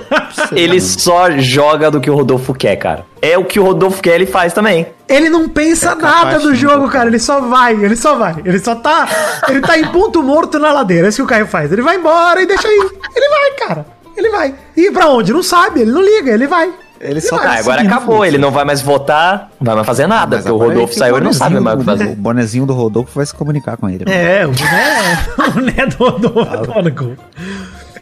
ele 0.52 0.82
só 0.82 1.30
joga 1.38 1.92
do 1.92 2.02
que 2.02 2.10
o 2.10 2.16
Rodolfo 2.16 2.54
quer, 2.54 2.76
cara. 2.76 3.06
É 3.22 3.38
o 3.38 3.46
que 3.46 3.60
o 3.60 3.64
Rodolfo 3.64 4.02
quer, 4.02 4.16
ele 4.16 4.26
faz 4.26 4.52
também. 4.52 4.88
Ele 5.08 5.30
não 5.30 5.48
pensa 5.48 5.92
É 5.92 5.96
nada 5.96 6.40
do 6.40 6.56
jogo, 6.56 6.90
cara. 6.90 7.08
Ele 7.08 7.20
só 7.20 7.40
vai, 7.42 7.74
ele 7.74 7.96
só 7.96 8.16
vai. 8.16 8.36
Ele 8.44 8.58
só 8.58 8.76
tá. 8.76 9.08
Ele 9.48 9.62
tá 9.62 9.78
em 9.78 9.88
ponto 9.90 10.24
morto 10.24 10.58
na 10.58 10.72
ladeira. 10.74 11.08
É 11.08 11.10
isso 11.10 11.18
que 11.18 11.24
o 11.24 11.28
Caio 11.28 11.46
faz. 11.46 11.72
Ele 11.72 11.84
vai 11.84 11.98
embora 11.98 12.42
e 12.42 12.48
deixa 12.48 12.68
aí. 12.68 12.90
Ele 13.16 13.30
vai, 13.30 13.68
cara. 13.68 13.86
Ele 14.18 14.30
vai. 14.30 14.56
E 14.76 14.92
pra 14.92 15.10
onde? 15.10 15.32
Não 15.32 15.44
sabe, 15.44 15.82
ele 15.82 15.92
não 15.92 16.02
liga, 16.02 16.32
ele 16.32 16.48
vai. 16.48 16.72
Ele 17.04 17.22
só 17.22 17.36
Ah, 17.36 17.40
tá 17.40 17.52
agora 17.60 17.78
seguindo 17.80 17.92
acabou, 17.92 18.16
fluxo. 18.16 18.26
ele 18.26 18.38
não 18.38 18.52
vai 18.52 18.66
mais 18.66 18.82
votar, 18.82 19.52
não 19.60 19.66
vai 19.66 19.76
mais 19.76 19.86
fazer 19.88 20.08
nada, 20.08 20.38
Mas 20.38 20.46
porque 20.46 20.52
o 20.52 20.56
agora 20.56 20.74
Rodolfo 20.74 20.94
saiu, 20.96 21.16
ele 21.18 21.26
não 21.26 21.34
sabe 21.34 21.60
mais 21.60 21.76
o 21.76 21.80
que 21.80 21.86
fazer. 21.86 22.08
O 22.10 22.16
bonezinho 22.16 22.66
do 22.66 22.74
Rodolfo 22.74 23.12
vai 23.14 23.26
se 23.26 23.34
comunicar 23.34 23.78
com 23.78 23.90
ele. 23.90 24.06
É, 24.08 24.46
o 24.46 24.52
né, 24.52 25.20
o 25.56 25.60
né 25.62 25.86
do, 25.88 26.12
do, 26.12 26.30
do 26.30 26.74
Mônaco. 26.74 27.12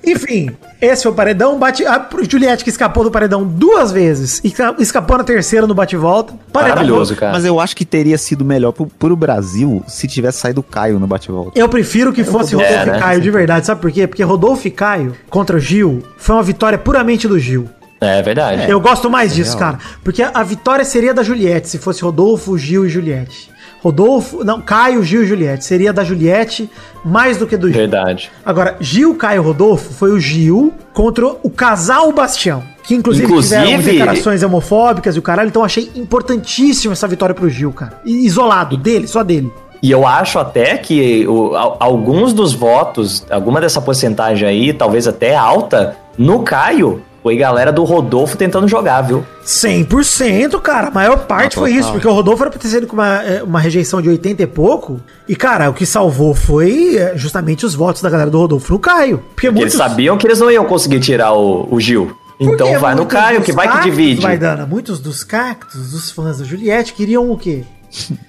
Enfim, 0.04 0.50
esse 0.82 1.04
foi 1.04 1.12
o 1.12 1.16
paredão. 1.16 1.60
Bate, 1.60 1.86
a 1.86 2.08
Juliette 2.28 2.64
que 2.64 2.72
escapou 2.72 3.04
do 3.04 3.12
paredão 3.12 3.44
duas 3.44 3.92
vezes. 3.92 4.42
e 4.44 4.52
Escapou 4.80 5.16
na 5.18 5.24
terceira 5.24 5.68
no 5.68 5.76
bate-volta. 5.76 6.34
Maravilhoso, 6.52 7.16
cara. 7.16 7.34
Mas 7.34 7.46
eu 7.46 7.60
acho 7.60 7.76
que 7.76 7.86
teria 7.86 8.18
sido 8.18 8.44
melhor 8.44 8.72
pro, 8.72 8.88
pro 8.88 9.16
Brasil 9.16 9.84
se 9.88 10.08
tivesse 10.08 10.40
saído 10.40 10.62
o 10.62 10.64
Caio 10.64 11.00
no 11.00 11.06
bate-volta. 11.06 11.52
Eu 11.60 11.70
prefiro 11.70 12.12
que 12.12 12.24
fosse 12.24 12.56
É, 12.56 12.58
Rodolfo 12.58 12.86
né? 12.92 12.98
e 12.98 13.00
Caio 13.00 13.22
de 13.22 13.30
verdade. 13.30 13.66
Sabe 13.68 13.80
por 13.80 13.92
quê? 13.92 14.08
Porque 14.08 14.24
Rodolfo 14.24 14.68
e 14.68 14.72
Caio 14.72 15.16
contra 15.30 15.58
o 15.58 15.60
Gil 15.60 16.02
foi 16.18 16.36
uma 16.36 16.44
vitória 16.44 16.80
puramente 16.80 17.28
do 17.28 17.38
Gil. 17.38 17.70
É 18.02 18.22
verdade. 18.24 18.70
Eu 18.70 18.80
gosto 18.82 19.10
mais 19.12 19.34
disso, 19.36 19.56
cara. 19.58 19.78
Porque 20.04 20.24
a 20.24 20.42
vitória 20.44 20.84
seria 20.84 21.14
da 21.14 21.22
Juliette, 21.22 21.70
se 21.70 21.78
fosse 21.78 22.02
Rodolfo, 22.02 22.58
Gil 22.58 22.86
e 22.86 22.90
Juliette. 22.90 23.52
Rodolfo, 23.84 24.44
não, 24.44 24.60
Caio, 24.62 25.04
Gil 25.04 25.24
e 25.24 25.26
Juliette. 25.28 25.64
Seria 25.66 25.92
da 25.94 26.04
Juliette 26.04 26.70
mais 27.06 27.38
do 27.38 27.46
que 27.48 27.56
do 27.58 27.68
Gil. 27.68 27.78
Verdade. 27.78 28.32
Agora, 28.46 28.76
Gil, 28.80 29.16
Caio 29.16 29.42
e 29.42 29.46
Rodolfo 29.46 29.94
foi 29.94 30.12
o 30.12 30.20
Gil 30.20 30.74
contra 30.94 31.28
o 31.28 31.50
casal 31.50 32.12
Bastião. 32.12 32.64
Que 32.84 32.96
inclusive, 32.96 33.26
Inclusive- 33.26 33.62
tiveram 33.64 33.84
declarações 33.84 34.42
homofóbicas 34.44 35.16
e 35.16 35.20
o 35.20 35.22
caralho. 35.22 35.48
Então 35.50 35.64
achei 35.64 35.92
importantíssimo 35.96 36.94
essa 36.94 37.08
vitória 37.08 37.34
pro 37.36 37.50
Gil, 37.50 37.72
cara. 37.72 38.00
Isolado, 38.06 38.76
dele, 38.78 39.08
só 39.08 39.24
dele. 39.24 39.52
E 39.82 39.90
eu 39.90 40.06
acho 40.06 40.38
até 40.38 40.78
que 40.78 41.28
o- 41.28 41.56
al- 41.56 41.78
alguns 41.80 42.34
dos 42.34 42.54
votos, 42.54 43.26
alguma 43.32 43.60
dessa 43.62 43.82
porcentagem 43.82 44.48
aí, 44.48 44.74
talvez 44.74 45.08
até 45.08 45.36
alta, 45.36 45.96
no 46.18 46.44
Caio, 46.44 47.02
foi 47.21 47.38
galera 47.38 47.71
do 47.71 47.84
Rodolfo 47.84 48.36
tentando 48.36 48.67
jogar, 48.67 49.01
viu? 49.01 49.23
100%, 49.45 50.60
cara. 50.60 50.88
A 50.88 50.91
maior 50.91 51.25
parte 51.25 51.57
Ah, 51.57 51.60
foi 51.60 51.71
isso, 51.71 51.91
porque 51.91 52.07
o 52.07 52.13
Rodolfo 52.13 52.43
era 52.43 52.49
pra 52.49 52.60
ter 52.60 52.67
sido 52.67 52.88
com 52.88 52.93
uma, 52.93 53.21
é, 53.23 53.43
uma 53.43 53.60
rejeição 53.60 54.01
de 54.01 54.10
80 54.10 54.41
e 54.41 54.47
pouco. 54.47 54.99
E, 55.27 55.36
cara, 55.36 55.69
o 55.69 55.73
que 55.73 55.86
salvou 55.86 56.34
foi 56.34 56.97
é, 56.97 57.13
justamente 57.15 57.65
os 57.65 57.75
votos 57.75 58.01
da 58.01 58.10
galera 58.10 58.29
do 58.29 58.39
Rodolfo 58.39 58.73
no 58.73 58.79
Caio. 58.79 59.19
Porque 59.36 59.47
Porque 59.47 59.63
eles 59.63 59.73
sabiam 59.73 60.17
que 60.17 60.25
eles 60.25 60.39
não 60.39 60.49
iam 60.49 60.65
conseguir 60.65 60.99
tirar 60.99 61.34
o, 61.34 61.67
o 61.71 61.79
Gil. 61.79 62.15
porque 62.38 62.53
Então 62.53 62.79
vai 62.79 62.95
no 62.95 63.01
muitos 63.01 63.17
Caio, 63.19 63.41
que 63.41 63.51
vai 63.51 63.71
que 63.71 63.84
divide. 63.84 64.21
Vai, 64.21 64.38
Dana, 64.38 64.65
muitos 64.65 64.99
dos 64.99 65.23
cactos, 65.23 65.91
dos 65.91 66.10
fãs 66.12 66.39
da 66.39 66.43
Juliette, 66.43 66.93
queriam 66.93 67.29
o 67.29 67.38
quê? 67.38 67.63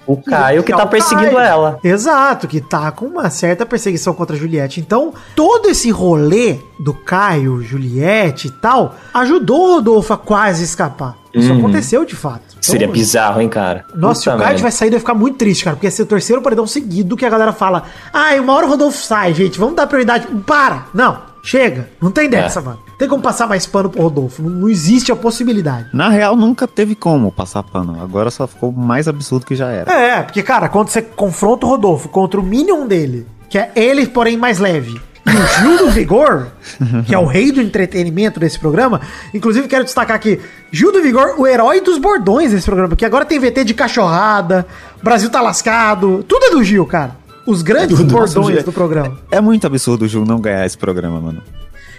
O 0.06 0.16
Caio 0.16 0.62
que 0.62 0.72
É 0.72 0.76
tá 0.76 0.86
perseguindo 0.86 1.36
Caio. 1.36 1.38
ela. 1.38 1.78
Exato, 1.84 2.48
que 2.48 2.60
tá 2.60 2.90
com 2.90 3.06
uma 3.06 3.30
certa 3.30 3.64
perseguição 3.64 4.12
contra 4.12 4.34
a 4.34 4.38
Juliette. 4.38 4.80
Então, 4.80 5.14
todo 5.36 5.68
esse 5.68 5.90
rolê 5.90 6.58
do 6.80 6.92
Caio, 6.92 7.62
Juliette 7.62 8.48
e 8.48 8.50
tal, 8.50 8.96
ajudou 9.14 9.68
o 9.68 9.74
Rodolfo 9.76 10.12
a 10.12 10.18
quase 10.18 10.64
escapar. 10.64 11.16
Isso 11.32 11.50
aconteceu 11.52 12.04
de 12.04 12.14
fato. 12.14 12.42
Uhum. 12.54 12.58
Seria 12.60 12.84
Então, 12.84 12.92
bizarro, 12.92 13.40
hein, 13.40 13.48
cara? 13.48 13.84
Nossa, 13.94 14.20
se 14.22 14.28
o 14.28 14.36
Caio 14.36 14.56
tivesse 14.56 14.76
saído, 14.78 14.96
ia 14.96 15.00
ficar 15.00 15.14
muito 15.14 15.38
triste, 15.38 15.64
cara. 15.64 15.76
Porque 15.76 15.86
ia 15.86 15.90
ser 15.90 16.02
o 16.02 16.06
terceiro 16.06 16.42
paredão 16.42 16.66
seguido 16.66 17.16
que 17.16 17.24
a 17.24 17.30
galera 17.30 17.52
fala: 17.52 17.84
ai, 18.12 18.38
uma 18.38 18.52
hora 18.52 18.66
o 18.66 18.68
Rodolfo 18.68 18.98
sai, 18.98 19.32
gente, 19.32 19.58
vamos 19.58 19.74
dar 19.76 19.86
prioridade. 19.86 20.26
Para! 20.46 20.86
Não, 20.92 21.18
chega. 21.42 21.88
Não 22.00 22.10
tem 22.10 22.28
dessa, 22.28 22.60
É. 22.60 22.62
mano. 22.62 22.78
Tem 23.02 23.08
como 23.08 23.20
passar 23.20 23.48
mais 23.48 23.66
pano 23.66 23.90
pro 23.90 24.00
Rodolfo. 24.00 24.40
Não, 24.40 24.48
não 24.48 24.68
existe 24.68 25.10
a 25.10 25.16
possibilidade. 25.16 25.88
Na 25.92 26.08
real, 26.08 26.36
nunca 26.36 26.68
teve 26.68 26.94
como 26.94 27.32
passar 27.32 27.64
pano. 27.64 28.00
Agora 28.00 28.30
só 28.30 28.46
ficou 28.46 28.70
mais 28.70 29.08
absurdo 29.08 29.44
que 29.44 29.56
já 29.56 29.70
era. 29.70 29.92
É, 29.92 30.22
porque, 30.22 30.40
cara, 30.40 30.68
quando 30.68 30.86
você 30.86 31.02
confronta 31.02 31.66
o 31.66 31.68
Rodolfo 31.68 32.08
contra 32.08 32.38
o 32.38 32.44
Minion 32.44 32.86
dele, 32.86 33.26
que 33.50 33.58
é 33.58 33.72
ele, 33.74 34.06
porém, 34.06 34.36
mais 34.36 34.60
leve. 34.60 35.00
E 35.26 35.30
o 35.30 35.46
Gil 35.48 35.78
do 35.78 35.90
Vigor, 35.90 36.46
que 37.04 37.12
é 37.12 37.18
o 37.18 37.26
rei 37.26 37.50
do 37.50 37.60
entretenimento 37.60 38.38
desse 38.38 38.56
programa. 38.56 39.00
Inclusive, 39.34 39.66
quero 39.66 39.82
destacar 39.82 40.14
aqui: 40.14 40.38
Gil 40.70 40.92
do 40.92 41.02
Vigor, 41.02 41.34
o 41.40 41.44
herói 41.44 41.80
dos 41.80 41.98
bordões 41.98 42.52
desse 42.52 42.66
programa. 42.66 42.90
Porque 42.90 43.04
agora 43.04 43.24
tem 43.24 43.40
VT 43.40 43.64
de 43.64 43.74
cachorrada, 43.74 44.64
Brasil 45.02 45.28
tá 45.28 45.40
lascado. 45.40 46.24
Tudo 46.28 46.44
é 46.44 46.50
do 46.50 46.62
Gil, 46.62 46.86
cara. 46.86 47.16
Os 47.48 47.62
grandes 47.62 48.00
bordões 48.00 48.62
do 48.62 48.70
programa. 48.70 49.18
É 49.28 49.40
muito 49.40 49.66
absurdo 49.66 50.04
o 50.04 50.08
Gil 50.08 50.24
não 50.24 50.40
ganhar 50.40 50.64
esse 50.64 50.78
programa, 50.78 51.20
mano. 51.20 51.42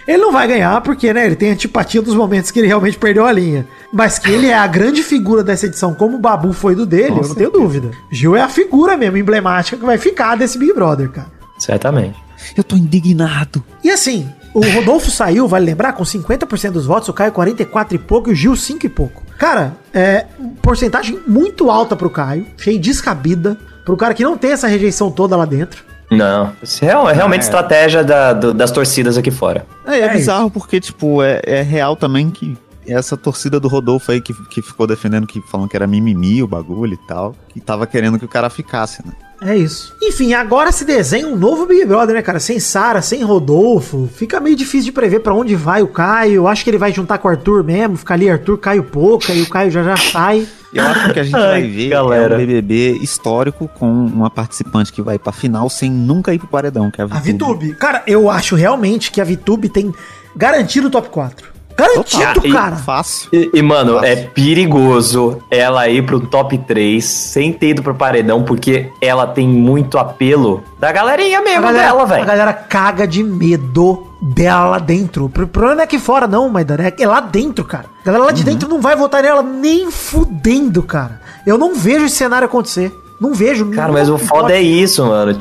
Ele 0.06 0.18
não 0.18 0.32
vai 0.32 0.46
ganhar 0.46 0.80
porque, 0.82 1.12
né, 1.12 1.26
ele 1.26 1.36
tem 1.36 1.50
antipatia 1.50 2.02
dos 2.02 2.14
momentos 2.14 2.50
que 2.50 2.58
ele 2.58 2.68
realmente 2.68 2.98
perdeu 2.98 3.26
a 3.26 3.32
linha. 3.32 3.66
Mas 3.92 4.18
que 4.18 4.30
ele 4.30 4.48
é 4.48 4.54
a 4.54 4.66
grande 4.66 5.02
figura 5.02 5.42
dessa 5.42 5.66
edição, 5.66 5.94
como 5.94 6.16
o 6.16 6.20
Babu 6.20 6.52
foi 6.52 6.74
do 6.74 6.84
dele, 6.84 7.18
eu 7.20 7.28
não 7.28 7.34
tenho 7.34 7.50
dúvida. 7.50 7.90
Gil 8.10 8.36
é 8.36 8.42
a 8.42 8.48
figura 8.48 8.96
mesmo, 8.96 9.16
emblemática, 9.16 9.76
que 9.76 9.84
vai 9.84 9.98
ficar 9.98 10.36
desse 10.36 10.58
Big 10.58 10.72
Brother, 10.72 11.08
cara. 11.10 11.28
Certamente. 11.58 12.22
Eu 12.56 12.62
tô 12.62 12.76
indignado. 12.76 13.64
E 13.82 13.90
assim, 13.90 14.28
o 14.52 14.60
Rodolfo 14.60 15.10
saiu, 15.10 15.48
vale 15.48 15.64
lembrar, 15.64 15.94
com 15.94 16.04
50% 16.04 16.70
dos 16.70 16.86
votos, 16.86 17.08
o 17.08 17.12
Caio 17.12 17.32
44 17.32 17.96
e 17.96 17.98
pouco 17.98 18.30
e 18.30 18.32
o 18.32 18.36
Gil 18.36 18.54
5 18.54 18.86
e 18.86 18.88
pouco. 18.88 19.22
Cara, 19.38 19.76
é 19.92 20.26
porcentagem 20.62 21.18
muito 21.26 21.70
alta 21.70 21.96
pro 21.96 22.10
Caio, 22.10 22.46
cheio 22.56 22.78
descabida, 22.78 23.58
pro 23.84 23.96
cara 23.96 24.14
que 24.14 24.22
não 24.22 24.36
tem 24.36 24.52
essa 24.52 24.68
rejeição 24.68 25.10
toda 25.10 25.36
lá 25.36 25.44
dentro. 25.44 25.84
Não. 26.16 26.52
Isso 26.62 26.84
é, 26.84 26.88
real- 26.88 27.08
é 27.10 27.12
realmente 27.12 27.42
é. 27.42 27.44
estratégia 27.44 28.02
da- 28.04 28.32
do- 28.32 28.54
das 28.54 28.70
torcidas 28.70 29.16
aqui 29.18 29.30
fora. 29.30 29.66
É, 29.86 29.98
é, 29.98 30.00
É 30.04 30.08
bizarro 30.12 30.50
porque, 30.50 30.80
tipo, 30.80 31.22
é, 31.22 31.40
é 31.44 31.62
real 31.62 31.96
também 31.96 32.30
que 32.30 32.56
essa 32.86 33.16
torcida 33.16 33.58
do 33.58 33.66
Rodolfo 33.68 34.12
aí 34.12 34.20
que, 34.20 34.34
que 34.50 34.60
ficou 34.60 34.86
defendendo, 34.86 35.26
que 35.26 35.40
falando 35.50 35.68
que 35.68 35.76
era 35.76 35.86
mimimi 35.86 36.42
o 36.42 36.46
bagulho 36.46 36.92
e 36.94 37.06
tal, 37.08 37.34
que 37.48 37.58
tava 37.60 37.86
querendo 37.86 38.18
que 38.18 38.24
o 38.26 38.28
cara 38.28 38.50
ficasse, 38.50 39.02
né? 39.06 39.12
É 39.42 39.56
isso. 39.56 39.94
Enfim, 40.02 40.32
agora 40.32 40.70
se 40.72 40.84
desenha 40.86 41.26
um 41.26 41.36
novo 41.36 41.66
Big 41.66 41.84
Brother, 41.84 42.14
né, 42.14 42.22
cara? 42.22 42.38
Sem 42.40 42.58
Sara, 42.60 43.02
sem 43.02 43.22
Rodolfo. 43.22 44.08
Fica 44.14 44.40
meio 44.40 44.56
difícil 44.56 44.86
de 44.86 44.92
prever 44.92 45.20
pra 45.20 45.34
onde 45.34 45.54
vai 45.54 45.82
o 45.82 45.86
Caio. 45.88 46.46
Acho 46.46 46.64
que 46.64 46.70
ele 46.70 46.78
vai 46.78 46.92
juntar 46.92 47.18
com 47.18 47.28
o 47.28 47.30
Arthur 47.30 47.62
mesmo. 47.62 47.96
Ficar 47.96 48.14
ali 48.14 48.30
Arthur, 48.30 48.56
Caio 48.58 48.84
Pouca. 48.84 49.32
E 49.34 49.42
o 49.42 49.48
Caio 49.48 49.70
já 49.70 49.82
já 49.82 49.96
sai. 49.96 50.46
Eu 50.74 50.84
acho 50.84 51.12
que 51.12 51.20
a 51.20 51.22
gente 51.24 51.36
Ai, 51.36 51.60
vai 51.62 51.62
ver 51.70 51.88
galera. 51.88 52.34
é 52.34 52.36
um 52.36 52.40
BBB 52.40 52.98
histórico 53.00 53.68
com 53.78 53.86
uma 53.90 54.28
participante 54.28 54.92
que 54.92 55.00
vai 55.00 55.18
pra 55.18 55.32
final 55.32 55.70
sem 55.70 55.90
nunca 55.90 56.34
ir 56.34 56.38
pro 56.38 56.48
paredão, 56.48 56.90
que 56.90 57.00
é 57.00 57.04
a 57.04 57.06
A 57.06 57.20
Vitube. 57.20 57.60
Vitube. 57.66 57.78
Cara, 57.78 58.02
eu 58.06 58.28
acho 58.28 58.56
realmente 58.56 59.10
que 59.10 59.20
a 59.20 59.24
Vitube 59.24 59.68
tem 59.68 59.92
garantido 60.36 60.88
o 60.88 60.90
top 60.90 61.08
4. 61.08 61.53
Garantido, 61.76 62.34
Total. 62.34 62.52
cara. 62.52 62.76
Fácil. 62.76 63.28
E, 63.32 63.50
e, 63.54 63.62
mano, 63.62 63.94
Nossa. 63.94 64.06
é 64.06 64.16
perigoso 64.16 65.38
ela 65.50 65.88
ir 65.88 66.04
pro 66.06 66.20
top 66.20 66.56
3 66.58 67.04
sem 67.04 67.52
ter 67.52 67.70
ido 67.70 67.82
pro 67.82 67.94
paredão, 67.94 68.42
porque 68.42 68.90
ela 69.00 69.26
tem 69.26 69.46
muito 69.48 69.98
apelo 69.98 70.62
da 70.78 70.92
galerinha 70.92 71.38
A 71.38 71.42
mesmo 71.42 71.62
galera, 71.62 71.84
dela, 71.86 72.02
a 72.02 72.06
velho. 72.06 72.26
galera 72.26 72.52
caga 72.52 73.06
de 73.06 73.22
medo 73.22 74.06
dela 74.22 74.70
lá 74.70 74.78
dentro. 74.78 75.24
O 75.26 75.28
problema 75.28 75.74
não 75.74 75.80
é 75.82 75.84
aqui 75.84 75.98
fora, 75.98 76.26
não, 76.26 76.48
Maidana. 76.48 76.92
É 76.98 77.06
lá 77.06 77.20
dentro, 77.20 77.64
cara. 77.64 77.86
A 78.02 78.06
galera 78.06 78.24
lá 78.24 78.30
de 78.32 78.44
dentro 78.44 78.68
não 78.68 78.80
vai 78.80 78.94
votar 78.96 79.22
nela 79.22 79.42
nem 79.42 79.90
fudendo, 79.90 80.82
cara. 80.82 81.20
Eu 81.46 81.58
não 81.58 81.74
vejo 81.74 82.06
esse 82.06 82.16
cenário 82.16 82.46
acontecer. 82.46 82.92
Não 83.20 83.32
vejo. 83.34 83.66
Cara, 83.70 83.88
não- 83.88 83.94
mas 83.94 84.08
o 84.08 84.18
foda 84.18 84.42
pode. 84.42 84.52
é 84.54 84.62
isso, 84.62 85.04
mano. 85.04 85.36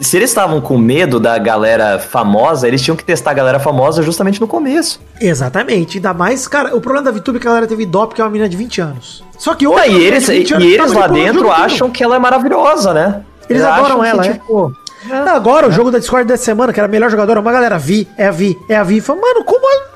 Se 0.00 0.16
eles 0.16 0.30
estavam 0.30 0.60
com 0.60 0.78
medo 0.78 1.20
da 1.20 1.36
galera 1.38 1.98
famosa, 1.98 2.66
eles 2.66 2.80
tinham 2.80 2.96
que 2.96 3.04
testar 3.04 3.32
a 3.32 3.34
galera 3.34 3.60
famosa 3.60 4.02
justamente 4.02 4.40
no 4.40 4.48
começo. 4.48 4.98
Exatamente. 5.20 5.98
Ainda 5.98 6.14
mais, 6.14 6.48
cara, 6.48 6.74
o 6.74 6.80
problema 6.80 7.04
da 7.04 7.10
Vitube 7.10 7.36
é 7.36 7.40
que 7.40 7.46
a 7.46 7.50
galera 7.50 7.66
teve 7.66 7.84
dó 7.84 8.06
porque 8.06 8.20
é 8.20 8.24
uma 8.24 8.30
menina 8.30 8.48
de 8.48 8.56
20 8.56 8.80
anos. 8.80 9.22
Só 9.38 9.54
que 9.54 9.66
outra 9.66 9.86
e 9.86 10.02
eles, 10.02 10.26
e 10.28 10.38
20 10.38 10.54
anos 10.54 10.64
eles 10.66 10.92
tá 10.92 10.98
lá 11.00 11.06
dentro 11.06 11.50
acham 11.50 11.90
que 11.90 12.02
ela 12.02 12.16
é 12.16 12.18
maravilhosa, 12.18 12.94
né? 12.94 13.22
Eles 13.48 13.62
adoram 13.62 14.00
acham 14.00 14.04
ela, 14.04 14.26
é? 14.26 14.32
tipo, 14.32 14.72
Não, 15.06 15.34
Agora, 15.34 15.68
o 15.68 15.72
jogo 15.72 15.90
da 15.90 15.98
Discord 15.98 16.26
dessa 16.26 16.44
semana, 16.44 16.72
que 16.72 16.80
era 16.80 16.88
a 16.88 16.90
melhor 16.90 17.10
jogadora, 17.10 17.40
uma 17.40 17.52
galera 17.52 17.78
Vi, 17.78 18.08
é 18.16 18.26
a 18.28 18.30
Vi, 18.30 18.56
é 18.68 18.76
a 18.76 18.82
Vi. 18.82 19.00
Fala, 19.00 19.20
mano, 19.20 19.44
como 19.44 19.66
a. 19.66 19.90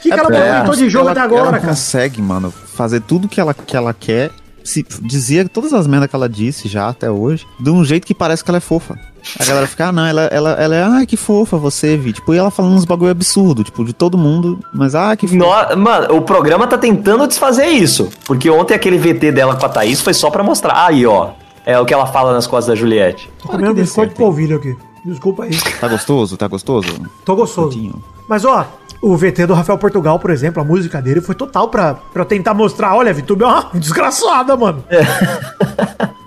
O 0.00 0.02
que, 0.02 0.08
que 0.08 0.14
ela 0.14 0.22
porque 0.22 0.36
aproveitou 0.38 0.74
de 0.76 0.88
jogo 0.88 1.04
ela- 1.04 1.12
até 1.12 1.20
agora, 1.20 1.42
ela 1.42 1.52
cara? 1.58 1.68
consegue, 1.68 2.22
mano, 2.22 2.50
fazer 2.74 3.00
tudo 3.00 3.28
que 3.28 3.40
ela, 3.40 3.52
que 3.54 3.76
ela 3.76 3.92
quer. 3.94 4.30
Se, 4.64 4.84
dizia 5.02 5.48
todas 5.48 5.72
as 5.72 5.86
merdas 5.86 6.08
que 6.10 6.16
ela 6.16 6.28
disse 6.28 6.68
já 6.68 6.88
até 6.88 7.10
hoje, 7.10 7.46
de 7.58 7.70
um 7.70 7.84
jeito 7.84 8.06
que 8.06 8.14
parece 8.14 8.44
que 8.44 8.50
ela 8.50 8.58
é 8.58 8.60
fofa. 8.60 8.98
A 9.38 9.44
galera 9.44 9.66
fica, 9.66 9.88
ah, 9.88 9.92
não, 9.92 10.06
ela, 10.06 10.22
ela, 10.22 10.50
ela 10.52 10.74
é, 10.76 10.82
ai, 10.82 11.06
que 11.06 11.16
fofa 11.16 11.56
você, 11.58 11.96
Vi. 11.96 12.12
Tipo, 12.14 12.32
e 12.34 12.38
ela 12.38 12.50
falando 12.50 12.74
uns 12.74 12.84
bagulho 12.86 13.10
absurdo, 13.10 13.62
tipo, 13.62 13.84
de 13.84 13.92
todo 13.92 14.16
mundo, 14.16 14.58
mas, 14.72 14.94
ah, 14.94 15.14
que 15.16 15.26
fofa. 15.26 15.74
No- 15.74 15.76
mano, 15.82 16.16
o 16.16 16.22
programa 16.22 16.66
tá 16.66 16.78
tentando 16.78 17.26
desfazer 17.26 17.66
isso. 17.66 18.08
Porque 18.24 18.48
ontem 18.48 18.74
aquele 18.74 18.96
VT 18.98 19.32
dela 19.32 19.56
com 19.56 19.66
a 19.66 19.68
Thaís 19.68 20.00
foi 20.00 20.14
só 20.14 20.30
pra 20.30 20.42
mostrar. 20.42 20.86
Aí, 20.86 21.04
ó. 21.06 21.30
É 21.66 21.78
o 21.78 21.84
que 21.84 21.92
ela 21.92 22.06
fala 22.06 22.32
nas 22.32 22.46
costas 22.46 22.68
da 22.68 22.74
Juliette. 22.74 23.28
Tô 23.42 23.48
comendo 23.48 23.74
biscoito 23.74 24.14
polvilho 24.14 24.56
aqui. 24.56 24.74
Desculpa 25.04 25.44
aí. 25.44 25.56
Tá 25.78 25.86
gostoso? 25.88 26.36
Tá 26.36 26.48
gostoso? 26.48 26.88
Tô 27.24 27.36
gostoso. 27.36 28.02
Mas, 28.26 28.44
ó, 28.44 28.66
o 29.02 29.16
VT 29.16 29.46
do 29.46 29.54
Rafael 29.54 29.78
Portugal, 29.78 30.18
por 30.18 30.30
exemplo, 30.30 30.60
a 30.60 30.64
música 30.64 31.00
dele 31.00 31.20
foi 31.20 31.34
total 31.34 31.68
pra, 31.68 31.94
pra 31.94 32.24
tentar 32.24 32.54
mostrar. 32.54 32.94
Olha, 32.94 33.10
a 33.10 33.14
Vitube 33.14 33.44
é 33.44 33.46
uma 33.46 33.70
desgraçada, 33.74 34.56
mano. 34.56 34.84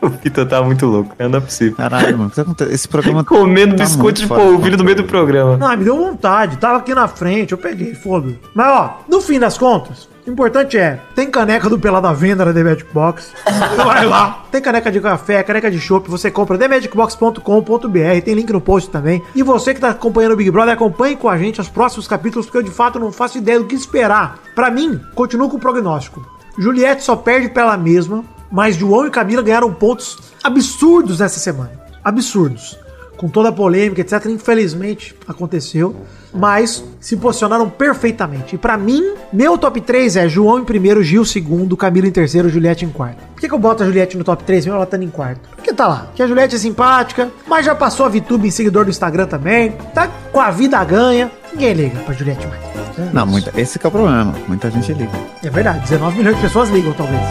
O 0.00 0.08
Vitor 0.08 0.46
tá 0.46 0.60
muito 0.60 0.84
louco. 0.84 1.14
Não 1.16 1.38
é 1.38 1.40
possível. 1.40 1.76
Caralho, 1.76 2.18
mano, 2.18 2.26
o 2.26 2.30
que 2.30 2.36
tá 2.36 2.42
acontecendo? 2.42 2.74
Esse 2.74 2.88
programa. 2.88 3.22
Comendo 3.24 3.76
tá 3.76 3.84
biscoito 3.84 4.20
de 4.20 4.26
polvilho 4.26 4.76
no 4.76 4.82
meio 4.82 4.96
do 4.96 5.04
programa. 5.04 5.56
Não, 5.56 5.76
me 5.76 5.84
deu 5.84 5.96
vontade. 5.96 6.56
Tava 6.56 6.78
aqui 6.78 6.92
na 6.92 7.06
frente, 7.06 7.52
eu 7.52 7.58
peguei, 7.58 7.94
foda-se. 7.94 8.36
Mas, 8.52 8.66
ó, 8.66 9.00
no 9.08 9.20
fim 9.20 9.38
das 9.38 9.56
contas, 9.56 10.08
o 10.24 10.30
importante 10.30 10.78
é, 10.78 11.00
tem 11.16 11.28
caneca 11.28 11.68
do 11.68 11.78
Pelada 11.78 12.08
à 12.08 12.12
Venda 12.12 12.44
na 12.44 12.52
The 12.52 12.62
Magic 12.62 12.86
Box. 12.92 13.32
Vai 13.76 14.06
lá. 14.06 14.44
Tem 14.52 14.62
caneca 14.62 14.90
de 14.90 15.00
café, 15.00 15.42
caneca 15.42 15.68
de 15.70 15.80
chopp, 15.80 16.08
você 16.08 16.30
compra 16.30 16.56
themagicbox.com.br, 16.56 18.22
tem 18.24 18.34
link 18.34 18.52
no 18.52 18.60
post 18.60 18.88
também. 18.88 19.20
E 19.34 19.42
você 19.42 19.74
que 19.74 19.80
tá 19.80 19.90
acompanhando 19.90 20.32
o 20.32 20.36
Big 20.36 20.50
Brother, 20.50 20.74
acompanhe 20.74 21.16
com 21.16 21.28
a 21.28 21.36
gente 21.36 21.60
os 21.60 21.68
próximos 21.68 22.06
capítulos, 22.06 22.46
porque 22.46 22.58
eu 22.58 22.62
de 22.62 22.70
fato 22.70 23.00
não 23.00 23.10
faço 23.10 23.38
ideia 23.38 23.58
do 23.58 23.66
que 23.66 23.74
esperar. 23.74 24.38
Pra 24.54 24.70
mim, 24.70 25.00
continuo 25.14 25.48
com 25.48 25.56
o 25.56 25.60
prognóstico. 25.60 26.24
Juliette 26.56 27.02
só 27.02 27.16
perde 27.16 27.48
pra 27.48 27.62
ela 27.64 27.76
mesma, 27.76 28.24
mas 28.50 28.76
João 28.76 29.06
e 29.06 29.10
Camila 29.10 29.42
ganharam 29.42 29.72
pontos 29.72 30.18
absurdos 30.44 31.18
nessa 31.18 31.40
semana. 31.40 31.72
Absurdos 32.04 32.78
com 33.22 33.28
toda 33.28 33.50
a 33.50 33.52
polêmica, 33.52 34.00
etc. 34.00 34.26
Infelizmente 34.26 35.14
aconteceu, 35.28 35.94
mas 36.34 36.84
se 36.98 37.16
posicionaram 37.16 37.70
perfeitamente. 37.70 38.56
E 38.56 38.58
pra 38.58 38.76
mim, 38.76 39.14
meu 39.32 39.56
top 39.56 39.80
3 39.80 40.16
é 40.16 40.28
João 40.28 40.58
em 40.58 40.64
primeiro, 40.64 41.04
Gil 41.04 41.24
segundo, 41.24 41.76
Camila 41.76 42.08
em 42.08 42.10
terceiro, 42.10 42.48
Juliette 42.48 42.84
em 42.84 42.88
quarto. 42.88 43.18
Por 43.32 43.40
que, 43.40 43.46
que 43.46 43.54
eu 43.54 43.58
boto 43.60 43.84
a 43.84 43.86
Juliette 43.86 44.18
no 44.18 44.24
top 44.24 44.42
3 44.42 44.64
mesmo 44.64 44.74
ela 44.74 44.82
estando 44.82 45.04
em 45.04 45.08
quarto? 45.08 45.48
Porque 45.54 45.72
tá 45.72 45.86
lá, 45.86 46.10
que 46.16 46.20
a 46.20 46.26
Juliette 46.26 46.56
é 46.56 46.58
simpática, 46.58 47.30
mas 47.46 47.64
já 47.64 47.76
passou 47.76 48.04
a 48.06 48.08
VTube 48.08 48.48
em 48.48 48.50
seguidor 48.50 48.84
do 48.86 48.90
Instagram 48.90 49.26
também, 49.26 49.70
tá 49.94 50.10
com 50.32 50.40
a 50.40 50.50
vida 50.50 50.82
ganha. 50.82 51.30
Ninguém 51.52 51.74
liga 51.74 52.00
pra 52.00 52.14
Juliette 52.14 52.44
mais. 52.48 52.60
É 52.98 53.12
Não, 53.12 53.24
muita, 53.24 53.52
esse 53.58 53.78
que 53.78 53.86
é 53.86 53.88
o 53.88 53.92
problema. 53.92 54.34
Muita 54.48 54.68
gente 54.68 54.92
liga. 54.92 55.12
É 55.44 55.48
verdade, 55.48 55.78
19 55.82 56.18
milhões 56.18 56.34
de 56.34 56.42
pessoas 56.42 56.70
ligam, 56.70 56.92
talvez. 56.92 57.22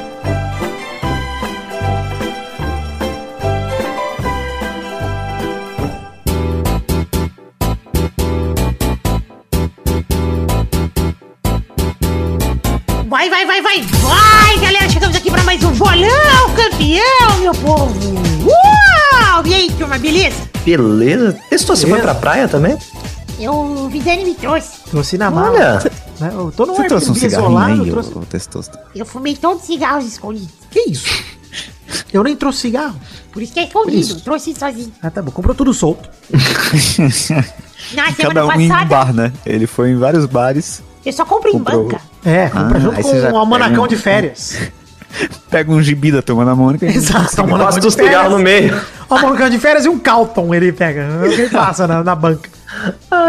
Vai, 13.16 13.30
vai, 13.30 13.46
vai, 13.46 13.62
vai, 13.62 13.80
vai, 13.80 14.58
galera. 14.58 14.90
Chegamos 14.90 15.16
aqui 15.16 15.30
pra 15.30 15.42
mais 15.42 15.64
um 15.64 15.72
bolão 15.72 16.54
campeão, 16.54 17.38
meu 17.40 17.54
povo. 17.54 18.14
Uau! 18.44 19.46
E 19.46 19.54
aí, 19.54 19.70
turma, 19.72 19.96
beleza? 19.96 20.36
Beleza. 20.66 21.32
Testou, 21.48 21.74
você 21.74 21.86
foi 21.86 21.98
pra 21.98 22.14
praia 22.14 22.46
também? 22.46 22.76
Eu, 23.40 23.54
o 23.54 23.88
Vidani 23.88 24.22
me 24.22 24.34
trouxe. 24.34 24.80
Trouxe 24.90 25.16
na 25.16 25.30
mala. 25.30 25.48
Olha. 25.48 25.92
Né? 26.20 26.30
Eu 26.30 26.52
tô 26.54 26.66
num 26.66 26.74
Você 26.74 26.88
trouxe 26.88 27.10
um 27.10 27.14
cigarrinho 27.14 27.48
isolado, 27.48 27.72
aí, 27.72 27.88
eu 27.88 28.02
trouxe... 28.02 28.26
testosta? 28.28 28.80
Eu 28.94 29.06
fumei 29.06 29.34
todos 29.34 29.62
os 29.62 29.66
cigarros 29.66 30.04
escondidos. 30.04 30.50
Que 30.70 30.90
isso? 30.90 31.24
Eu 32.12 32.22
nem 32.22 32.36
trouxe 32.36 32.60
cigarro. 32.60 33.00
Por 33.32 33.40
isso 33.40 33.54
que 33.54 33.60
é 33.60 33.64
escondido. 33.64 34.12
Eu 34.12 34.20
trouxe 34.20 34.54
sozinho. 34.54 34.92
Ah, 35.02 35.10
tá 35.10 35.22
bom. 35.22 35.30
Comprou 35.30 35.54
tudo 35.54 35.72
solto. 35.72 36.06
Na 37.94 38.12
Cada 38.12 38.14
semana 38.14 38.44
um 38.44 38.60
em 38.60 38.66
um 38.66 38.68
passada, 38.68 38.84
bar, 38.84 39.14
né? 39.14 39.32
Ele 39.46 39.66
foi 39.66 39.88
em 39.88 39.96
vários 39.96 40.26
bares, 40.26 40.82
eu 41.08 41.12
só 41.12 41.24
compro 41.24 41.50
em 41.50 41.54
Comprou. 41.54 41.84
banca. 41.84 42.00
É, 42.24 42.48
compra 42.48 42.78
Ah, 42.78 42.80
junto 42.80 42.96
aí 42.96 43.02
com 43.02 43.32
um 43.32 43.36
almanacão 43.38 43.84
um- 43.84 43.88
de 43.88 43.96
férias. 43.96 44.56
pega 45.50 45.70
um 45.72 45.82
gibi 45.82 46.12
da 46.12 46.20
turma 46.20 46.44
da 46.44 46.54
Mônica 46.54 46.84
e 46.84 46.94
Exato, 46.94 47.36
um 47.40 47.44
almanacão 47.44 47.66
Passa 47.66 47.80
de 47.80 47.86
os 47.86 47.94
cigarros 47.94 48.14
férias. 48.16 48.32
no 48.32 48.38
meio. 48.38 48.82
Um 49.10 49.14
almanacão 49.14 49.48
de 49.48 49.58
férias 49.58 49.84
e 49.86 49.88
um 49.88 49.98
Calton 49.98 50.54
ele 50.54 50.72
pega. 50.72 51.06
O 51.24 51.28
que 51.28 51.40
ele 51.42 51.48
passa 51.50 51.86
na, 51.86 52.02
na 52.04 52.14
banca. 52.14 52.50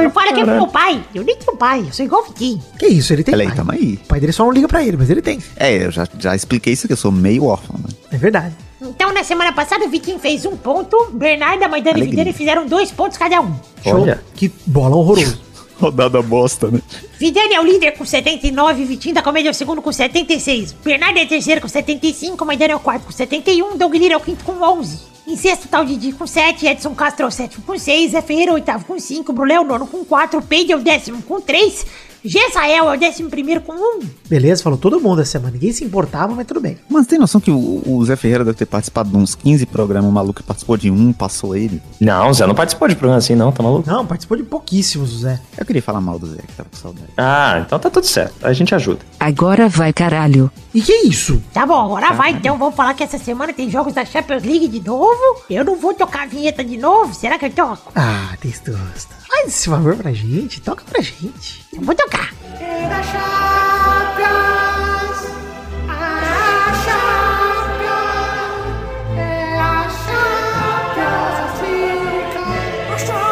Eu 0.04 0.10
falo 0.10 0.34
que 0.34 0.42
é 0.42 0.44
pro 0.44 0.54
meu 0.56 0.68
pai. 0.68 1.02
Eu 1.16 1.24
nem 1.24 1.38
tenho 1.38 1.56
pai, 1.56 1.86
eu 1.88 1.94
sou 1.94 2.04
igual 2.04 2.22
o 2.24 2.26
Vitinho. 2.26 2.62
Que 2.78 2.88
isso, 2.88 3.14
ele 3.14 3.24
tem 3.24 3.34
Olha 3.36 3.44
aí, 3.44 3.48
pai. 3.48 3.56
tamo 3.58 3.72
aí. 3.72 4.00
O 4.04 4.08
pai 4.08 4.20
dele 4.20 4.34
só 4.34 4.44
não 4.44 4.52
liga 4.52 4.68
pra 4.68 4.84
ele, 4.84 4.98
mas 4.98 5.10
ele 5.10 5.22
tem. 5.22 5.40
É, 5.56 5.86
eu 5.86 5.92
já, 5.92 6.06
já 6.20 6.36
expliquei 6.36 6.74
isso 6.74 6.86
aqui, 6.88 6.94
eu 6.94 6.98
sou 6.98 7.12
meio 7.12 7.46
órfão, 7.46 7.76
né? 7.80 7.90
É 8.12 8.18
verdade. 8.18 8.54
Então, 8.82 9.14
na 9.14 9.24
semana 9.24 9.54
passada, 9.54 9.86
o 9.86 9.90
Vitinho 9.90 10.20
fez 10.20 10.46
um 10.46 10.58
ponto, 10.58 11.10
Bernardo, 11.14 11.62
Maidana 11.70 11.98
e 11.98 12.02
Alegria. 12.02 12.10
Vidani 12.24 12.34
fizeram 12.34 12.66
dois 12.68 12.92
pontos 12.92 13.18
cada 13.18 13.40
um. 13.40 13.54
Show. 13.84 14.02
Olha. 14.02 14.20
Que 14.36 14.52
bola 14.66 14.96
horroroso. 14.96 15.40
Rodada 15.80 16.22
bosta, 16.22 16.72
né? 16.72 16.82
Vidani 17.20 17.54
é 17.54 17.62
o 17.62 17.64
líder 17.64 17.92
com 17.92 18.06
79, 18.06 18.86
Vitinho 18.86 19.16
da 19.16 19.22
Comédia 19.22 19.50
é 19.50 19.52
o 19.52 19.54
segundo 19.54 19.82
com 19.82 19.92
76. 19.92 20.74
Bernardo 20.84 21.20
é 21.20 21.24
o 21.24 21.28
terceiro 21.28 21.62
com 21.62 21.68
75, 21.68 22.46
Maidana 22.46 22.74
é 22.74 22.76
o 22.76 22.80
quarto 22.80 23.06
com 23.06 23.12
71, 23.12 23.78
Doug 23.78 23.94
Lira 23.94 24.16
é 24.16 24.18
o 24.18 24.22
quinto 24.22 24.44
com 24.44 24.54
11. 24.54 25.00
Em 25.28 25.36
sexto, 25.36 25.68
tal 25.68 25.84
Didi 25.84 26.14
com 26.14 26.26
7, 26.26 26.66
Edson 26.66 26.96
Castro 26.96 27.26
é 27.26 27.28
o 27.28 27.32
sétimo 27.32 27.64
com 27.66 27.78
6, 27.78 28.12
Zé 28.12 28.22
Ferreira 28.22 28.52
é 28.52 28.54
o 28.54 28.56
oitavo 28.56 28.86
com 28.86 28.98
5, 28.98 29.34
Brulé 29.34 29.56
é 29.56 29.60
o 29.60 29.64
nono 29.64 29.86
com 29.86 30.04
4, 30.06 30.42
Peide 30.42 30.72
é 30.72 30.76
o 30.76 30.80
décimo 30.80 31.22
com 31.22 31.42
3, 31.42 31.86
Gessael 32.28 32.90
é 32.90 32.96
o 32.96 33.00
décimo 33.00 33.30
primeiro 33.30 33.62
com 33.62 33.74
1. 33.74 34.00
Beleza, 34.30 34.62
falou 34.64 34.78
todo 34.78 35.00
mundo 35.00 35.22
essa 35.22 35.32
semana. 35.32 35.52
Ninguém 35.54 35.72
se 35.72 35.84
importava, 35.84 36.36
mas 36.36 36.46
tudo 36.46 36.60
bem. 36.60 36.78
Mas 36.90 37.08
tem 37.08 37.18
noção 37.18 37.40
que 37.40 37.50
o, 37.50 37.82
o 37.86 38.04
Zé 38.06 38.16
Ferreira 38.16 38.44
deve 38.44 38.58
ter 38.58 38.66
participado 38.66 39.10
de 39.10 39.18
uns 39.18 39.34
15 39.36 39.66
programas, 39.68 40.10
o 40.10 40.14
maluco 40.14 40.44
participou 40.44 40.76
de 40.78 40.92
um, 40.92 41.14
passou 41.14 41.56
ele. 41.56 41.82
Não, 42.00 42.30
o 42.30 42.34
Zé 42.34 42.46
não 42.46 42.56
participou 42.56 42.88
de 42.88 42.96
programa 42.96 43.20
assim, 43.20 43.36
não, 43.36 43.52
tá 43.52 43.64
maluco? 43.64 43.90
Não, 43.90 44.06
participou 44.06 44.36
de 44.38 44.44
pouquíssimos, 44.44 45.14
o 45.14 45.20
Zé. 45.20 45.40
Eu 45.58 45.66
queria 45.66 45.82
falar 45.82 46.02
mal 46.02 46.20
do 46.20 46.28
Zé, 46.28 46.42
que 46.46 46.54
tava 46.54 46.70
com 46.70 46.78
saudade. 46.78 47.08
Ah, 47.18 47.64
então 47.66 47.80
tá 47.80 47.90
tudo 47.90 48.06
certo. 48.06 48.46
A 48.46 48.52
gente 48.54 48.76
ajuda. 48.76 49.00
Agora 49.20 49.70
vai 49.70 49.94
caralho. 49.94 50.52
E 50.74 50.82
que 50.82 50.94
isso? 51.08 51.42
Tá 51.54 51.66
bom, 51.66 51.80
agora 51.86 52.14
vai 52.14 52.32
então. 52.32 52.58
Vamos 52.58 52.76
falar 52.76 52.94
que 52.94 53.04
essa 53.04 53.18
semana 53.18 53.54
tem 53.54 53.70
jogos 53.70 53.94
da 53.94 54.06
Champions 54.06 54.44
League 54.44 54.68
de 54.68 54.80
novo. 54.86 55.42
Eu 55.50 55.64
não 55.64 55.76
vou 55.76 55.94
tocar 55.94 56.24
a 56.24 56.26
vinheta 56.28 56.64
de 56.64 56.78
novo. 56.78 57.14
Será 57.14 57.40
que 57.40 57.46
eu 57.46 57.52
toco? 57.52 57.92
Ah, 57.96 58.36
testosta. 58.40 59.16
Faz 59.28 59.48
esse 59.50 59.70
favor 59.70 59.96
pra 59.96 60.12
gente. 60.14 60.62
Toca 60.62 60.84
pra 60.90 61.02
gente. 61.02 61.66
Eu 61.74 61.82
vou 61.82 61.96
tocar. 61.96 62.17
Chata. 62.18 62.30
Era 62.60 63.04
Chapas, 63.04 64.18
a 65.88 66.74
Chapa, 66.84 67.98
é 69.18 69.60
a 69.60 69.90
Chapas, 69.90 71.60
fica 71.60 72.42
a 72.94 72.98
Chapa. 72.98 73.28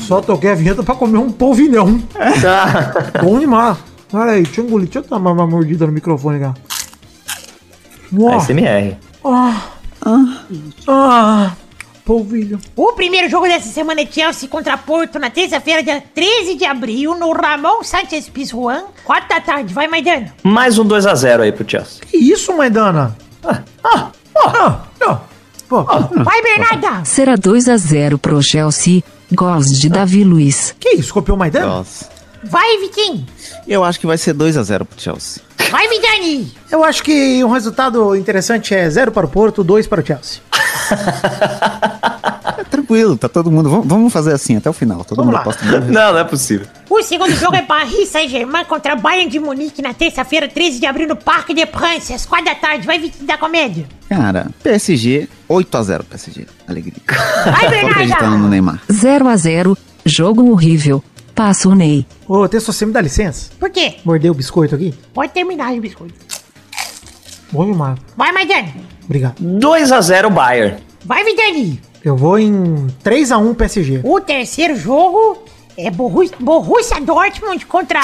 Só 0.00 0.20
toquei 0.20 0.50
a 0.50 0.54
vinheta 0.54 0.82
pra 0.82 0.94
comer 0.94 1.18
um 1.18 1.30
polvilhão. 1.30 2.00
Tá. 2.40 3.20
Bom 3.22 3.38
demais. 3.38 3.76
Olha 4.12 4.32
aí, 4.32 4.42
deixa 4.44 4.60
eu 4.60 4.66
engolir, 4.66 4.86
deixa 4.86 5.00
eu 5.00 5.02
tomar 5.02 5.32
uma 5.32 5.46
mordida 5.46 5.86
no 5.86 5.92
microfone, 5.92 6.40
cara. 6.40 6.54
Uau. 8.12 8.36
ASMR. 8.36 8.96
Ah. 9.24 9.62
Ah. 10.04 10.44
ah 10.86 11.52
polvilho. 12.06 12.60
O 12.76 12.92
primeiro 12.92 13.28
jogo 13.28 13.46
dessa 13.46 13.68
semana 13.68 14.00
é 14.00 14.06
Chelsea 14.06 14.48
contra 14.48 14.78
Porto 14.78 15.18
na 15.18 15.28
terça-feira, 15.28 15.82
dia 15.82 16.02
13 16.14 16.54
de 16.54 16.64
abril, 16.64 17.16
no 17.16 17.32
Ramon 17.32 17.82
Sanchez 17.82 18.28
Pizjuan, 18.28 18.84
4 19.04 19.28
da 19.28 19.40
tarde. 19.40 19.74
Vai, 19.74 19.88
Maidana. 19.88 20.32
Mais 20.44 20.78
um 20.78 20.84
2x0 20.86 21.40
aí 21.40 21.52
pro 21.52 21.68
Chelsea. 21.68 22.00
Que 22.06 22.16
isso, 22.16 22.56
Maidana? 22.56 23.16
Ah, 23.44 23.62
ah, 23.84 24.10
ah, 24.36 24.80
ah. 25.04 25.20
Pô, 25.68 25.82
Vai, 25.82 26.42
Bernarda. 26.42 27.04
Será 27.04 27.34
2 27.34 27.68
a 27.68 27.76
0 27.76 28.18
pro 28.18 28.40
Chelsea. 28.40 29.02
Gols 29.32 29.80
de 29.80 29.88
Davi 29.88 30.22
Luiz. 30.22 30.72
que 30.78 30.90
isso? 30.90 31.12
Copiou 31.12 31.36
Maidana? 31.36 31.66
Nossa. 31.66 32.08
Vai, 32.44 32.78
Vitinho. 32.78 33.26
Eu 33.66 33.82
acho 33.82 33.98
que 33.98 34.06
vai 34.06 34.16
ser 34.16 34.32
2x0 34.32 34.84
pro 34.84 35.00
Chelsea. 35.00 35.42
Vai, 35.70 35.88
Vidani. 35.88 36.52
Eu 36.70 36.84
acho 36.84 37.02
que 37.02 37.42
um 37.42 37.50
resultado 37.50 38.14
interessante 38.14 38.74
é 38.74 38.88
0 38.88 39.10
para 39.10 39.26
o 39.26 39.28
Porto, 39.28 39.64
2 39.64 39.86
para 39.88 40.00
o 40.00 40.06
Chelsea. 40.06 40.40
É 42.58 42.64
tranquilo, 42.64 43.18
tá 43.18 43.28
todo 43.28 43.50
mundo. 43.50 43.82
Vamos, 43.84 44.10
fazer 44.12 44.32
assim 44.32 44.56
até 44.56 44.70
o 44.70 44.72
final. 44.72 45.04
Todo 45.04 45.16
Vamos 45.16 45.26
mundo 45.26 45.34
lá. 45.34 45.40
aposta 45.42 45.64
Não, 45.92 46.12
não 46.12 46.18
é 46.18 46.24
possível. 46.24 46.66
O 46.88 47.02
segundo 47.02 47.32
jogo 47.34 47.54
é 47.54 47.60
Paris 47.60 48.08
Saint-Germain 48.08 48.64
contra 48.64 48.96
Bayern 48.96 49.30
de 49.30 49.38
Munique 49.38 49.82
na 49.82 49.92
terça-feira, 49.92 50.48
13 50.48 50.80
de 50.80 50.86
abril, 50.86 51.06
no 51.06 51.16
Parque 51.16 51.52
de 51.52 51.66
France, 51.66 52.14
às 52.14 52.24
4 52.24 52.46
da 52.46 52.54
tarde. 52.54 52.86
Vai, 52.86 52.98
Vitinho 52.98 53.26
da 53.26 53.36
comédia. 53.36 53.86
Cara, 54.08 54.46
PSG, 54.62 55.28
8x0 55.50 56.04
PSG. 56.04 56.46
Alegria. 56.66 56.94
Vai, 57.44 57.80
Tô 57.80 57.86
acreditando 57.88 58.38
no. 58.38 58.48
Neymar. 58.48 58.80
0 58.90 59.28
a 59.28 59.36
0 59.36 59.76
Jogo 60.04 60.50
horrível. 60.50 61.02
Passa 61.34 61.68
o 61.68 61.74
Ney. 61.74 62.06
Ô, 62.26 62.48
Tesso, 62.48 62.72
você 62.72 62.86
me 62.86 62.92
dá 62.92 63.00
licença? 63.02 63.50
Por 63.60 63.68
quê? 63.68 63.96
Mordeu 64.04 64.32
o 64.32 64.34
biscoito 64.34 64.74
aqui? 64.74 64.94
Pode 65.12 65.32
terminar 65.32 65.74
o 65.74 65.80
biscoito. 65.80 66.14
Bom 67.56 67.72
demais. 67.72 67.98
Vai, 68.16 68.32
Maidana. 68.32 68.68
Obrigado. 69.04 69.42
2x0 69.42 70.30
Bayern. 70.30 70.76
Vai, 71.04 71.24
Vidani. 71.24 71.80
Eu 72.04 72.16
vou 72.16 72.38
em 72.38 72.86
3x1 73.04 73.54
PSG. 73.54 74.00
O 74.04 74.20
terceiro 74.20 74.76
jogo 74.76 75.38
é 75.76 75.90
Borussia, 75.90 76.36
Borussia 76.38 77.00
Dortmund 77.00 77.64
contra 77.66 78.00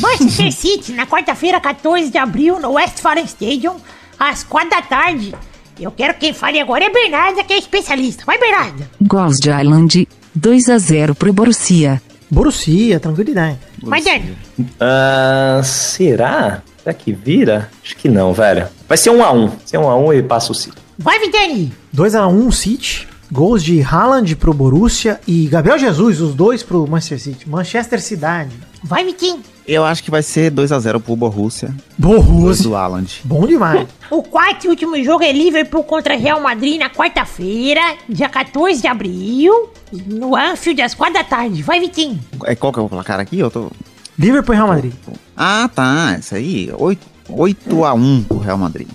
Manchester 0.00 0.50
City 0.52 0.92
na 0.92 1.06
quarta-feira, 1.06 1.60
14 1.60 2.10
de 2.10 2.18
abril, 2.18 2.58
no 2.60 2.72
Westfalen 2.72 3.24
Stadium, 3.24 3.76
às 4.18 4.42
4 4.44 4.70
da 4.70 4.82
tarde. 4.82 5.34
Eu 5.78 5.90
quero 5.90 6.14
que 6.14 6.20
quem 6.20 6.32
fale 6.32 6.58
agora 6.58 6.84
é 6.84 6.90
Bernarda, 6.90 7.44
que 7.44 7.52
é 7.52 7.58
especialista. 7.58 8.24
Vai, 8.24 8.38
Bernarda. 8.38 8.90
Gols 9.00 9.38
de 9.38 9.50
Island. 9.50 10.08
2 10.34 10.68
a 10.70 10.78
0 10.78 11.14
pro 11.14 11.32
Borussia. 11.32 12.00
Borussia, 12.30 12.98
tranquilidade. 12.98 13.58
Vai, 13.82 14.00
Dani. 14.02 14.36
Ah, 14.80 15.60
será? 15.62 16.62
Será 16.86 16.94
que 16.94 17.12
vira? 17.12 17.68
Acho 17.82 17.96
que 17.96 18.08
não, 18.08 18.32
velho. 18.32 18.68
Vai 18.88 18.96
ser 18.96 19.10
1x1. 19.10 19.50
Ser 19.64 19.76
1x1 19.78 20.18
e 20.18 20.22
passa 20.22 20.52
o 20.52 20.54
City. 20.54 20.76
Vai, 20.96 21.18
Vidani. 21.18 21.72
2x1 21.92 22.52
City. 22.52 23.08
Gols 23.32 23.64
de 23.64 23.82
Haaland 23.82 24.36
pro 24.36 24.54
Borussia 24.54 25.20
e 25.26 25.48
Gabriel 25.48 25.76
Jesus, 25.80 26.20
os 26.20 26.32
dois 26.32 26.62
pro 26.62 26.86
Manchester 26.86 27.18
City. 27.18 27.48
Manchester 27.48 28.00
Cidade. 28.00 28.52
Vai, 28.84 29.04
Vitinho. 29.04 29.40
Eu 29.66 29.84
acho 29.84 30.00
que 30.00 30.12
vai 30.12 30.22
ser 30.22 30.52
2x0 30.52 31.00
pro 31.00 31.16
Borussia. 31.16 31.74
Borussia. 31.98 32.62
do 32.62 32.76
Haaland. 32.76 33.20
Bom 33.24 33.44
demais. 33.48 33.88
O 34.08 34.22
quarto 34.22 34.66
e 34.66 34.68
último 34.68 35.02
jogo 35.02 35.24
é 35.24 35.32
Liverpool 35.32 35.82
contra 35.82 36.14
Real 36.14 36.40
Madrid 36.40 36.78
na 36.78 36.88
quarta-feira, 36.88 37.80
dia 38.08 38.28
14 38.28 38.80
de 38.80 38.86
abril, 38.86 39.70
no 40.06 40.36
Anfield, 40.36 40.80
às 40.80 40.94
4 40.94 41.14
da 41.14 41.24
tarde. 41.24 41.60
Vai, 41.64 41.80
Vitinho. 41.80 42.16
É, 42.44 42.54
qual 42.54 42.72
que 42.72 42.78
é 42.78 42.82
o 42.82 42.88
placar 42.88 43.18
aqui? 43.18 43.40
Eu 43.40 43.50
tô... 43.50 43.72
Liverpool 44.18 44.54
e 44.54 44.56
Real 44.56 44.68
Madrid. 44.68 44.92
Ah, 45.36 45.68
tá. 45.74 46.16
Isso 46.18 46.34
aí. 46.34 46.70
8, 46.76 47.06
8x1 47.30 48.24
pro 48.26 48.38
Real 48.38 48.58
Madrid. 48.58 48.88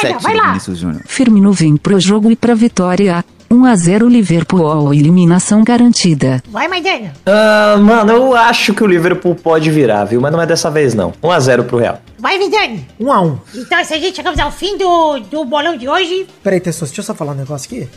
7 0.00 0.22
vai 0.22 0.34
lá. 0.34 0.58
Firmino 1.06 1.52
vem 1.52 1.76
pro 1.76 1.98
jogo 2.00 2.30
e 2.30 2.36
pra 2.36 2.54
vitória. 2.54 3.24
1 3.50 3.64
a 3.64 3.76
0 3.76 4.08
Liverpool. 4.08 4.92
Eliminação 4.92 5.64
garantida. 5.64 6.42
Vai, 6.50 6.68
Maidana. 6.68 7.12
Ah, 7.24 7.76
mano, 7.80 8.12
eu 8.12 8.36
acho 8.36 8.74
que 8.74 8.84
o 8.84 8.86
Liverpool 8.86 9.34
pode 9.34 9.70
virar, 9.70 10.04
viu? 10.04 10.20
Mas 10.20 10.32
não 10.32 10.40
é 10.40 10.46
dessa 10.46 10.70
vez, 10.70 10.94
não. 10.94 11.12
1x0 11.22 11.64
pro 11.64 11.78
Real. 11.78 12.00
Vai, 12.18 12.38
Vidani. 12.38 12.86
1x1. 13.00 13.38
Então, 13.54 13.84
se 13.84 13.94
a 13.94 13.98
gente 13.98 14.16
chegamos 14.16 14.38
ao 14.38 14.50
fim 14.52 14.76
do, 14.76 15.18
do 15.20 15.44
bolão 15.44 15.76
de 15.76 15.88
hoje, 15.88 16.26
Peraí, 16.42 16.60
Tessos, 16.60 16.90
deixa 16.90 17.00
eu 17.00 17.04
só 17.04 17.14
falar 17.14 17.32
um 17.32 17.36
negócio 17.36 17.66
aqui. 17.66 17.88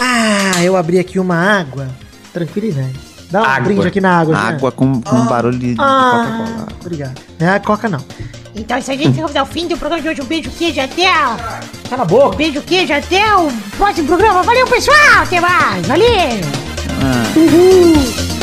Ah, 0.00 0.62
eu 0.64 0.76
abri 0.76 0.98
aqui 0.98 1.18
uma 1.18 1.36
água. 1.36 1.88
Tranquilidade. 2.32 3.17
Dá 3.30 3.40
um 3.42 3.44
Água. 3.44 3.60
brinde 3.60 3.86
aqui 3.88 4.00
na 4.00 4.20
água. 4.20 4.34
Jean. 4.34 4.48
Água 4.48 4.72
com, 4.72 5.00
com 5.02 5.26
barulho 5.26 5.58
de, 5.58 5.74
de 5.74 5.80
Ah, 5.80 6.10
Coca-Cola. 6.24 6.68
obrigado. 6.80 7.20
Não 7.38 7.46
é 7.46 7.50
a 7.56 7.60
Coca, 7.60 7.88
não. 7.88 8.00
então 8.56 8.80
se 8.80 8.90
a 8.90 8.96
gente 8.96 9.14
chegamos 9.14 9.36
ao 9.36 9.44
fim 9.46 9.68
do 9.68 9.76
programa 9.76 10.02
de 10.02 10.08
hoje, 10.08 10.22
um 10.22 10.24
beijo 10.26 10.50
queijo 10.50 10.80
até 10.80 11.06
a... 11.12 11.36
Tá 11.88 11.96
na 11.96 12.04
boca. 12.04 12.36
Beijo 12.36 12.60
queijo 12.62 12.92
até 12.92 13.34
o 13.36 13.50
próximo 13.76 14.08
programa. 14.08 14.42
Valeu, 14.42 14.66
pessoal. 14.66 14.96
Até 15.22 15.40
mais. 15.40 15.86
Valeu. 15.86 16.08
Chegamos, 17.00 17.32
queridos 17.34 18.37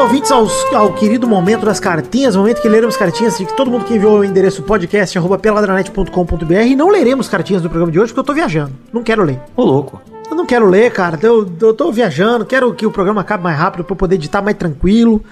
ouvintes, 0.00 0.30
aos- 0.30 0.64
ao 0.74 0.92
querido 0.94 1.26
momento 1.28 1.64
das 1.66 1.78
cartinhas, 1.78 2.34
momento 2.34 2.60
que 2.62 2.68
leremos 2.68 2.96
cartinhas 2.96 3.36
de 3.38 3.44
que 3.46 3.56
todo 3.56 3.70
mundo 3.70 3.84
que 3.84 3.94
enviou 3.94 4.18
o 4.20 4.24
endereço 4.24 4.62
podcast 4.62 5.16
arroba 5.18 5.38
peladranet.com.br 5.38 6.52
e 6.66 6.74
não 6.76 6.88
leremos 6.88 7.28
cartinhas 7.28 7.62
do 7.62 7.68
programa 7.68 7.92
de 7.92 7.98
hoje 8.00 8.08
porque 8.12 8.20
eu 8.20 8.24
tô 8.24 8.32
viajando. 8.34 8.72
Não 8.92 9.02
quero 9.02 9.22
ler. 9.22 9.38
Ô, 9.56 9.62
louco. 9.64 10.00
Eu 10.30 10.36
não 10.36 10.46
quero 10.46 10.66
ler, 10.66 10.90
cara. 10.92 11.18
Eu, 11.22 11.46
eu 11.60 11.74
tô 11.74 11.90
viajando, 11.92 12.44
quero 12.46 12.72
que 12.74 12.86
o 12.86 12.90
programa 12.90 13.20
acabe 13.20 13.42
mais 13.44 13.58
rápido 13.58 13.84
pra 13.84 13.92
eu 13.92 13.96
poder 13.96 14.14
editar 14.14 14.40
mais 14.42 14.56
tranquilo. 14.56 15.22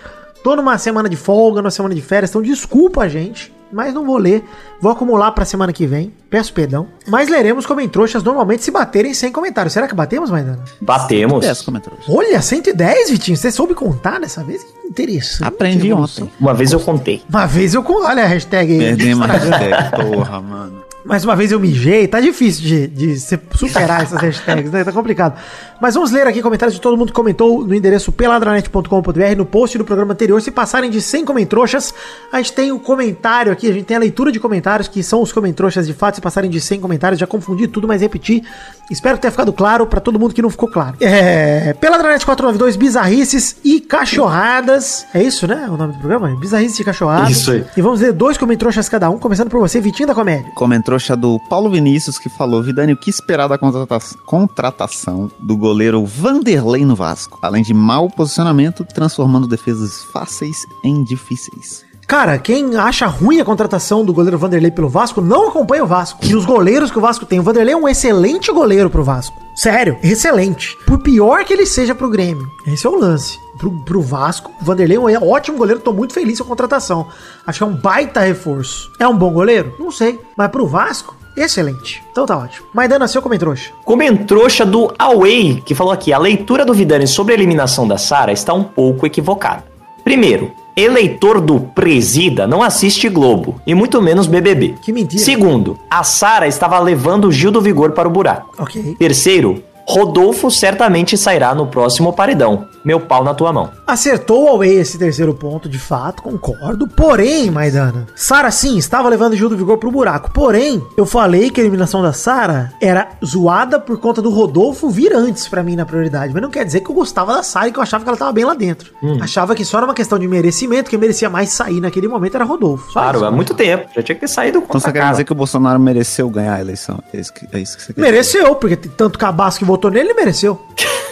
Tô 0.42 0.54
numa 0.56 0.76
semana 0.78 1.08
de 1.08 1.16
folga, 1.16 1.62
numa 1.62 1.70
semana 1.70 1.94
de 1.94 2.00
férias, 2.02 2.30
então 2.30 2.42
desculpa, 2.42 3.08
gente. 3.08 3.52
Mas 3.72 3.92
não 3.92 4.04
vou 4.04 4.16
ler. 4.16 4.42
Vou 4.80 4.90
acumular 4.92 5.30
pra 5.32 5.44
semana 5.44 5.72
que 5.72 5.86
vem. 5.86 6.12
Peço 6.30 6.52
perdão. 6.52 6.86
Mas 7.06 7.28
leremos 7.28 7.66
como 7.66 7.80
em 7.80 7.88
trouxas 7.88 8.22
normalmente 8.22 8.62
se 8.64 8.70
baterem 8.70 9.12
sem 9.12 9.30
comentários. 9.32 9.72
Será 9.72 9.86
que 9.88 9.94
batemos, 9.94 10.30
Maidana? 10.30 10.60
Batemos. 10.80 11.40
10 11.44 11.62
comentários. 11.62 12.04
Olha, 12.08 12.40
110, 12.40 13.10
Vitinho. 13.10 13.36
Você 13.36 13.50
soube 13.50 13.74
contar 13.74 14.18
dessa 14.20 14.42
vez? 14.42 14.62
Que 14.64 14.88
interessante. 14.88 15.44
Aprendi 15.48 15.92
ontem. 15.92 16.30
Uma 16.40 16.54
vez 16.54 16.72
eu 16.72 16.80
contei. 16.80 17.22
Uma 17.28 17.46
vez 17.46 17.74
eu. 17.74 17.82
con- 17.82 18.04
Olha 18.04 18.24
a 18.24 18.26
hashtag 18.26 18.72
aí. 18.72 18.78
Perdemos 18.78 19.28
a 19.28 19.32
hashtag. 19.32 19.90
Porra, 20.10 20.40
mano. 20.40 20.88
Mais 21.04 21.24
uma 21.24 21.34
vez 21.34 21.52
eu 21.52 21.58
mijei, 21.60 22.06
tá 22.06 22.20
difícil 22.20 22.64
de, 22.64 22.86
de 22.88 23.18
superar 23.54 24.02
essas 24.02 24.20
hashtags, 24.20 24.70
né? 24.70 24.84
Tá 24.84 24.92
complicado. 24.92 25.38
Mas 25.80 25.94
vamos 25.94 26.10
ler 26.10 26.26
aqui 26.26 26.42
comentários 26.42 26.74
de 26.74 26.80
todo 26.80 26.96
mundo 26.96 27.08
que 27.08 27.12
comentou 27.14 27.64
no 27.64 27.74
endereço 27.74 28.10
peladranet.com.br 28.10 29.36
no 29.36 29.46
post 29.46 29.78
do 29.78 29.84
programa 29.84 30.12
anterior. 30.12 30.40
Se 30.42 30.50
passarem 30.50 30.90
de 30.90 31.00
100 31.00 31.24
comentroxas, 31.24 31.94
a 32.32 32.38
gente 32.38 32.52
tem 32.52 32.72
o 32.72 32.80
comentário 32.80 33.52
aqui, 33.52 33.68
a 33.68 33.72
gente 33.72 33.84
tem 33.84 33.96
a 33.96 34.00
leitura 34.00 34.32
de 34.32 34.40
comentários, 34.40 34.88
que 34.88 35.02
são 35.02 35.22
os 35.22 35.32
comentroxas 35.32 35.86
de 35.86 35.94
fato. 35.94 36.16
Se 36.16 36.20
passarem 36.20 36.50
de 36.50 36.60
100 36.60 36.80
comentários, 36.80 37.20
já 37.20 37.26
confundi 37.26 37.68
tudo, 37.68 37.86
mas 37.86 38.00
repeti. 38.02 38.42
Espero 38.90 39.16
que 39.16 39.22
tenha 39.22 39.30
ficado 39.30 39.52
claro 39.52 39.86
pra 39.86 40.00
todo 40.00 40.18
mundo 40.18 40.34
que 40.34 40.42
não 40.42 40.50
ficou 40.50 40.68
claro. 40.68 40.96
É. 41.00 41.72
Peladranet 41.74 42.24
492, 42.24 42.76
bizarrices 42.76 43.56
e 43.62 43.80
cachorradas. 43.80 45.06
É 45.14 45.22
isso, 45.22 45.46
né? 45.46 45.66
O 45.70 45.76
nome 45.76 45.92
do 45.92 45.98
programa? 45.98 46.28
Bizarrices 46.40 46.78
e 46.80 46.84
cachorradas. 46.84 47.30
Isso 47.30 47.50
aí. 47.52 47.64
E 47.76 47.82
vamos 47.82 48.00
ler 48.00 48.12
dois 48.12 48.36
comentroxas 48.36 48.88
cada 48.88 49.08
um, 49.10 49.18
começando 49.18 49.48
por 49.50 49.60
você, 49.60 49.80
Vitinho 49.80 50.06
da 50.08 50.14
Comédia. 50.14 50.50
Comentrouxa 50.54 51.14
do 51.16 51.38
Paulo 51.48 51.70
Vinícius 51.70 52.18
que 52.18 52.28
falou: 52.28 52.62
Vidani, 52.62 52.92
o 52.94 52.96
que 52.96 53.10
esperar 53.10 53.46
da 53.48 53.56
contrata- 53.58 53.98
contratação 54.24 55.30
do 55.38 55.56
goleiro 55.68 56.02
Vanderlei 56.06 56.82
no 56.82 56.96
Vasco? 56.96 57.38
Além 57.42 57.62
de 57.62 57.74
mau 57.74 58.08
posicionamento, 58.08 58.86
transformando 58.86 59.46
defesas 59.46 60.02
fáceis 60.02 60.56
em 60.82 61.04
difíceis. 61.04 61.84
Cara, 62.06 62.38
quem 62.38 62.74
acha 62.74 63.06
ruim 63.06 63.38
a 63.38 63.44
contratação 63.44 64.02
do 64.02 64.14
goleiro 64.14 64.38
Vanderlei 64.38 64.70
pelo 64.70 64.88
Vasco 64.88 65.20
não 65.20 65.48
acompanha 65.48 65.84
o 65.84 65.86
Vasco. 65.86 66.24
E 66.24 66.34
os 66.34 66.46
goleiros 66.46 66.90
que 66.90 66.96
o 66.96 67.02
Vasco 67.02 67.26
tem. 67.26 67.38
O 67.38 67.42
Vanderlei 67.42 67.74
é 67.74 67.76
um 67.76 67.86
excelente 67.86 68.50
goleiro 68.50 68.88
pro 68.88 69.04
Vasco. 69.04 69.36
Sério, 69.54 69.98
excelente. 70.02 70.74
Por 70.86 71.00
pior 71.00 71.44
que 71.44 71.52
ele 71.52 71.66
seja 71.66 71.94
pro 71.94 72.08
Grêmio. 72.08 72.50
Esse 72.66 72.86
é 72.86 72.88
o 72.88 72.98
lance. 72.98 73.38
Pro, 73.58 73.70
pro 73.84 74.00
Vasco, 74.00 74.50
o 74.62 74.64
Vanderlei 74.64 74.96
é 74.96 75.18
um 75.18 75.28
ótimo 75.28 75.58
goleiro. 75.58 75.82
Tô 75.82 75.92
muito 75.92 76.14
feliz 76.14 76.38
com 76.38 76.44
a 76.44 76.48
contratação. 76.48 77.08
Acho 77.46 77.58
que 77.58 77.62
é 77.62 77.66
um 77.66 77.76
baita 77.76 78.20
reforço. 78.20 78.90
É 78.98 79.06
um 79.06 79.18
bom 79.18 79.30
goleiro? 79.30 79.74
Não 79.78 79.90
sei. 79.90 80.18
Mas 80.34 80.50
pro 80.50 80.66
Vasco, 80.66 81.14
excelente. 81.42 82.02
Então 82.10 82.26
tá 82.26 82.36
ótimo. 82.36 82.66
Maidana, 82.74 83.08
seu 83.08 83.22
comentrouxa. 83.22 83.70
Comentrouxa 83.84 84.64
do 84.64 84.92
Away, 84.98 85.62
que 85.64 85.74
falou 85.74 85.92
aqui: 85.92 86.12
a 86.12 86.18
leitura 86.18 86.64
do 86.64 86.74
Vidani 86.74 87.06
sobre 87.06 87.34
a 87.34 87.36
eliminação 87.36 87.86
da 87.86 87.98
Sara 87.98 88.32
está 88.32 88.52
um 88.52 88.64
pouco 88.64 89.06
equivocada. 89.06 89.64
Primeiro, 90.04 90.52
eleitor 90.76 91.40
do 91.40 91.58
Presida 91.60 92.46
não 92.46 92.62
assiste 92.62 93.08
Globo, 93.08 93.60
e 93.66 93.74
muito 93.74 94.00
menos 94.00 94.26
BBB. 94.26 94.76
Que 94.80 94.92
mentira. 94.92 95.22
Segundo, 95.22 95.78
a 95.90 96.04
Sara 96.04 96.46
estava 96.46 96.78
levando 96.78 97.26
o 97.26 97.32
Gil 97.32 97.50
do 97.50 97.60
Vigor 97.60 97.90
para 97.92 98.08
o 98.08 98.10
buraco. 98.10 98.54
Ok. 98.58 98.96
Terceiro, 98.98 99.62
Rodolfo 99.88 100.50
certamente 100.50 101.16
sairá 101.16 101.54
no 101.54 101.66
próximo 101.66 102.12
paredão. 102.12 102.66
Meu 102.84 103.00
pau 103.00 103.24
na 103.24 103.32
tua 103.32 103.52
mão. 103.54 103.70
Acertou 103.86 104.44
o 104.44 104.48
Away 104.48 104.74
esse 104.76 104.98
terceiro 104.98 105.32
ponto, 105.32 105.66
de 105.66 105.78
fato, 105.78 106.22
concordo. 106.22 106.86
Porém, 106.86 107.50
Maidana, 107.50 108.06
Sara 108.14 108.50
sim 108.50 108.76
estava 108.76 109.08
levando 109.08 109.32
o 109.32 109.36
Gil 109.36 109.48
do 109.48 109.56
Vigor 109.56 109.78
pro 109.78 109.90
buraco. 109.90 110.30
Porém, 110.30 110.82
eu 110.94 111.06
falei 111.06 111.48
que 111.50 111.58
a 111.58 111.64
eliminação 111.64 112.02
da 112.02 112.12
Sara 112.12 112.70
era 112.82 113.08
zoada 113.24 113.80
por 113.80 113.98
conta 113.98 114.20
do 114.20 114.28
Rodolfo 114.30 114.90
vir 114.90 115.14
antes 115.14 115.48
pra 115.48 115.62
mim 115.62 115.74
na 115.74 115.86
prioridade. 115.86 116.34
Mas 116.34 116.42
não 116.42 116.50
quer 116.50 116.64
dizer 116.66 116.80
que 116.80 116.90
eu 116.90 116.94
gostava 116.94 117.34
da 117.34 117.42
Sara 117.42 117.68
e 117.68 117.72
que 117.72 117.78
eu 117.78 117.82
achava 117.82 118.04
que 118.04 118.10
ela 118.10 118.18
tava 118.18 118.32
bem 118.32 118.44
lá 118.44 118.52
dentro. 118.54 118.92
Achava 119.22 119.54
que 119.54 119.64
só 119.64 119.78
era 119.78 119.86
uma 119.86 119.94
questão 119.94 120.18
de 120.18 120.28
merecimento, 120.28 120.90
quem 120.90 120.98
merecia 120.98 121.30
mais 121.30 121.48
sair 121.48 121.80
naquele 121.80 122.08
momento 122.08 122.34
era 122.34 122.44
Rodolfo. 122.44 122.92
Só 122.92 123.00
Claro, 123.00 123.18
isso. 123.18 123.24
há 123.26 123.30
muito 123.30 123.54
tempo. 123.54 123.88
Já 123.96 124.02
tinha 124.02 124.14
que 124.14 124.20
ter 124.20 124.28
saído 124.28 124.58
Então 124.58 124.78
você 124.78 124.92
quer 124.92 125.10
dizer 125.10 125.24
que 125.24 125.32
o 125.32 125.34
Bolsonaro 125.34 125.80
mereceu 125.80 126.28
ganhar 126.28 126.54
a 126.56 126.60
eleição? 126.60 126.98
É 127.12 127.18
isso 127.20 127.32
que, 127.32 127.48
é 127.52 127.58
isso 127.58 127.76
que 127.76 127.82
você 127.82 127.92
quer 127.94 128.00
Mereceu, 128.02 128.54
porque 128.54 128.76
tem 128.76 128.90
tanto 128.94 129.18
cabaço 129.18 129.58
que 129.58 129.64
votou 129.64 129.77
nele, 129.90 130.08
ele 130.08 130.14
mereceu. 130.14 130.60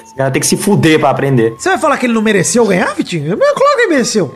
Esse 0.05 0.15
cara 0.15 0.31
tem 0.31 0.41
que 0.41 0.47
se 0.47 0.57
fuder 0.57 0.99
pra 0.99 1.11
aprender. 1.11 1.55
Você 1.59 1.69
vai 1.69 1.79
falar 1.79 1.97
que 1.99 2.07
ele 2.07 2.13
não 2.15 2.23
mereceu 2.23 2.67
ganhar, 2.67 2.93
Vitinho? 2.95 3.31
Eu- 3.33 3.39
Claro 3.39 3.77
que 3.77 3.83
ele 3.83 3.93
mereceu. 3.93 4.35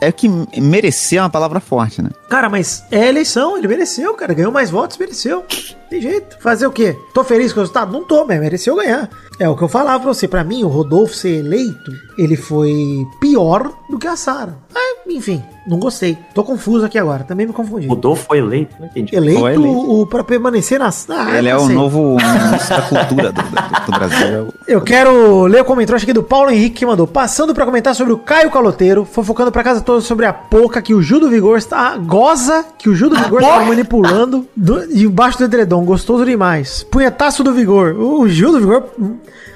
É 0.00 0.10
que 0.10 0.28
merecer 0.60 1.20
é 1.20 1.22
uma 1.22 1.30
palavra 1.30 1.60
forte, 1.60 2.02
né? 2.02 2.10
Cara, 2.28 2.48
mas 2.48 2.82
é 2.90 3.08
eleição, 3.08 3.56
ele 3.56 3.68
mereceu, 3.68 4.12
cara. 4.14 4.34
Ganhou 4.34 4.50
mais 4.50 4.70
votos, 4.70 4.98
mereceu. 4.98 5.44
Tem 5.88 6.00
jeito. 6.00 6.36
Fazer 6.40 6.66
o 6.66 6.72
quê? 6.72 6.96
Tô 7.14 7.22
feliz 7.22 7.52
com 7.52 7.60
o 7.60 7.62
resultado? 7.62 7.92
Não 7.92 8.02
tô, 8.02 8.24
mas 8.24 8.40
mereceu 8.40 8.74
ganhar. 8.74 9.08
É 9.40 9.48
o 9.48 9.56
que 9.56 9.62
eu 9.62 9.68
falava 9.68 10.00
pra 10.00 10.12
você. 10.12 10.26
Pra 10.26 10.42
mim, 10.44 10.64
o 10.64 10.68
Rodolfo 10.68 11.14
ser 11.14 11.38
eleito, 11.44 11.92
ele 12.16 12.36
foi 12.36 13.06
pior 13.20 13.70
do 13.88 13.98
que 13.98 14.06
a 14.06 14.16
Sara. 14.16 14.56
Ah, 14.74 14.96
enfim, 15.08 15.42
não 15.66 15.78
gostei. 15.78 16.18
Tô 16.34 16.42
confuso 16.44 16.84
aqui 16.84 16.98
agora. 16.98 17.24
Também 17.24 17.46
me 17.46 17.52
confundi. 17.52 17.86
Rodolfo 17.86 18.26
foi 18.26 18.38
eleito? 18.38 18.74
Não 18.78 18.86
entendi. 18.86 19.14
Eleito, 19.14 19.40
Foi 19.40 19.54
eleito. 19.54 19.90
O, 20.00 20.06
pra 20.06 20.22
permanecer 20.24 20.78
na. 20.78 20.90
Ah, 21.10 21.38
Ele 21.38 21.48
é 21.48 21.54
não 21.54 21.64
o 21.64 21.68
novo 21.68 22.16
ministro 22.20 22.76
da 22.76 22.82
cultura 22.82 23.32
do, 23.32 23.42
do- 23.42 23.86
do 23.86 23.92
Brasil. 23.98 24.48
É 24.66 24.74
Eu 24.74 24.80
quero 24.82 25.44
ler 25.46 25.62
o 25.62 25.64
comentário 25.64 26.02
aqui 26.02 26.12
do 26.12 26.22
Paulo 26.22 26.50
Henrique 26.50 26.76
que 26.80 26.86
mandou. 26.86 27.06
Passando 27.06 27.54
pra 27.54 27.64
comentar 27.64 27.94
sobre 27.94 28.12
o 28.12 28.18
Caio 28.18 28.50
Caloteiro, 28.50 29.04
fofocando 29.04 29.50
pra 29.52 29.62
casa 29.64 29.80
toda 29.80 30.00
sobre 30.00 30.26
a 30.26 30.32
Poca 30.32 30.82
que 30.82 30.92
o 30.94 31.00
Gil 31.02 31.20
do 31.20 31.30
Vigor 31.30 31.56
está. 31.58 31.96
Goza 31.96 32.64
que 32.78 32.88
o 32.88 32.94
Gil 32.94 33.08
do 33.08 33.16
Vigor 33.16 33.40
está 33.40 33.60
manipulando 33.64 34.46
do, 34.56 34.84
embaixo 34.92 35.38
do 35.38 35.44
edredom. 35.44 35.84
Gostoso 35.84 36.24
demais. 36.24 36.82
Punhetaço 36.90 37.42
do 37.42 37.52
Vigor. 37.54 37.94
O 37.98 38.28
Gil 38.28 38.52
do 38.52 38.58
Vigor 38.60 38.84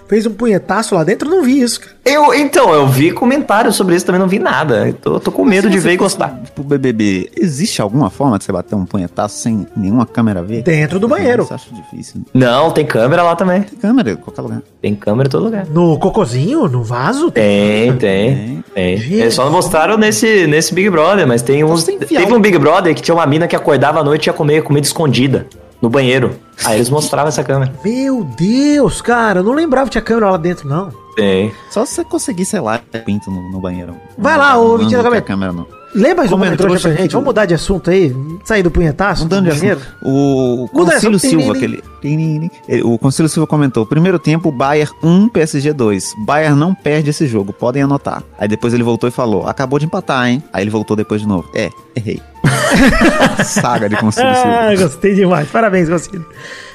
fez 0.08 0.26
um 0.26 0.32
punhetaço 0.32 0.94
lá 0.94 1.04
dentro, 1.04 1.28
eu 1.28 1.36
não 1.36 1.42
vi 1.42 1.60
isso, 1.60 1.80
cara. 1.80 1.92
Eu, 2.04 2.34
então, 2.34 2.72
eu 2.74 2.86
vi 2.86 3.12
comentários 3.12 3.76
sobre 3.76 3.94
isso, 3.94 4.04
também 4.04 4.20
não 4.20 4.28
vi 4.28 4.38
nada. 4.38 4.88
Eu 4.88 4.94
tô, 4.94 5.20
tô 5.20 5.32
com 5.32 5.44
medo 5.44 5.70
de 5.70 5.78
ver 5.78 5.92
e 5.92 5.96
gostar. 5.96 6.40
Pro 6.54 6.64
BBB, 6.64 7.30
existe 7.36 7.80
alguma 7.80 8.10
forma 8.10 8.38
de 8.38 8.44
você 8.44 8.52
bater 8.52 8.74
um 8.74 8.84
punhetaço 8.84 9.38
sem 9.38 9.66
nenhuma 9.76 10.04
câmera 10.04 10.42
ver? 10.42 10.62
Dentro 10.62 10.98
do 10.98 11.06
banheiro. 11.08 11.44
Isso 11.44 11.54
acho 11.54 11.74
difícil. 11.74 12.20
né? 12.20 12.24
Não, 12.34 12.70
tem 12.70 12.84
câmera 12.84 13.22
lá 13.22 13.36
também. 13.36 13.62
Tem 13.62 13.78
câmera 13.78 14.10
em 14.10 14.16
qualquer 14.16 14.42
lugar. 14.42 14.62
Tem 14.80 14.94
câmera 14.94 15.28
em 15.28 15.30
todo 15.30 15.44
lugar. 15.44 15.66
No 15.66 15.98
cocôzinho, 15.98 16.68
no 16.68 16.82
vaso. 16.82 17.30
Tem, 17.30 17.96
tem, 17.96 18.64
tem. 18.74 18.96
Gente. 18.96 19.14
Eles 19.14 19.34
só 19.34 19.44
não 19.44 19.52
mostraram 19.52 19.96
nesse, 19.96 20.46
nesse 20.46 20.74
Big 20.74 20.90
Brother, 20.90 21.26
mas 21.26 21.40
tem 21.42 21.62
uns. 21.62 21.84
Você 21.84 21.92
enfiar 21.92 22.20
Teve 22.20 22.34
um 22.34 22.40
Big 22.40 22.58
Brother 22.58 22.94
que 22.94 23.00
tinha 23.02 23.14
uma 23.14 23.26
mina 23.26 23.46
que 23.46 23.56
acordava 23.56 24.00
à 24.00 24.04
noite 24.04 24.26
e 24.26 24.28
ia 24.28 24.32
comer 24.32 24.62
comida 24.62 24.86
escondida 24.86 25.46
no 25.82 25.90
banheiro. 25.90 26.36
Aí 26.64 26.76
eles 26.76 26.88
mostravam 26.88 27.28
essa 27.28 27.42
câmera. 27.42 27.74
Meu 27.84 28.22
Deus, 28.24 29.02
cara, 29.02 29.40
eu 29.40 29.44
não 29.44 29.52
lembrava 29.52 29.86
que 29.86 29.92
tinha 29.92 30.02
câmera 30.02 30.30
lá 30.30 30.36
dentro, 30.36 30.68
não. 30.68 30.90
Tem. 31.16 31.52
Só 31.70 31.84
se 31.84 31.94
você 31.96 32.04
conseguir, 32.04 32.44
sei 32.46 32.60
lá, 32.60 32.80
pinto 33.04 33.30
no, 33.30 33.50
no 33.50 33.60
banheiro. 33.60 33.94
Vai 34.16 34.38
lá, 34.38 34.56
ô, 34.58 34.68
Não, 34.68 34.78
Vitinho 34.78 34.96
não 34.98 35.02
da 35.02 35.08
Câmera. 35.10 35.22
câmera 35.22 35.52
não. 35.52 35.66
Um 35.94 36.28
Como 36.28 36.44
entrou, 36.46 36.70
pra 36.70 36.78
gente. 36.90 37.12
Vamos 37.12 37.26
mudar 37.26 37.44
de 37.44 37.52
assunto 37.54 37.90
aí. 37.90 38.16
Sair 38.44 38.62
do 38.62 38.70
punhetaço. 38.70 39.24
Mudando 39.24 39.44
de 39.44 39.50
assunto. 39.50 39.86
O 40.02 40.68
Concílio 40.72 41.18
Silva, 41.18 41.52
aquele. 41.52 41.82
ele- 42.02 42.82
O 42.82 42.98
Concílio 42.98 43.28
Silva 43.28 43.46
comentou: 43.46 43.84
primeiro 43.84 44.18
tempo, 44.18 44.50
Bayern 44.50 44.90
1, 45.02 45.28
PSG 45.28 45.72
2. 45.72 46.14
Bayern 46.24 46.58
não 46.58 46.74
perde 46.74 47.10
esse 47.10 47.26
jogo, 47.26 47.52
podem 47.52 47.82
anotar. 47.82 48.22
Aí 48.38 48.48
depois 48.48 48.72
ele 48.72 48.82
voltou 48.82 49.06
e 49.08 49.12
falou: 49.12 49.46
acabou 49.46 49.78
de 49.78 49.84
empatar, 49.86 50.28
hein? 50.28 50.42
Aí 50.52 50.62
ele 50.64 50.70
voltou 50.70 50.96
depois 50.96 51.20
de 51.20 51.28
novo. 51.28 51.48
É, 51.54 51.68
errei. 51.94 52.20
Saga 53.44 53.88
de 53.88 53.96
Concílio 53.96 54.28
Ah, 54.32 54.68
Silva. 54.70 54.84
gostei 54.88 55.14
demais. 55.14 55.48
Parabéns, 55.48 55.88
Conselho. 55.88 56.24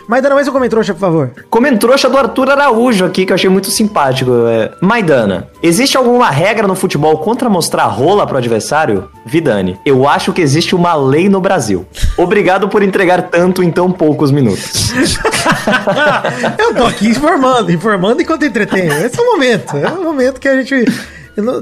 Mas 0.08 0.24
dando 0.24 0.36
mais 0.36 0.48
um 0.48 0.52
comentário, 0.54 0.86
por 0.94 1.00
favor. 1.00 1.32
Comentrouxa 1.50 2.08
do 2.10 2.18
Arthur 2.18 2.50
Araújo 2.52 3.04
aqui, 3.04 3.26
que 3.26 3.34
eu 3.34 3.36
achei 3.36 3.50
muito 3.50 3.70
simpático. 3.70 4.32
É, 4.48 4.72
Maidana, 4.82 5.50
existe 5.62 5.98
alguma 5.98 6.30
regra 6.30 6.66
no 6.66 6.76
futebol 6.76 7.18
contra 7.18 7.50
mostrar 7.50 7.86
rola 7.88 8.26
pro 8.26 8.38
adversário? 8.38 9.10
Vidani, 9.26 9.78
eu 9.86 10.08
acho 10.08 10.32
que 10.32 10.42
existe 10.42 10.74
uma 10.74 10.96
lei 10.96 11.28
no 11.28 11.42
Brasil. 11.42 11.86
Obrigado 12.16 12.70
por 12.70 12.82
entregar 12.82 13.24
tanto 13.24 13.62
em 13.62 13.70
tão 13.70 13.92
poucos 13.92 14.32
minutos. 14.32 14.92
Eu 16.58 16.74
tô 16.74 16.86
aqui 16.86 17.08
informando, 17.10 17.70
informando 17.72 18.22
enquanto 18.22 18.46
entretenho. 18.46 18.94
Esse 19.06 19.20
é 19.20 19.24
o 19.24 19.26
momento. 19.34 19.76
É 19.76 19.88
o 19.90 20.04
momento 20.04 20.40
que 20.40 20.48
a 20.48 20.62
gente 20.62 20.86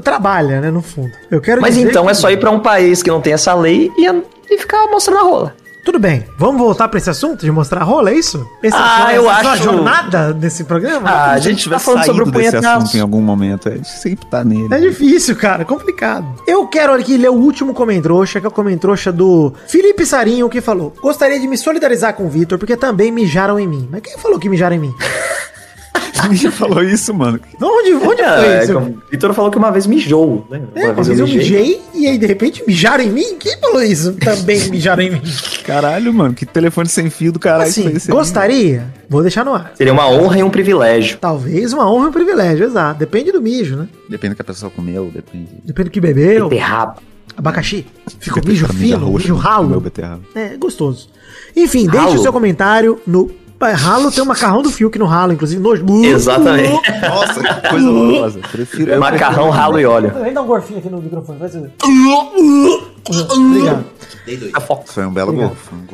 trabalha, 0.03 0.61
né, 0.61 0.69
no 0.69 0.81
fundo. 0.83 1.11
Eu 1.31 1.41
quero 1.41 1.61
Mas 1.61 1.77
então 1.77 2.05
que- 2.05 2.11
é 2.11 2.13
só 2.13 2.29
ir 2.29 2.37
pra 2.39 2.51
um 2.51 2.59
país 2.59 3.01
que 3.01 3.09
não 3.09 3.19
tem 3.21 3.33
essa 3.33 3.53
lei 3.55 3.91
e, 3.97 4.05
e 4.53 4.57
ficar 4.59 4.85
mostrando 4.87 5.19
a 5.19 5.23
rola. 5.23 5.53
Tudo 5.85 5.99
bem, 5.99 6.25
vamos 6.35 6.59
voltar 6.59 6.87
pra 6.87 6.97
esse 6.97 7.09
assunto 7.11 7.41
de 7.45 7.51
mostrar 7.51 7.83
rola, 7.83 8.09
é 8.09 8.15
isso? 8.15 8.43
Esse 8.63 8.75
Ah, 8.75 9.13
é, 9.13 9.17
eu 9.19 9.29
essa 9.29 9.49
a 9.49 9.51
acho- 9.53 9.63
jornada 9.63 10.33
desse 10.33 10.63
programa? 10.63 11.07
Ah, 11.07 11.31
a 11.33 11.37
gente 11.37 11.43
gente 11.59 11.69
tá 11.69 11.77
tiver 11.77 11.79
falando 11.79 12.05
sobre 12.05 12.23
o 12.23 12.25
desse 12.31 12.47
assunto 12.57 12.65
em 12.65 12.71
punhetaço. 12.71 13.01
algum 13.01 13.21
momento, 13.21 13.69
a 13.69 13.71
gente 13.75 13.87
sempre 13.89 14.25
tá 14.25 14.43
nele. 14.43 14.73
É 14.73 14.79
difícil, 14.79 15.35
cara, 15.35 15.61
é 15.61 15.65
complicado. 15.65 16.25
Eu 16.47 16.65
quero 16.67 16.91
aqui 16.91 17.15
ler 17.17 17.29
o 17.29 17.35
último 17.35 17.71
comentrouxa, 17.71 18.39
que 18.39 18.47
é 18.47 18.49
o 18.49 18.51
comentrouxa 18.51 19.11
do 19.11 19.53
Felipe 19.67 20.05
Sarinho, 20.07 20.49
que 20.49 20.59
falou: 20.59 20.91
Gostaria 21.01 21.39
de 21.39 21.47
me 21.47 21.55
solidarizar 21.57 22.15
com 22.15 22.25
o 22.25 22.29
Vitor, 22.29 22.57
porque 22.57 22.75
também 22.75 23.11
mijaram 23.11 23.59
em 23.59 23.67
mim. 23.67 23.87
Mas 23.91 24.01
quem 24.01 24.17
falou 24.17 24.39
que 24.39 24.49
mijaram 24.49 24.75
em 24.75 24.79
mim? 24.79 24.93
Ninguém 26.31 26.51
falou 26.51 26.83
isso, 26.83 27.13
mano. 27.13 27.39
Onde, 27.61 27.93
onde 27.93 28.21
É, 28.21 28.37
foi 28.37 28.47
é 28.49 28.63
isso? 28.63 28.77
o 28.77 29.01
Vitor 29.11 29.33
falou 29.33 29.51
que 29.51 29.57
uma 29.57 29.71
vez 29.71 29.85
mijou, 29.87 30.45
né? 30.49 30.61
É, 30.75 30.91
uma 30.91 31.03
vez 31.03 31.19
eu 31.19 31.27
mijei 31.27 31.81
e 31.93 32.07
aí 32.07 32.17
de 32.17 32.25
repente 32.25 32.63
mijaram 32.67 33.03
em 33.03 33.09
mim? 33.09 33.35
Quem 33.39 33.57
falou 33.59 33.81
isso? 33.83 34.13
Também 34.13 34.59
mijaram 34.69 35.03
em 35.03 35.11
mim. 35.11 35.21
Caralho, 35.63 36.13
mano, 36.13 36.33
que 36.33 36.45
telefone 36.45 36.87
sem 36.87 37.09
fio 37.09 37.31
do 37.31 37.39
caralho 37.39 37.69
Assim, 37.69 37.83
foi 37.83 37.93
esse? 37.93 38.11
gostaria? 38.11 38.93
Vou 39.09 39.21
deixar 39.21 39.45
no 39.45 39.53
ar. 39.53 39.71
Seria 39.75 39.93
uma 39.93 40.09
honra 40.09 40.39
e 40.39 40.43
um 40.43 40.49
privilégio. 40.49 41.17
Talvez 41.19 41.73
uma 41.73 41.89
honra 41.91 42.05
e 42.05 42.09
um 42.09 42.13
privilégio, 42.13 42.65
exato. 42.65 42.99
Depende 42.99 43.31
do 43.31 43.41
mijo, 43.41 43.75
né? 43.75 43.87
Depende 44.09 44.33
do 44.33 44.35
que 44.37 44.41
a 44.41 44.45
pessoa 44.45 44.71
comeu, 44.71 45.11
depende. 45.13 45.49
Depende 45.63 45.89
do 45.89 45.91
que 45.93 46.01
bebeu. 46.01 46.49
Beterraba. 46.49 46.95
Abacaxi. 47.37 47.85
Ficou 48.19 48.41
mijo 48.45 48.67
fino, 48.67 49.11
mijo 49.11 49.35
ralo. 49.35 49.79
beterraba. 49.79 50.21
É, 50.33 50.55
gostoso. 50.57 51.09
Enfim, 51.55 51.87
deixe 51.87 52.15
o 52.17 52.21
seu 52.21 52.31
comentário 52.33 52.99
no. 53.05 53.29
Ralo 53.61 54.11
tem 54.11 54.23
um 54.23 54.27
macarrão 54.27 54.61
do 54.61 54.69
Fiuk 54.69 54.97
no 54.99 55.05
ralo, 55.05 55.33
inclusive. 55.33 55.61
Nojo. 55.61 55.85
Exatamente. 56.03 56.91
Nossa, 57.01 57.41
que 57.41 57.67
coisa 57.69 57.89
horrorosa. 57.89 58.39
Prefiro, 58.51 58.99
Macarrão, 58.99 59.49
ralo 59.49 59.79
e 59.79 59.85
óleo. 59.85 60.11
Vem 60.21 60.33
dar 60.33 60.41
um 60.41 60.47
gorfinho 60.47 60.79
aqui 60.79 60.89
no 60.89 61.01
microfone, 61.01 61.39
vai 61.39 61.49
ser. 61.49 61.71
Obrigado. 63.09 63.85
Dei 64.25 64.37
dois. 64.37 64.51
prefiro- 64.51 64.83
Foi 64.85 65.05
um 65.05 65.11
belo 65.11 65.29
Obrigado. 65.31 65.49
gol. 65.49 65.57
Foi 65.57 65.77
um. 65.77 65.85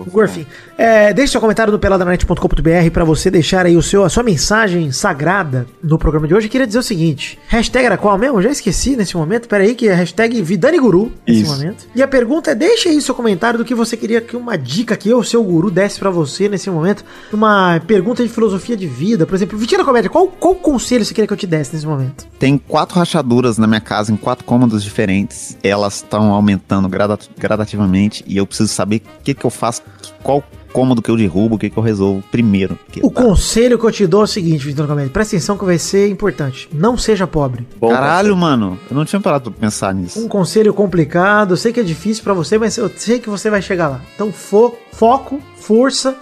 É, 0.78 1.14
deixe 1.14 1.32
seu 1.34 1.42
comentário 1.42 1.72
no 1.72 1.78
peladanet.com.br 1.80 2.90
pra 2.92 3.04
você 3.04 3.30
deixar 3.30 3.66
aí 3.66 3.76
o 3.76 3.82
seu, 3.82 4.04
a 4.04 4.10
sua 4.10 4.24
mensagem 4.24 4.92
sagrada 4.92 5.68
no 5.84 5.98
programa 5.98 6.28
de 6.28 6.34
hoje. 6.34 6.48
Eu 6.48 6.52
queria 6.52 6.66
dizer 6.66 6.80
o 6.80 6.84
seguinte: 6.84 7.38
hashtag 7.48 7.86
era 7.86 7.98
qual 7.98 8.18
mesmo? 8.18 8.38
Eu 8.38 8.42
já 8.44 8.50
esqueci 8.50 8.96
nesse 8.96 9.16
momento. 9.18 9.48
Pera 9.48 9.64
aí, 9.64 9.76
que 9.76 9.88
é 9.88 9.94
hashtag 9.94 10.42
Vidani 10.42 10.80
Guru 10.80 11.12
nesse 11.28 11.42
Isso. 11.44 11.52
momento. 11.54 11.86
E 11.94 12.02
a 12.02 12.08
pergunta 12.08 12.52
é: 12.52 12.56
deixe 12.56 12.90
aí 12.90 13.02
seu 13.02 13.14
comentário 13.14 13.60
do 13.60 13.66
que 13.66 13.76
você 13.76 13.98
queria 13.98 14.22
que 14.22 14.36
uma 14.38 14.58
dica 14.58 14.96
que 14.96 15.10
eu, 15.10 15.20
o 15.20 15.24
seu 15.24 15.44
guru, 15.44 15.70
desse 15.70 16.00
pra 16.00 16.10
você 16.10 16.48
nesse 16.48 16.70
momento. 16.70 17.04
Uma 17.34 17.82
pergunta 17.86 18.24
de 18.24 18.30
filosofia 18.30 18.78
de 18.78 18.88
vida. 18.88 19.26
Por 19.26 19.36
exemplo, 19.36 19.58
Vitina 19.58 19.84
Comédia, 19.84 20.10
qual, 20.10 20.28
qual 20.28 20.56
conselho 20.56 21.04
você 21.06 21.14
queria 21.14 21.28
que 21.28 21.34
eu 21.34 21.38
te 21.38 21.48
desse 21.48 21.74
nesse 21.74 21.86
momento? 21.86 22.26
Tem 22.40 22.58
quatro 22.58 22.98
rachaduras 22.98 23.58
na 23.58 23.68
minha 23.68 23.82
casa, 23.82 24.12
em 24.12 24.16
quatro 24.16 24.46
cômodos 24.46 24.84
diferentes. 24.84 25.58
Elas 25.64 25.96
estão 25.98 26.32
aumentando 26.32 26.88
grada- 27.08 27.20
gradativamente 27.38 28.24
e 28.28 28.38
eu 28.38 28.46
preciso 28.46 28.70
saber 28.74 29.02
o 29.20 29.24
que, 29.24 29.34
que 29.34 29.46
eu 29.46 29.50
faço, 29.50 29.82
qual 30.24 30.44
cômodo 30.74 31.02
que 31.02 31.12
eu 31.12 31.18
derrubo, 31.18 31.56
o 31.56 31.60
que, 31.60 31.70
que 31.70 31.78
eu 31.78 31.84
resolvo 31.84 32.24
primeiro. 32.32 32.80
Que 32.90 33.02
O 33.04 33.12
tá- 33.12 33.22
conselho 33.24 33.78
que 33.78 33.86
eu 33.86 33.92
te 33.92 34.08
dou 34.08 34.22
é 34.22 34.24
o 34.24 34.28
seguinte, 34.28 34.66
Vitor 34.66 34.88
Comédia. 34.88 35.12
Presta 35.12 35.36
atenção 35.36 35.58
que 35.58 35.66
vai 35.66 35.78
ser 35.78 36.08
importante. 36.10 36.70
Não 36.72 36.98
seja 36.98 37.28
pobre. 37.28 37.68
Caralho, 37.82 38.36
mano, 38.38 38.80
eu 38.90 38.96
não 38.96 39.04
tinha 39.04 39.20
parado 39.20 39.52
pra 39.52 39.60
pensar 39.60 39.94
nisso. 39.94 40.18
Um 40.24 40.30
conselho 40.30 40.74
complicado, 40.74 41.52
eu 41.52 41.58
sei 41.58 41.74
que 41.74 41.80
é 41.82 41.84
difícil 41.84 42.24
pra 42.24 42.34
você, 42.34 42.58
mas 42.58 42.78
eu 42.78 42.90
sei 42.96 43.20
que 43.20 43.30
você 43.30 43.50
vai 43.50 43.62
chegar 43.62 43.90
lá. 43.90 44.02
Então, 44.16 44.32
fo- 44.32 44.74
foco, 44.94 45.42
força 45.58 46.16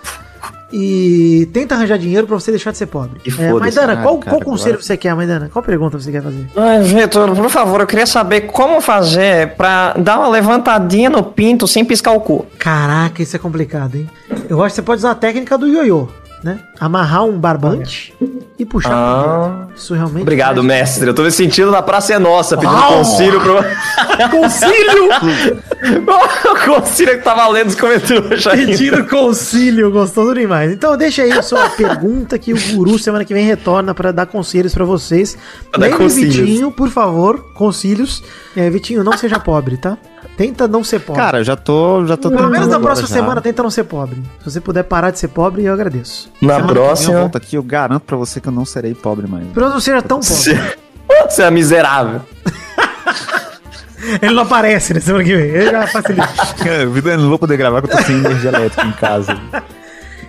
e 0.72 1.48
tenta 1.54 1.76
arranjar 1.76 1.98
dinheiro 1.98 2.28
pra 2.28 2.36
você 2.40 2.52
deixar 2.52 2.72
de 2.72 2.78
ser 2.78 2.86
pobre. 2.86 3.20
E 3.26 3.30
É, 3.42 3.54
Maidana, 3.54 3.88
caralho, 3.88 4.02
qual, 4.04 4.18
cara, 4.20 4.38
qual 4.38 4.42
conselho 4.42 4.72
agora- 4.76 4.84
você 4.84 4.98
quer, 4.98 5.16
Maidana? 5.16 5.50
Qual 5.52 5.64
pergunta 5.64 6.00
você 6.00 6.12
quer 6.12 6.22
fazer? 6.22 6.48
Ai, 6.56 6.82
Vitor, 6.84 7.36
por 7.36 7.50
favor, 7.50 7.82
eu 7.82 7.88
queria 7.88 8.06
saber 8.06 8.42
como 8.42 8.80
fazer 8.82 9.56
pra 9.56 9.94
dar 9.94 10.20
uma 10.20 10.28
levantadinha 10.30 11.10
no 11.10 11.24
pinto 11.24 11.68
sem 11.68 11.84
piscar 11.84 12.12
o 12.12 12.22
cu. 12.22 12.46
Caraca, 12.58 13.22
isso 13.22 13.36
é 13.36 13.40
complicado, 13.40 13.96
hein? 13.96 14.10
Eu 14.48 14.62
acho 14.64 14.74
que 14.74 14.76
você 14.76 14.82
pode 14.82 15.00
usar 15.00 15.12
a 15.12 15.16
técnica 15.16 15.58
do 15.58 15.68
ioiô. 15.68 16.08
Né? 16.44 16.60
Amarrar 16.80 17.26
um 17.26 17.38
barbante 17.38 18.14
e 18.58 18.66
puxar. 18.66 18.92
Ah. 18.92 19.68
Isso 19.76 19.94
realmente. 19.94 20.22
Obrigado, 20.22 20.64
mestre. 20.64 21.08
Eu 21.08 21.14
tô 21.14 21.24
me 21.24 21.32
sentindo 21.32 21.72
na 21.72 21.82
Praça 21.82 22.14
é 22.14 22.20
Nossa, 22.20 22.58
pedindo 22.58 22.78
Au! 22.78 22.98
concílio 22.98 23.40
pro. 23.42 23.60
Concílio! 24.30 25.10
o 26.52 26.66
concílio 26.66 27.18
que 27.18 27.24
tá 27.24 27.34
valendo 27.34 27.70
os 27.70 27.76
comentários 27.76 28.48
ainda. 28.48 28.66
Pedindo 28.66 29.06
concílio, 29.08 29.90
gostoso 29.92 30.34
demais. 30.34 30.74
Então 30.74 30.98
deixa 30.98 31.22
aí 31.24 31.32
a 31.32 31.42
sua 31.42 31.70
pergunta 31.72 32.38
que 32.38 32.54
o 32.54 32.58
guru 32.74 33.00
semana 33.00 33.24
que 33.24 33.34
vem 33.34 33.46
retorna 33.46 33.94
pra 33.94 34.12
dar 34.12 34.26
conselhos 34.26 34.74
pra 34.74 34.84
vocês. 34.84 35.38
Lembre. 35.78 36.08
Vitinho, 36.10 36.70
por 36.72 36.90
favor, 36.90 37.54
concílios. 37.54 38.22
É, 38.56 38.70
Vitinho, 38.70 39.04
não 39.04 39.18
seja 39.18 39.40
pobre, 39.40 39.78
tá? 39.78 39.98
Tenta 40.40 40.70
não 40.70 40.86
ser 40.86 41.02
pobre. 41.02 41.22
Cara, 41.22 41.40
eu 41.40 41.44
já 41.44 41.58
tô, 41.58 42.06
já 42.06 42.16
tô 42.16 42.30
Pelo 42.32 42.50
menos 42.50 42.70
na 42.70 42.80
próxima 42.80 43.10
já. 43.10 43.14
semana 43.16 43.42
tenta 43.42 43.62
não 43.62 43.70
ser 43.70 43.84
pobre. 43.84 44.24
Se 44.40 44.50
você 44.50 44.62
puder 44.62 44.84
parar 44.84 45.12
de 45.12 45.20
ser 45.20 45.28
pobre, 45.28 45.66
eu 45.66 45.74
agradeço. 45.74 46.32
Na 46.42 46.54
Semana 46.54 46.72
Eu 46.72 46.76
próxima. 46.76 47.20
volto 47.20 47.36
aqui, 47.38 47.58
eu 47.58 47.62
garanto 47.62 48.04
pra 48.04 48.16
você 48.16 48.40
que 48.40 48.48
eu 48.48 48.52
não 48.54 48.64
serei 48.64 48.94
pobre 48.96 49.28
mais. 49.28 49.44
Pelo 49.48 49.66
menos 49.66 49.74
não 49.74 49.82
seja 49.82 50.02
tão 50.02 50.22
pobre. 50.22 50.34
Você 50.34 50.58
você 51.30 51.44
é 51.44 51.52
miserável. 51.52 52.22
Ele 54.22 54.34
não 54.34 54.44
aparece 54.44 54.94
na 54.94 55.02
semana 55.02 55.26
que 55.26 55.36
vem. 55.36 55.46
Ele 55.48 55.72
já 55.72 55.88
facilita. 55.88 56.30
eu 57.10 57.18
não 57.18 57.28
vou 57.28 57.38
poder 57.38 57.58
gravar 57.58 57.82
porque 57.82 57.98
eu 57.98 58.00
tô 58.00 58.06
sem 58.06 58.16
energia 58.16 58.50
elétrica 58.50 58.88
em 58.88 58.94
casa. 58.94 59.38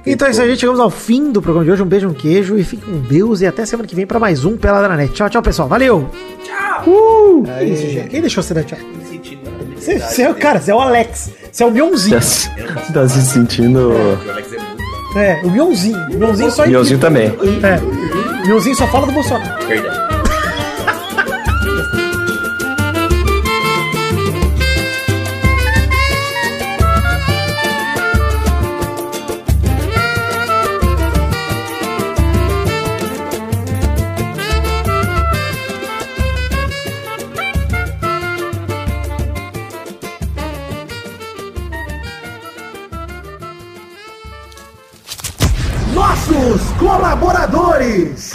Então 0.04 0.26
é 0.26 0.32
isso 0.32 0.42
aí, 0.42 0.48
gente. 0.48 0.58
Chegamos 0.58 0.80
ao 0.80 0.90
fim 0.90 1.30
do 1.30 1.40
programa 1.40 1.64
de 1.64 1.70
hoje. 1.70 1.82
Um 1.84 1.86
beijo, 1.86 2.08
um 2.08 2.14
queijo 2.14 2.58
e 2.58 2.64
fique 2.64 2.84
com 2.84 2.98
Deus. 2.98 3.42
E 3.42 3.46
até 3.46 3.64
semana 3.64 3.86
que 3.86 3.94
vem 3.94 4.08
pra 4.08 4.18
mais 4.18 4.44
um 4.44 4.56
Pelada 4.56 4.88
na 4.88 4.96
Net. 4.96 5.12
Tchau, 5.14 5.30
tchau, 5.30 5.40
pessoal. 5.40 5.68
Valeu! 5.68 6.10
Tchau! 6.42 6.82
Uh! 6.88 7.44
Que 7.44 7.64
isso, 7.64 7.86
gente? 7.88 8.08
Quem 8.08 8.20
deixou 8.20 8.42
você 8.42 8.52
dar 8.52 8.64
tchau? 8.64 8.76
Você, 9.80 9.98
você 9.98 10.22
é 10.22 10.30
o 10.30 10.34
cara, 10.34 10.60
você 10.60 10.70
é 10.70 10.74
o 10.74 10.80
Alex. 10.80 11.30
Você 11.50 11.62
é 11.62 11.66
o 11.66 11.70
Mionzinho. 11.70 12.16
Tá, 12.16 12.22
se- 12.22 12.50
tá 12.92 13.08
se 13.08 13.22
sentindo. 13.22 13.92
É, 15.16 15.40
o 15.42 15.50
Mionzinho. 15.50 15.98
O 16.10 16.18
Mionzinho 16.18 16.50
só 16.50 16.66
Mionzinho 16.66 16.98
também. 17.00 17.26
É. 17.28 18.42
O 18.42 18.46
Mionzinho 18.46 18.76
só 18.76 18.86
fala 18.88 19.06
do 19.06 19.12
Bolsonaro. 19.12 19.66
Verdade. 19.66 20.09
Nossos 46.30 46.62
colaboradores. 46.78 48.30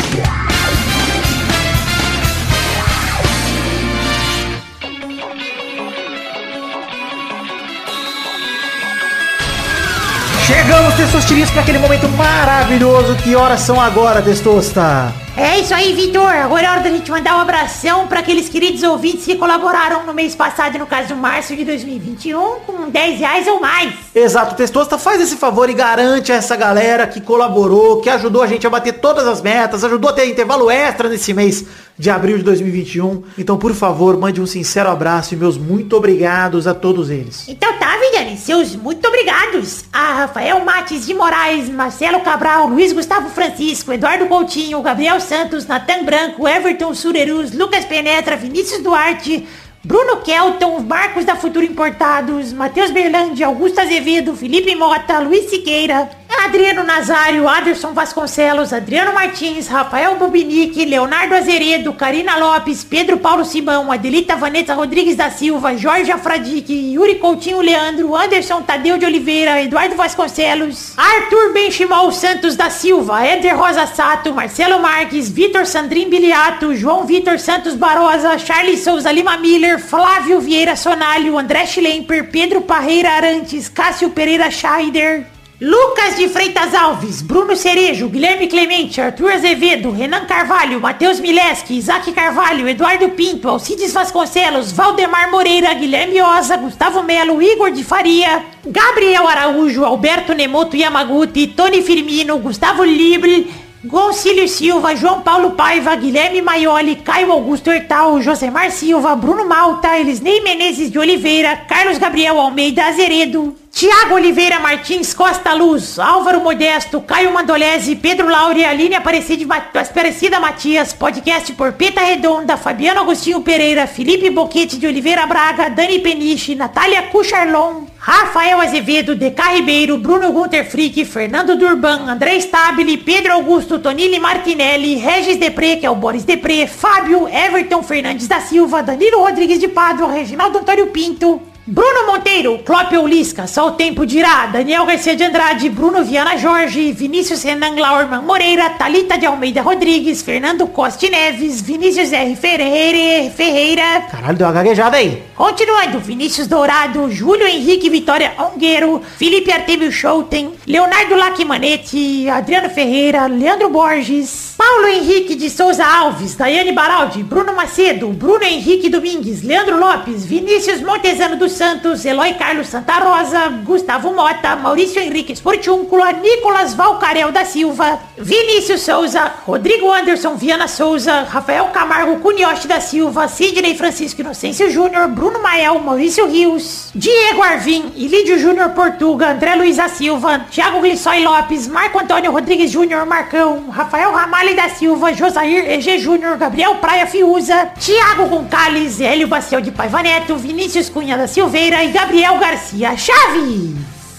Chegamos, 10.46 10.94
Testosterinhas, 10.96 11.50
para 11.52 11.62
aquele 11.62 11.80
momento 11.80 12.10
maravilhoso. 12.10 13.16
Que 13.16 13.34
horas 13.34 13.62
são 13.62 13.80
agora, 13.80 14.22
Testosta? 14.22 15.25
É 15.38 15.60
isso 15.60 15.74
aí, 15.74 15.94
Vitor. 15.94 16.30
Agora 16.30 16.66
é 16.66 16.70
hora 16.70 16.80
da 16.80 16.90
gente 16.90 17.12
mandar 17.12 17.36
um 17.36 17.42
abração 17.42 18.08
para 18.08 18.22
aqueles 18.22 18.48
queridos 18.48 18.84
ouvintes 18.84 19.26
que 19.26 19.36
colaboraram 19.36 20.06
no 20.06 20.14
mês 20.14 20.34
passado, 20.34 20.80
no 20.80 20.86
caso, 20.86 21.14
março 21.14 21.54
de 21.58 21.66
2021, 21.66 22.40
com 22.66 22.90
10 22.90 23.20
reais 23.20 23.46
ou 23.46 23.60
mais. 23.60 23.94
Exato, 24.16 24.56
Testosta, 24.56 24.98
faz 24.98 25.20
esse 25.20 25.36
favor 25.36 25.70
e 25.70 25.74
garante 25.74 26.32
a 26.32 26.36
essa 26.36 26.56
galera 26.56 27.06
que 27.06 27.20
colaborou, 27.20 28.00
que 28.00 28.10
ajudou 28.10 28.44
a 28.44 28.48
gente 28.48 28.66
a 28.66 28.70
bater 28.70 28.94
todas 28.94 29.28
as 29.28 29.42
metas, 29.42 29.84
ajudou 29.84 30.10
a 30.10 30.14
ter 30.14 30.26
intervalo 30.26 30.72
extra 30.72 31.10
nesse 31.10 31.34
mês 31.34 31.66
de 32.00 32.10
abril 32.10 32.38
de 32.38 32.44
2021. 32.44 33.24
Então, 33.38 33.58
por 33.58 33.74
favor, 33.74 34.18
mande 34.18 34.40
um 34.40 34.46
sincero 34.46 34.90
abraço 34.90 35.34
e 35.34 35.38
meus 35.38 35.58
muito 35.58 35.98
obrigados 35.98 36.66
a 36.66 36.74
todos 36.74 37.10
eles. 37.10 37.46
Então 37.50 37.78
tá, 37.78 37.85
Viviane, 38.06 38.38
seus 38.38 38.76
muito 38.76 39.08
obrigados. 39.08 39.86
A 39.92 40.14
Rafael 40.14 40.64
Mates 40.64 41.08
de 41.08 41.14
Moraes, 41.14 41.68
Marcelo 41.70 42.20
Cabral, 42.20 42.68
Luiz 42.68 42.94
Gustavo 42.94 43.30
Francisco, 43.30 43.92
Eduardo 43.92 44.28
Coutinho, 44.28 44.82
Gabriel 44.82 45.20
Santos, 45.20 45.66
Natan 45.66 46.04
Branco, 46.04 46.48
Everton 46.48 46.94
Surerus, 46.94 47.52
Lucas 47.52 47.84
Penetra, 47.84 48.36
Vinícius 48.36 48.84
Duarte, 48.84 49.48
Bruno 49.84 50.18
Kelton, 50.18 50.80
Marcos 50.82 51.26
da 51.26 51.36
Futuro 51.36 51.66
Importados, 51.66 52.54
Matheus 52.54 52.92
Berlândia, 52.92 53.48
Augusto 53.48 53.80
Azevedo, 53.80 54.36
Felipe 54.36 54.76
Mota, 54.76 55.20
Luiz 55.20 55.50
Siqueira, 55.50 56.10
Adriano 56.46 56.84
Nazário, 56.84 57.50
Aderson 57.50 57.94
Vasconcelos, 57.94 58.72
Adriano 58.72 59.14
Martins, 59.14 59.68
Rafael 59.68 60.16
Bobinique, 60.16 60.86
Leonardo 60.86 61.36
Azeredo, 61.36 61.92
Karina 61.94 62.38
Lopes, 62.38 62.84
Pedro 62.84 63.18
Paulo 63.18 63.44
Simão, 63.44 63.92
Adelita 63.92 64.36
Vanessa 64.36 64.74
Rodrigues 64.74 65.16
da 65.16 65.30
Silva, 65.30 65.76
Jorge 65.76 66.12
Afradique, 66.12 66.94
Yuri 66.94 67.16
Coutinho 67.16 67.62
Leandro, 67.62 68.16
Anderson 68.16 68.62
Tadeu 68.62 68.98
de 68.98 69.06
Oliveira, 69.06 69.62
Eduardo 69.62 69.96
Vasconcelos, 69.96 70.94
Arthur 70.98 71.52
Benchimol 71.52 72.12
Santos 72.12 72.56
da 72.56 72.70
Silva, 72.70 73.26
Éder 73.26 73.56
Rosa 73.56 73.86
Sato, 73.88 74.34
Marcelo 74.34 74.80
Marques, 74.80 75.30
Vitor 75.30 75.66
Sandrin 75.66 76.10
Biliato, 76.10 76.74
João 76.76 77.06
Vitor 77.06 77.38
Santos 77.40 77.76
Barosa, 77.76 78.38
Charles 78.38 78.84
Souza 78.84 79.12
Lima 79.12 79.36
Miller, 79.38 79.80
Flávio 79.80 80.40
Vieira 80.40 80.76
Sonalho, 80.76 81.38
André 81.38 81.66
Schlemper, 81.66 82.30
Pedro 82.30 82.62
Parreira 82.62 83.12
Arantes, 83.12 83.68
Cássio 83.68 84.12
Pereira 84.12 84.50
Scheider, 84.50 85.35
Lucas 85.62 86.18
de 86.18 86.28
Freitas 86.28 86.74
Alves, 86.74 87.22
Bruno 87.22 87.56
Cerejo, 87.56 88.10
Guilherme 88.10 88.46
Clemente, 88.50 89.00
Arthur 89.00 89.32
Azevedo, 89.32 89.90
Renan 89.90 90.26
Carvalho, 90.26 90.82
Matheus 90.82 91.22
Mileski, 91.22 91.78
Isaac 91.78 92.12
Carvalho, 92.12 92.68
Eduardo 92.68 93.08
Pinto, 93.12 93.48
Alcides 93.48 93.94
Vasconcelos, 93.94 94.74
Valdemar 94.74 95.32
Moreira, 95.32 95.74
Guilherme 95.74 96.22
Oza, 96.22 96.58
Gustavo 96.58 97.04
Melo, 97.04 97.42
Igor 97.42 97.72
de 97.72 97.86
Faria, 97.86 98.44
Gabriel 98.66 99.26
Araújo, 99.26 99.86
Alberto 99.86 100.34
Nemoto 100.34 100.76
Yamaguchi, 100.76 101.48
Tony 101.48 101.82
Firmino, 101.82 102.38
Gustavo 102.38 102.84
Libre, 102.84 103.48
Gonçalves 103.86 104.52
Silva, 104.52 104.94
João 104.94 105.22
Paulo 105.22 105.52
Paiva, 105.52 105.96
Guilherme 105.96 106.42
Maioli, 106.42 106.98
Caio 106.98 107.32
Augusto 107.32 107.72
Hertal, 107.72 108.22
Josemar 108.22 108.72
Silva, 108.72 109.16
Bruno 109.16 109.48
Malta, 109.48 109.98
Elisnei 109.98 110.42
Menezes 110.42 110.92
de 110.92 111.00
Oliveira, 111.00 111.56
Carlos 111.56 111.98
Gabriel 111.98 112.42
Almeida 112.42 112.88
Azeredo, 112.88 113.56
Tiago 113.76 114.16
Oliveira 114.16 114.58
Martins 114.58 115.14
Costa 115.14 115.54
Luz, 115.54 116.00
Álvaro 116.00 116.40
Modesto, 116.40 117.02
Caio 117.02 117.34
Mandolese, 117.34 117.98
Pedro 117.98 118.30
Laure, 118.30 118.64
Aline 118.64 118.96
Aparecida, 118.96 119.54
Aparecida 119.54 120.40
Matias, 120.40 120.94
podcast 120.94 121.52
por 121.52 121.74
Peta 121.74 122.00
Redonda, 122.00 122.56
Fabiano 122.56 123.02
Agostinho 123.02 123.42
Pereira, 123.42 123.86
Felipe 123.86 124.30
Boquete 124.30 124.78
de 124.78 124.88
Oliveira 124.88 125.26
Braga, 125.26 125.70
Dani 125.70 126.00
Peniche, 126.00 126.56
Natália 126.56 127.04
Cucharlon, 127.10 127.86
Rafael 127.98 128.62
Azevedo, 128.62 129.14
DK 129.14 129.42
Ribeiro, 129.56 129.98
Bruno 129.98 130.32
Gunter 130.32 130.66
Frick, 130.66 131.04
Fernando 131.04 131.58
Durban, 131.58 132.08
André 132.08 132.40
Stabile, 132.40 132.98
Pedro 133.00 133.34
Augusto, 133.34 133.80
Tonili 133.80 134.20
Martinelli, 134.20 134.96
Regis 134.96 135.36
Depré, 135.36 135.76
que 135.76 135.86
é 135.86 135.90
o 135.90 135.96
Boris 135.96 136.24
Depré, 136.24 136.66
Fábio, 136.66 137.28
Everton 137.28 137.84
Fernandes 137.84 138.30
da 138.30 138.40
Silva, 138.40 138.82
Danilo 138.82 139.20
Rodrigues 139.20 139.60
de 139.60 139.68
Pádua, 139.68 140.14
Reginaldo 140.14 140.60
Antônio 140.60 140.88
Pinto, 140.88 141.42
Bruno 141.68 142.06
Monteiro, 142.06 142.60
Clópio 142.60 143.08
Lisca, 143.08 143.48
só 143.48 143.70
o 143.70 143.72
tempo 143.72 144.06
dirá, 144.06 144.46
Daniel 144.46 144.86
Garcia 144.86 145.16
de 145.16 145.24
Andrade, 145.24 145.68
Bruno 145.68 146.04
Viana 146.04 146.38
Jorge, 146.38 146.92
Vinícius 146.92 147.42
Renan 147.42 147.76
Laurman 147.76 148.22
Moreira, 148.22 148.70
Talita 148.70 149.18
de 149.18 149.26
Almeida 149.26 149.64
Rodrigues, 149.64 150.22
Fernando 150.22 150.68
Costa 150.68 151.10
Neves, 151.10 151.64
Vinícius 151.64 152.14
R. 152.14 152.36
Ferreira, 152.36 153.32
Ferreira, 153.32 154.02
Caralho, 154.12 154.38
deu 154.38 154.46
uma 154.46 154.54
gaguejada 154.54 154.98
aí. 154.98 155.24
Continuando, 155.34 155.98
Vinícius 156.00 156.46
Dourado, 156.46 157.10
Júlio 157.10 157.48
Henrique 157.48 157.90
Vitória 157.90 158.34
Ongueiro, 158.38 159.02
Felipe 159.18 159.52
Artemio 159.52 159.92
Schouten, 159.92 160.52
Leonardo 160.68 161.16
Lacmanetti, 161.16 162.30
Adriano 162.30 162.70
Ferreira, 162.70 163.26
Leandro 163.26 163.72
Borges, 163.72 164.54
Paulo 164.56 164.88
Henrique 164.88 165.36
de 165.36 165.50
Souza 165.50 165.84
Alves, 165.84 166.36
Daiane 166.36 166.72
Baraldi, 166.72 167.24
Bruno 167.24 167.54
Macedo, 167.54 168.10
Bruno 168.10 168.46
Henrique 168.46 168.88
Domingues, 168.88 169.42
Leandro 169.42 169.80
Lopes, 169.80 170.24
Vinícius 170.26 170.82
Montezano 170.82 171.36
dos 171.36 171.55
Santos, 171.56 172.06
Eloy 172.06 172.34
Carlos 172.34 172.68
Santa 172.68 173.00
Rosa, 173.00 173.50
Gustavo 173.64 174.14
Mota, 174.14 174.56
Maurício 174.56 175.02
Henrique 175.02 175.34
Esportiúncula, 175.34 176.12
Nicolas 176.12 176.74
Valcarel 176.74 177.32
da 177.32 177.46
Silva, 177.46 178.00
Vinícius 178.18 178.82
Souza, 178.82 179.32
Rodrigo 179.48 179.92
Anderson 179.92 180.36
Viana 180.36 180.68
Souza, 180.68 181.24
Rafael 181.24 181.66
Camargo 181.68 182.18
Cunioche 182.20 182.68
da 182.68 182.80
Silva, 182.80 183.28
Sidney 183.28 183.76
Francisco 183.76 184.22
Inocêncio 184.22 184.70
Júnior, 184.70 185.08
Bruno 185.10 185.40
Mael, 185.40 185.80
Maurício 185.80 186.28
Rios, 186.28 186.92
Diego 186.94 187.44
Arvim, 187.44 187.92
Ilídio 187.96 188.38
Júnior 188.38 188.70
Portuga, 188.72 189.32
André 189.32 189.56
Luiz 189.56 189.78
da 189.78 189.88
Silva, 189.88 190.46
Thiago 190.52 190.82
Glissói 190.82 191.24
Lopes, 191.24 191.68
Marco 191.68 192.00
Antônio 192.00 192.32
Rodrigues 192.32 192.72
Júnior 192.72 193.06
Marcão, 193.06 193.70
Rafael 193.70 194.12
Ramalho 194.12 194.56
da 194.56 194.70
Silva, 194.70 195.14
Josair 195.14 195.70
EG 195.70 196.00
Júnior, 196.00 196.38
Gabriel 196.38 196.76
Praia 196.76 197.08
Fiuza, 197.08 197.72
Thiago 197.80 198.28
Goncalves, 198.28 199.00
Hélio 199.00 199.28
Baciel 199.28 199.62
de 199.62 199.72
Paiva 199.72 200.02
Neto, 200.02 200.36
Vinícius 200.36 200.90
Cunha 200.90 201.18
da 201.18 201.28
Silveira 201.46 201.84
e 201.84 201.92
Gabriel 201.92 202.40
Garcia 202.40 202.98
Chaves. 202.98 203.76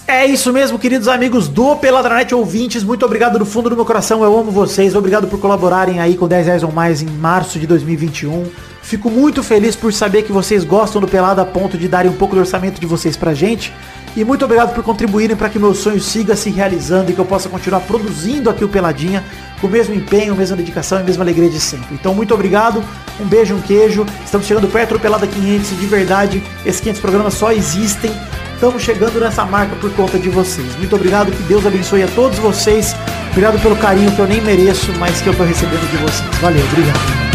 É 0.07 0.25
isso 0.25 0.53
mesmo, 0.53 0.79
queridos 0.79 1.09
amigos 1.09 1.49
do 1.49 1.75
Peladranet 1.75 2.33
ouvintes. 2.33 2.85
Muito 2.85 3.05
obrigado 3.05 3.37
do 3.37 3.45
fundo 3.45 3.69
do 3.69 3.75
meu 3.75 3.83
coração. 3.83 4.23
Eu 4.23 4.39
amo 4.39 4.49
vocês. 4.49 4.95
Obrigado 4.95 5.27
por 5.27 5.37
colaborarem 5.37 5.99
aí 5.99 6.15
com 6.15 6.25
10 6.25 6.45
reais 6.45 6.63
ou 6.63 6.71
mais 6.71 7.01
em 7.01 7.05
março 7.05 7.59
de 7.59 7.67
2021. 7.67 8.45
Fico 8.81 9.09
muito 9.09 9.43
feliz 9.43 9.75
por 9.75 9.91
saber 9.91 10.23
que 10.23 10.31
vocês 10.31 10.63
gostam 10.63 11.01
do 11.01 11.07
Pelado 11.07 11.41
a 11.41 11.45
ponto 11.45 11.77
de 11.77 11.89
darem 11.89 12.09
um 12.09 12.15
pouco 12.15 12.33
do 12.33 12.39
orçamento 12.39 12.79
de 12.79 12.87
vocês 12.87 13.17
pra 13.17 13.33
gente. 13.33 13.73
E 14.15 14.23
muito 14.23 14.45
obrigado 14.45 14.73
por 14.73 14.81
contribuírem 14.81 15.35
para 15.35 15.49
que 15.49 15.59
meu 15.59 15.75
sonho 15.75 15.99
siga 15.99 16.33
se 16.33 16.49
realizando 16.49 17.11
e 17.11 17.13
que 17.13 17.19
eu 17.19 17.25
possa 17.25 17.49
continuar 17.49 17.81
produzindo 17.81 18.49
aqui 18.49 18.63
o 18.63 18.69
Peladinha 18.69 19.21
com 19.59 19.67
o 19.67 19.69
mesmo 19.69 19.93
empenho, 19.93 20.31
a 20.31 20.35
mesma 20.37 20.55
dedicação 20.55 20.97
e 20.99 21.01
a 21.01 21.03
mesma 21.03 21.25
alegria 21.25 21.49
de 21.49 21.59
sempre. 21.59 21.93
Então, 21.93 22.15
muito 22.15 22.33
obrigado, 22.33 22.81
um 23.19 23.25
beijo, 23.25 23.55
um 23.55 23.61
queijo. 23.61 24.05
Estamos 24.23 24.47
chegando 24.47 24.67
perto 24.67 24.93
do 24.93 24.99
Pelada 24.99 25.27
500 25.27 25.71
e 25.71 25.75
de 25.75 25.85
verdade, 25.85 26.43
esses 26.65 26.81
500 26.81 27.01
programas 27.01 27.33
só 27.33 27.51
existem. 27.51 28.11
Estamos 28.53 28.81
chegando 28.81 29.19
nessa 29.19 29.45
marca 29.45 29.75
por 29.75 29.91
conta 29.93 30.17
de 30.17 30.29
vocês. 30.29 30.75
Muito 30.77 30.95
obrigado, 30.95 31.31
que 31.31 31.43
Deus 31.43 31.65
abençoe 31.65 32.03
a 32.03 32.07
todos 32.07 32.39
vocês. 32.39 32.95
Obrigado 33.29 33.61
pelo 33.61 33.75
carinho 33.75 34.11
que 34.11 34.19
eu 34.19 34.27
nem 34.27 34.41
mereço, 34.41 34.91
mas 34.97 35.21
que 35.21 35.27
eu 35.27 35.35
tô 35.35 35.43
recebendo 35.43 35.87
de 35.91 35.97
vocês. 35.97 36.37
Valeu, 36.41 36.63
obrigado. 36.71 37.26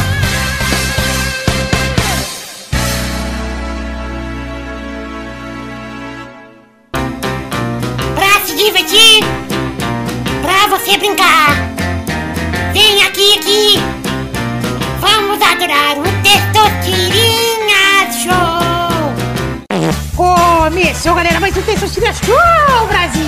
Começou, 21.03 21.17
galera, 21.17 21.41
mais 21.41 21.57
um 21.57 21.63
Testosterinha 21.63 22.13
Show, 22.13 22.87
Brasil. 22.87 23.25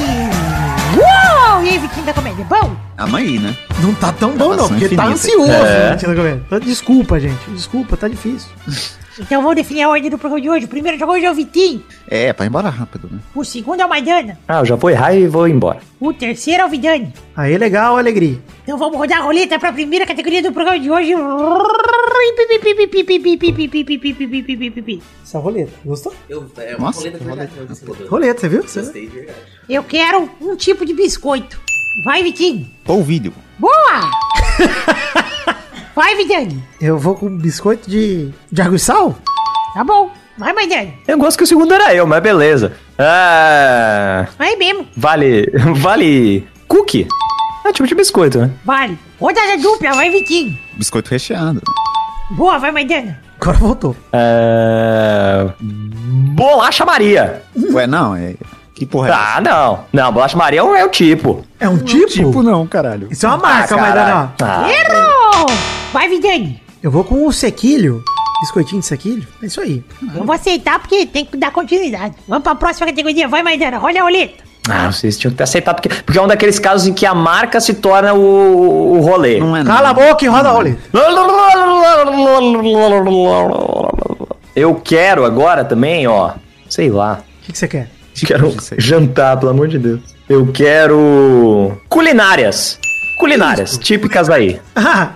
Uou! 0.97 1.65
E 1.65 1.71
aí, 1.71 1.79
Vitinho 1.79 2.07
da 2.07 2.15
Comédia, 2.15 2.45
bom? 2.45 2.77
Amanhã, 2.97 3.41
né? 3.41 3.57
Não 3.83 3.93
tá 3.93 4.13
tão 4.13 4.31
bom, 4.37 4.55
não, 4.55 4.69
porque 4.69 4.91
tá 4.91 5.07
infinita. 5.07 5.07
ansioso. 5.09 5.51
É. 5.51 5.91
né, 5.91 5.97
Tina 5.97 6.15
Gomes? 6.15 6.41
Então, 6.47 6.61
Desculpa, 6.61 7.19
gente. 7.19 7.51
Desculpa, 7.51 7.97
tá 7.97 8.07
difícil. 8.07 8.49
Então 9.19 9.43
vamos 9.43 9.57
definir 9.57 9.83
a 9.83 9.89
ordem 9.89 10.09
do 10.09 10.17
programa 10.17 10.41
de 10.41 10.49
hoje. 10.51 10.67
O 10.67 10.69
primeiro 10.69 10.97
jogo 10.97 11.15
hoje 11.15 11.25
é 11.25 11.31
o 11.33 11.35
Vitinho. 11.35 11.83
É, 12.09 12.33
pra 12.33 12.47
ir 12.47 12.49
embora 12.49 12.69
rápido, 12.69 13.09
né? 13.11 13.19
O 13.35 13.45
segundo 13.45 13.81
é 13.81 13.87
o 13.87 13.89
Maidana. 13.89 14.39
Ah, 14.47 14.61
eu 14.61 14.67
já 14.67 14.77
vou 14.77 14.91
errar 14.91 15.13
e 15.13 15.27
vou 15.27 15.49
embora. 15.49 15.81
O 15.99 16.13
terceiro 16.13 16.63
é 16.63 16.67
o 16.67 16.69
Vidani. 16.69 17.13
Aí, 17.37 17.59
legal, 17.59 17.97
alegria. 17.97 18.39
Então 18.63 18.79
vamos 18.79 18.97
rodar 18.97 19.19
a 19.19 19.23
roleta 19.23 19.59
para 19.59 19.71
a 19.71 19.73
primeira 19.73 20.07
categoria 20.07 20.43
do 20.43 20.53
programa 20.53 20.79
de 20.79 20.91
hoje. 20.91 21.13
Essa 25.23 25.39
roleta, 25.39 25.73
gostou? 25.85 26.15
Eu, 26.29 26.51
é 26.59 26.77
uma 26.77 26.87
Nossa, 26.87 26.99
roleta 27.01 27.19
de 27.19 27.25
verdade. 27.25 27.53
roleta. 28.09 28.41
Você 28.41 28.49
viu? 28.49 28.63
Gostei 28.63 29.07
de 29.09 29.15
verdade. 29.15 29.39
Eu 29.69 29.83
quero 29.83 30.31
um 30.41 30.57
tipo 30.57 30.85
de 30.85 30.95
biscoito. 30.95 31.61
Vai, 32.05 32.23
Vitinho. 32.23 32.69
Ou 32.87 33.03
vídeo. 33.03 33.33
Boa! 33.59 34.11
Vai, 35.95 36.17
Vidani. 36.17 36.63
Eu 36.81 36.99
vou 36.99 37.15
com 37.15 37.29
biscoito 37.39 37.89
de, 37.89 38.31
de 38.51 38.63
água 38.63 38.75
e 38.77 38.81
sal? 38.81 39.17
Tá 39.75 39.85
bom. 39.85 40.11
Vai, 40.37 40.53
Maidana. 40.53 40.93
Eu 41.07 41.17
gosto 41.17 41.39
que 41.39 41.45
o 41.45 41.47
segundo 41.47 41.73
era 41.73 41.95
eu, 41.95 42.05
mas 42.07 42.21
beleza. 42.21 42.73
Ah, 42.99 44.27
Vai 44.37 44.57
mesmo. 44.57 44.89
vale. 44.97 45.47
Vale. 45.77 46.49
Cookie? 46.67 47.07
É 47.65 47.73
tipo 47.73 47.87
de 47.87 47.95
biscoito, 47.95 48.39
né? 48.41 48.51
Vale. 48.65 48.99
Rodada 49.21 49.57
dupla. 49.59 49.93
Vai, 49.93 50.11
Vitinho. 50.11 50.59
Biscoito 50.77 51.11
recheado. 51.11 51.63
Boa, 52.31 52.59
vai, 52.59 52.71
Maidana. 52.73 53.21
Agora 53.41 53.57
voltou. 53.59 53.97
É... 54.13 55.47
Bolacha 55.61 56.85
Maria. 56.85 57.43
Ué, 57.73 57.87
não, 57.87 58.15
é. 58.17 58.35
Que 58.75 58.85
porra 58.87 59.09
é 59.09 59.11
essa? 59.13 59.21
Ah, 59.37 59.41
não. 59.41 59.85
Não, 59.93 60.13
Bolacha 60.13 60.37
Maria 60.37 60.61
é 60.61 60.63
o- 60.63 60.75
é 60.75 60.85
o 60.85 60.89
tipo. 60.89 61.45
É 61.61 61.69
um 61.69 61.79
tipo? 61.79 62.07
Tipo, 62.09 62.43
não, 62.43 62.67
caralho. 62.67 63.09
Isso 63.11 63.25
é 63.27 63.29
uma 63.29 63.39
marca, 63.39 63.77
Ah, 63.77 63.95
não. 64.39 64.47
Ah, 64.47 64.67
Errou! 64.71 65.47
Vai, 65.93 66.09
Vidani. 66.09 66.61
Eu 66.83 66.91
vou 66.91 67.05
com 67.05 67.27
o 67.27 67.33
sequilho. 67.33 68.03
Biscoitinho 68.41 68.81
de 68.81 68.87
sequilho. 68.87 69.27
É 69.43 69.47
isso 69.47 69.61
aí. 69.61 69.83
Eu 70.15 70.25
vou 70.25 70.35
aceitar 70.35 70.79
porque 70.81 71.07
tem 71.07 71.25
que 71.25 71.37
dar 71.37 71.51
continuidade. 71.53 72.15
Vamos 72.27 72.43
para 72.43 72.53
a 72.53 72.57
próxima 72.57 72.87
categoria. 72.87 73.29
Vai, 73.29 73.43
Maidana. 73.43 73.79
Rola 73.79 73.99
a 74.01 74.03
roleta. 74.03 74.43
Ah, 74.69 74.91
vocês 74.91 75.19
tinham 75.19 75.31
que 75.31 75.37
ter 75.37 75.45
aceitado, 75.45 75.77
porque, 75.77 75.89
porque 75.89 76.19
é 76.19 76.23
um 76.23 76.27
daqueles 76.27 76.59
casos 76.59 76.87
em 76.87 76.95
que 76.95 77.05
a 77.05 77.15
marca 77.15 77.61
se 77.61 77.75
torna 77.75 78.15
o, 78.15 78.97
o 78.97 79.01
rolê. 79.01 79.39
Não 79.39 79.55
é 79.57 79.63
não. 79.63 79.75
Cala 79.75 79.91
a 79.91 79.95
boca 79.95 80.25
e 80.25 80.29
roda 80.29 80.49
a 80.49 80.53
roleta. 80.53 80.79
Eu 84.57 84.75
quero 84.77 85.25
agora 85.25 85.65
também, 85.65 86.07
ó. 86.07 86.33
Sei 86.69 86.89
lá. 86.91 87.21
O 87.43 87.47
que, 87.47 87.53
que 87.53 87.59
você 87.59 87.69
quer? 87.69 87.91
Quero 88.27 88.55
jantar, 88.79 89.39
pelo 89.39 89.51
amor 89.51 89.69
de 89.69 89.79
Deus. 89.79 90.01
Eu 90.29 90.47
quero. 90.47 91.73
Culinárias. 91.89 92.79
Culinárias, 93.19 93.77
típicas 93.79 94.31
aí. 94.31 94.61
Ah, 94.77 95.13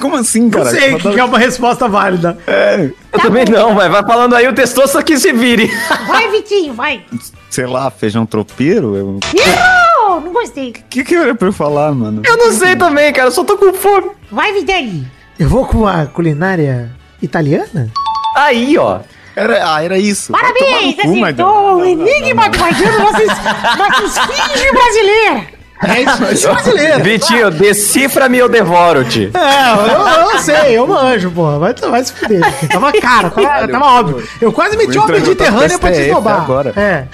Como, 0.00 0.16
assim, 0.16 0.42
não 0.42 0.50
cara? 0.50 0.70
sei 0.70 0.94
o 0.94 0.98
que, 0.98 1.10
que 1.12 1.20
é 1.20 1.24
uma 1.24 1.38
resposta 1.38 1.88
válida. 1.88 2.36
É, 2.46 2.90
Eu 3.12 3.20
também 3.20 3.44
não, 3.44 3.72
mas 3.74 3.90
vai 3.90 4.04
falando 4.04 4.34
aí 4.34 4.46
o 4.48 4.52
testoso 4.52 5.02
que 5.02 5.18
se 5.18 5.32
vire. 5.32 5.70
Vai, 6.06 6.30
Vitinho. 6.30 6.74
Vai. 6.74 7.02
sei 7.50 7.66
lá, 7.66 7.90
feijão 7.90 8.24
tropeiro? 8.26 8.96
Eu- 8.96 9.06
O 9.18 9.20
Errou! 9.38 10.20
Não 10.20 10.32
gostei. 10.32 10.72
que 10.72 11.04
que 11.04 11.14
era 11.14 11.34
pra 11.34 11.48
eu 11.48 11.52
falar, 11.52 11.92
mano? 11.92 12.22
Eu 12.24 12.36
não 12.36 12.52
sei 12.52 12.74
também, 12.76 13.12
cara, 13.12 13.28
eu 13.28 13.32
só 13.32 13.44
tô 13.44 13.56
com 13.56 13.72
fome. 13.74 14.10
Vai, 14.30 14.52
Vidani. 14.52 15.06
Eu 15.38 15.48
vou 15.48 15.64
com 15.66 15.86
a 15.86 16.06
culinária 16.06 16.90
italiana? 17.22 17.90
Aí, 18.34 18.76
ó. 18.78 19.00
Era, 19.36 19.74
ah, 19.74 19.84
era 19.84 19.98
isso. 19.98 20.32
Parabéns, 20.32 20.98
acertou 20.98 21.76
o 21.76 21.84
enigma 21.84 22.48
nossa, 22.48 23.76
nossa 23.76 24.04
esfinge 24.04 24.72
brasileira. 24.72 25.57
É 25.86 26.02
isso, 26.02 26.24
é 26.24 26.32
isso 26.32 26.48
brasileiro. 26.48 27.04
Vitinho, 27.04 27.50
decifra-me 27.50 28.42
ou 28.42 28.48
devoro-te. 28.48 29.30
É, 29.34 29.72
eu, 29.72 30.30
eu 30.32 30.38
sei, 30.38 30.78
eu 30.78 30.86
manjo, 30.86 31.30
porra. 31.30 31.58
Vai, 31.58 31.74
vai 31.74 32.04
se 32.04 32.12
fuder. 32.12 32.40
Tava 32.68 32.92
caro, 32.92 33.30
tava, 33.30 33.68
tava 33.68 33.84
óbvio. 33.84 34.28
Eu 34.40 34.52
quase 34.52 34.76
meti 34.76 34.98
uma 34.98 35.06
Mediterrânea 35.06 35.78
pra 35.78 35.92
te 35.92 36.00
esnobar. 36.00 36.42
agora. 36.42 36.72
É. 36.76 37.04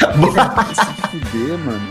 Fuder, 1.10 1.58
mano. 1.58 1.82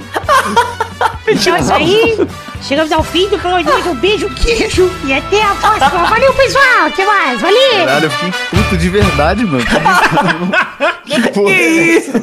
Então 1.27 1.55
é 1.55 1.59
isso 1.59 1.73
aí. 1.73 2.27
Chegamos 2.61 2.91
ao 2.91 3.03
fim 3.03 3.27
do 3.29 3.37
programa. 3.37 3.89
Um 3.89 3.95
beijo, 3.95 4.29
queijo. 4.29 4.89
E 5.05 5.13
até 5.13 5.43
a 5.43 5.53
próxima. 5.55 6.05
Valeu, 6.05 6.33
pessoal. 6.33 6.87
Até 6.87 7.05
mais. 7.05 7.41
Valeu. 7.41 7.71
Caralho, 7.85 8.05
eu 8.05 8.11
fiquei 8.11 8.33
puto 8.49 8.77
de 8.77 8.89
verdade, 8.89 9.45
mano. 9.45 9.63
que 11.05 11.21
porra 11.31 11.51
é 11.53 11.97
essa? 11.97 12.13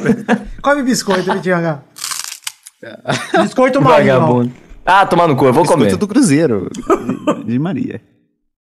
Come 0.61 0.83
biscoito, 0.83 1.33
Vitinho 1.33 1.57
H. 1.57 1.79
Biscoito 3.41 3.81
marinho. 3.81 4.13
Vagabundo. 4.13 4.51
Ah, 4.85 5.05
tomar 5.05 5.27
no 5.27 5.35
cu, 5.35 5.45
eu 5.45 5.53
vou 5.53 5.63
comer. 5.65 5.85
Biscoito 5.85 6.05
do 6.05 6.07
Cruzeiro. 6.07 6.69
De 7.45 7.59
Maria. 7.59 8.01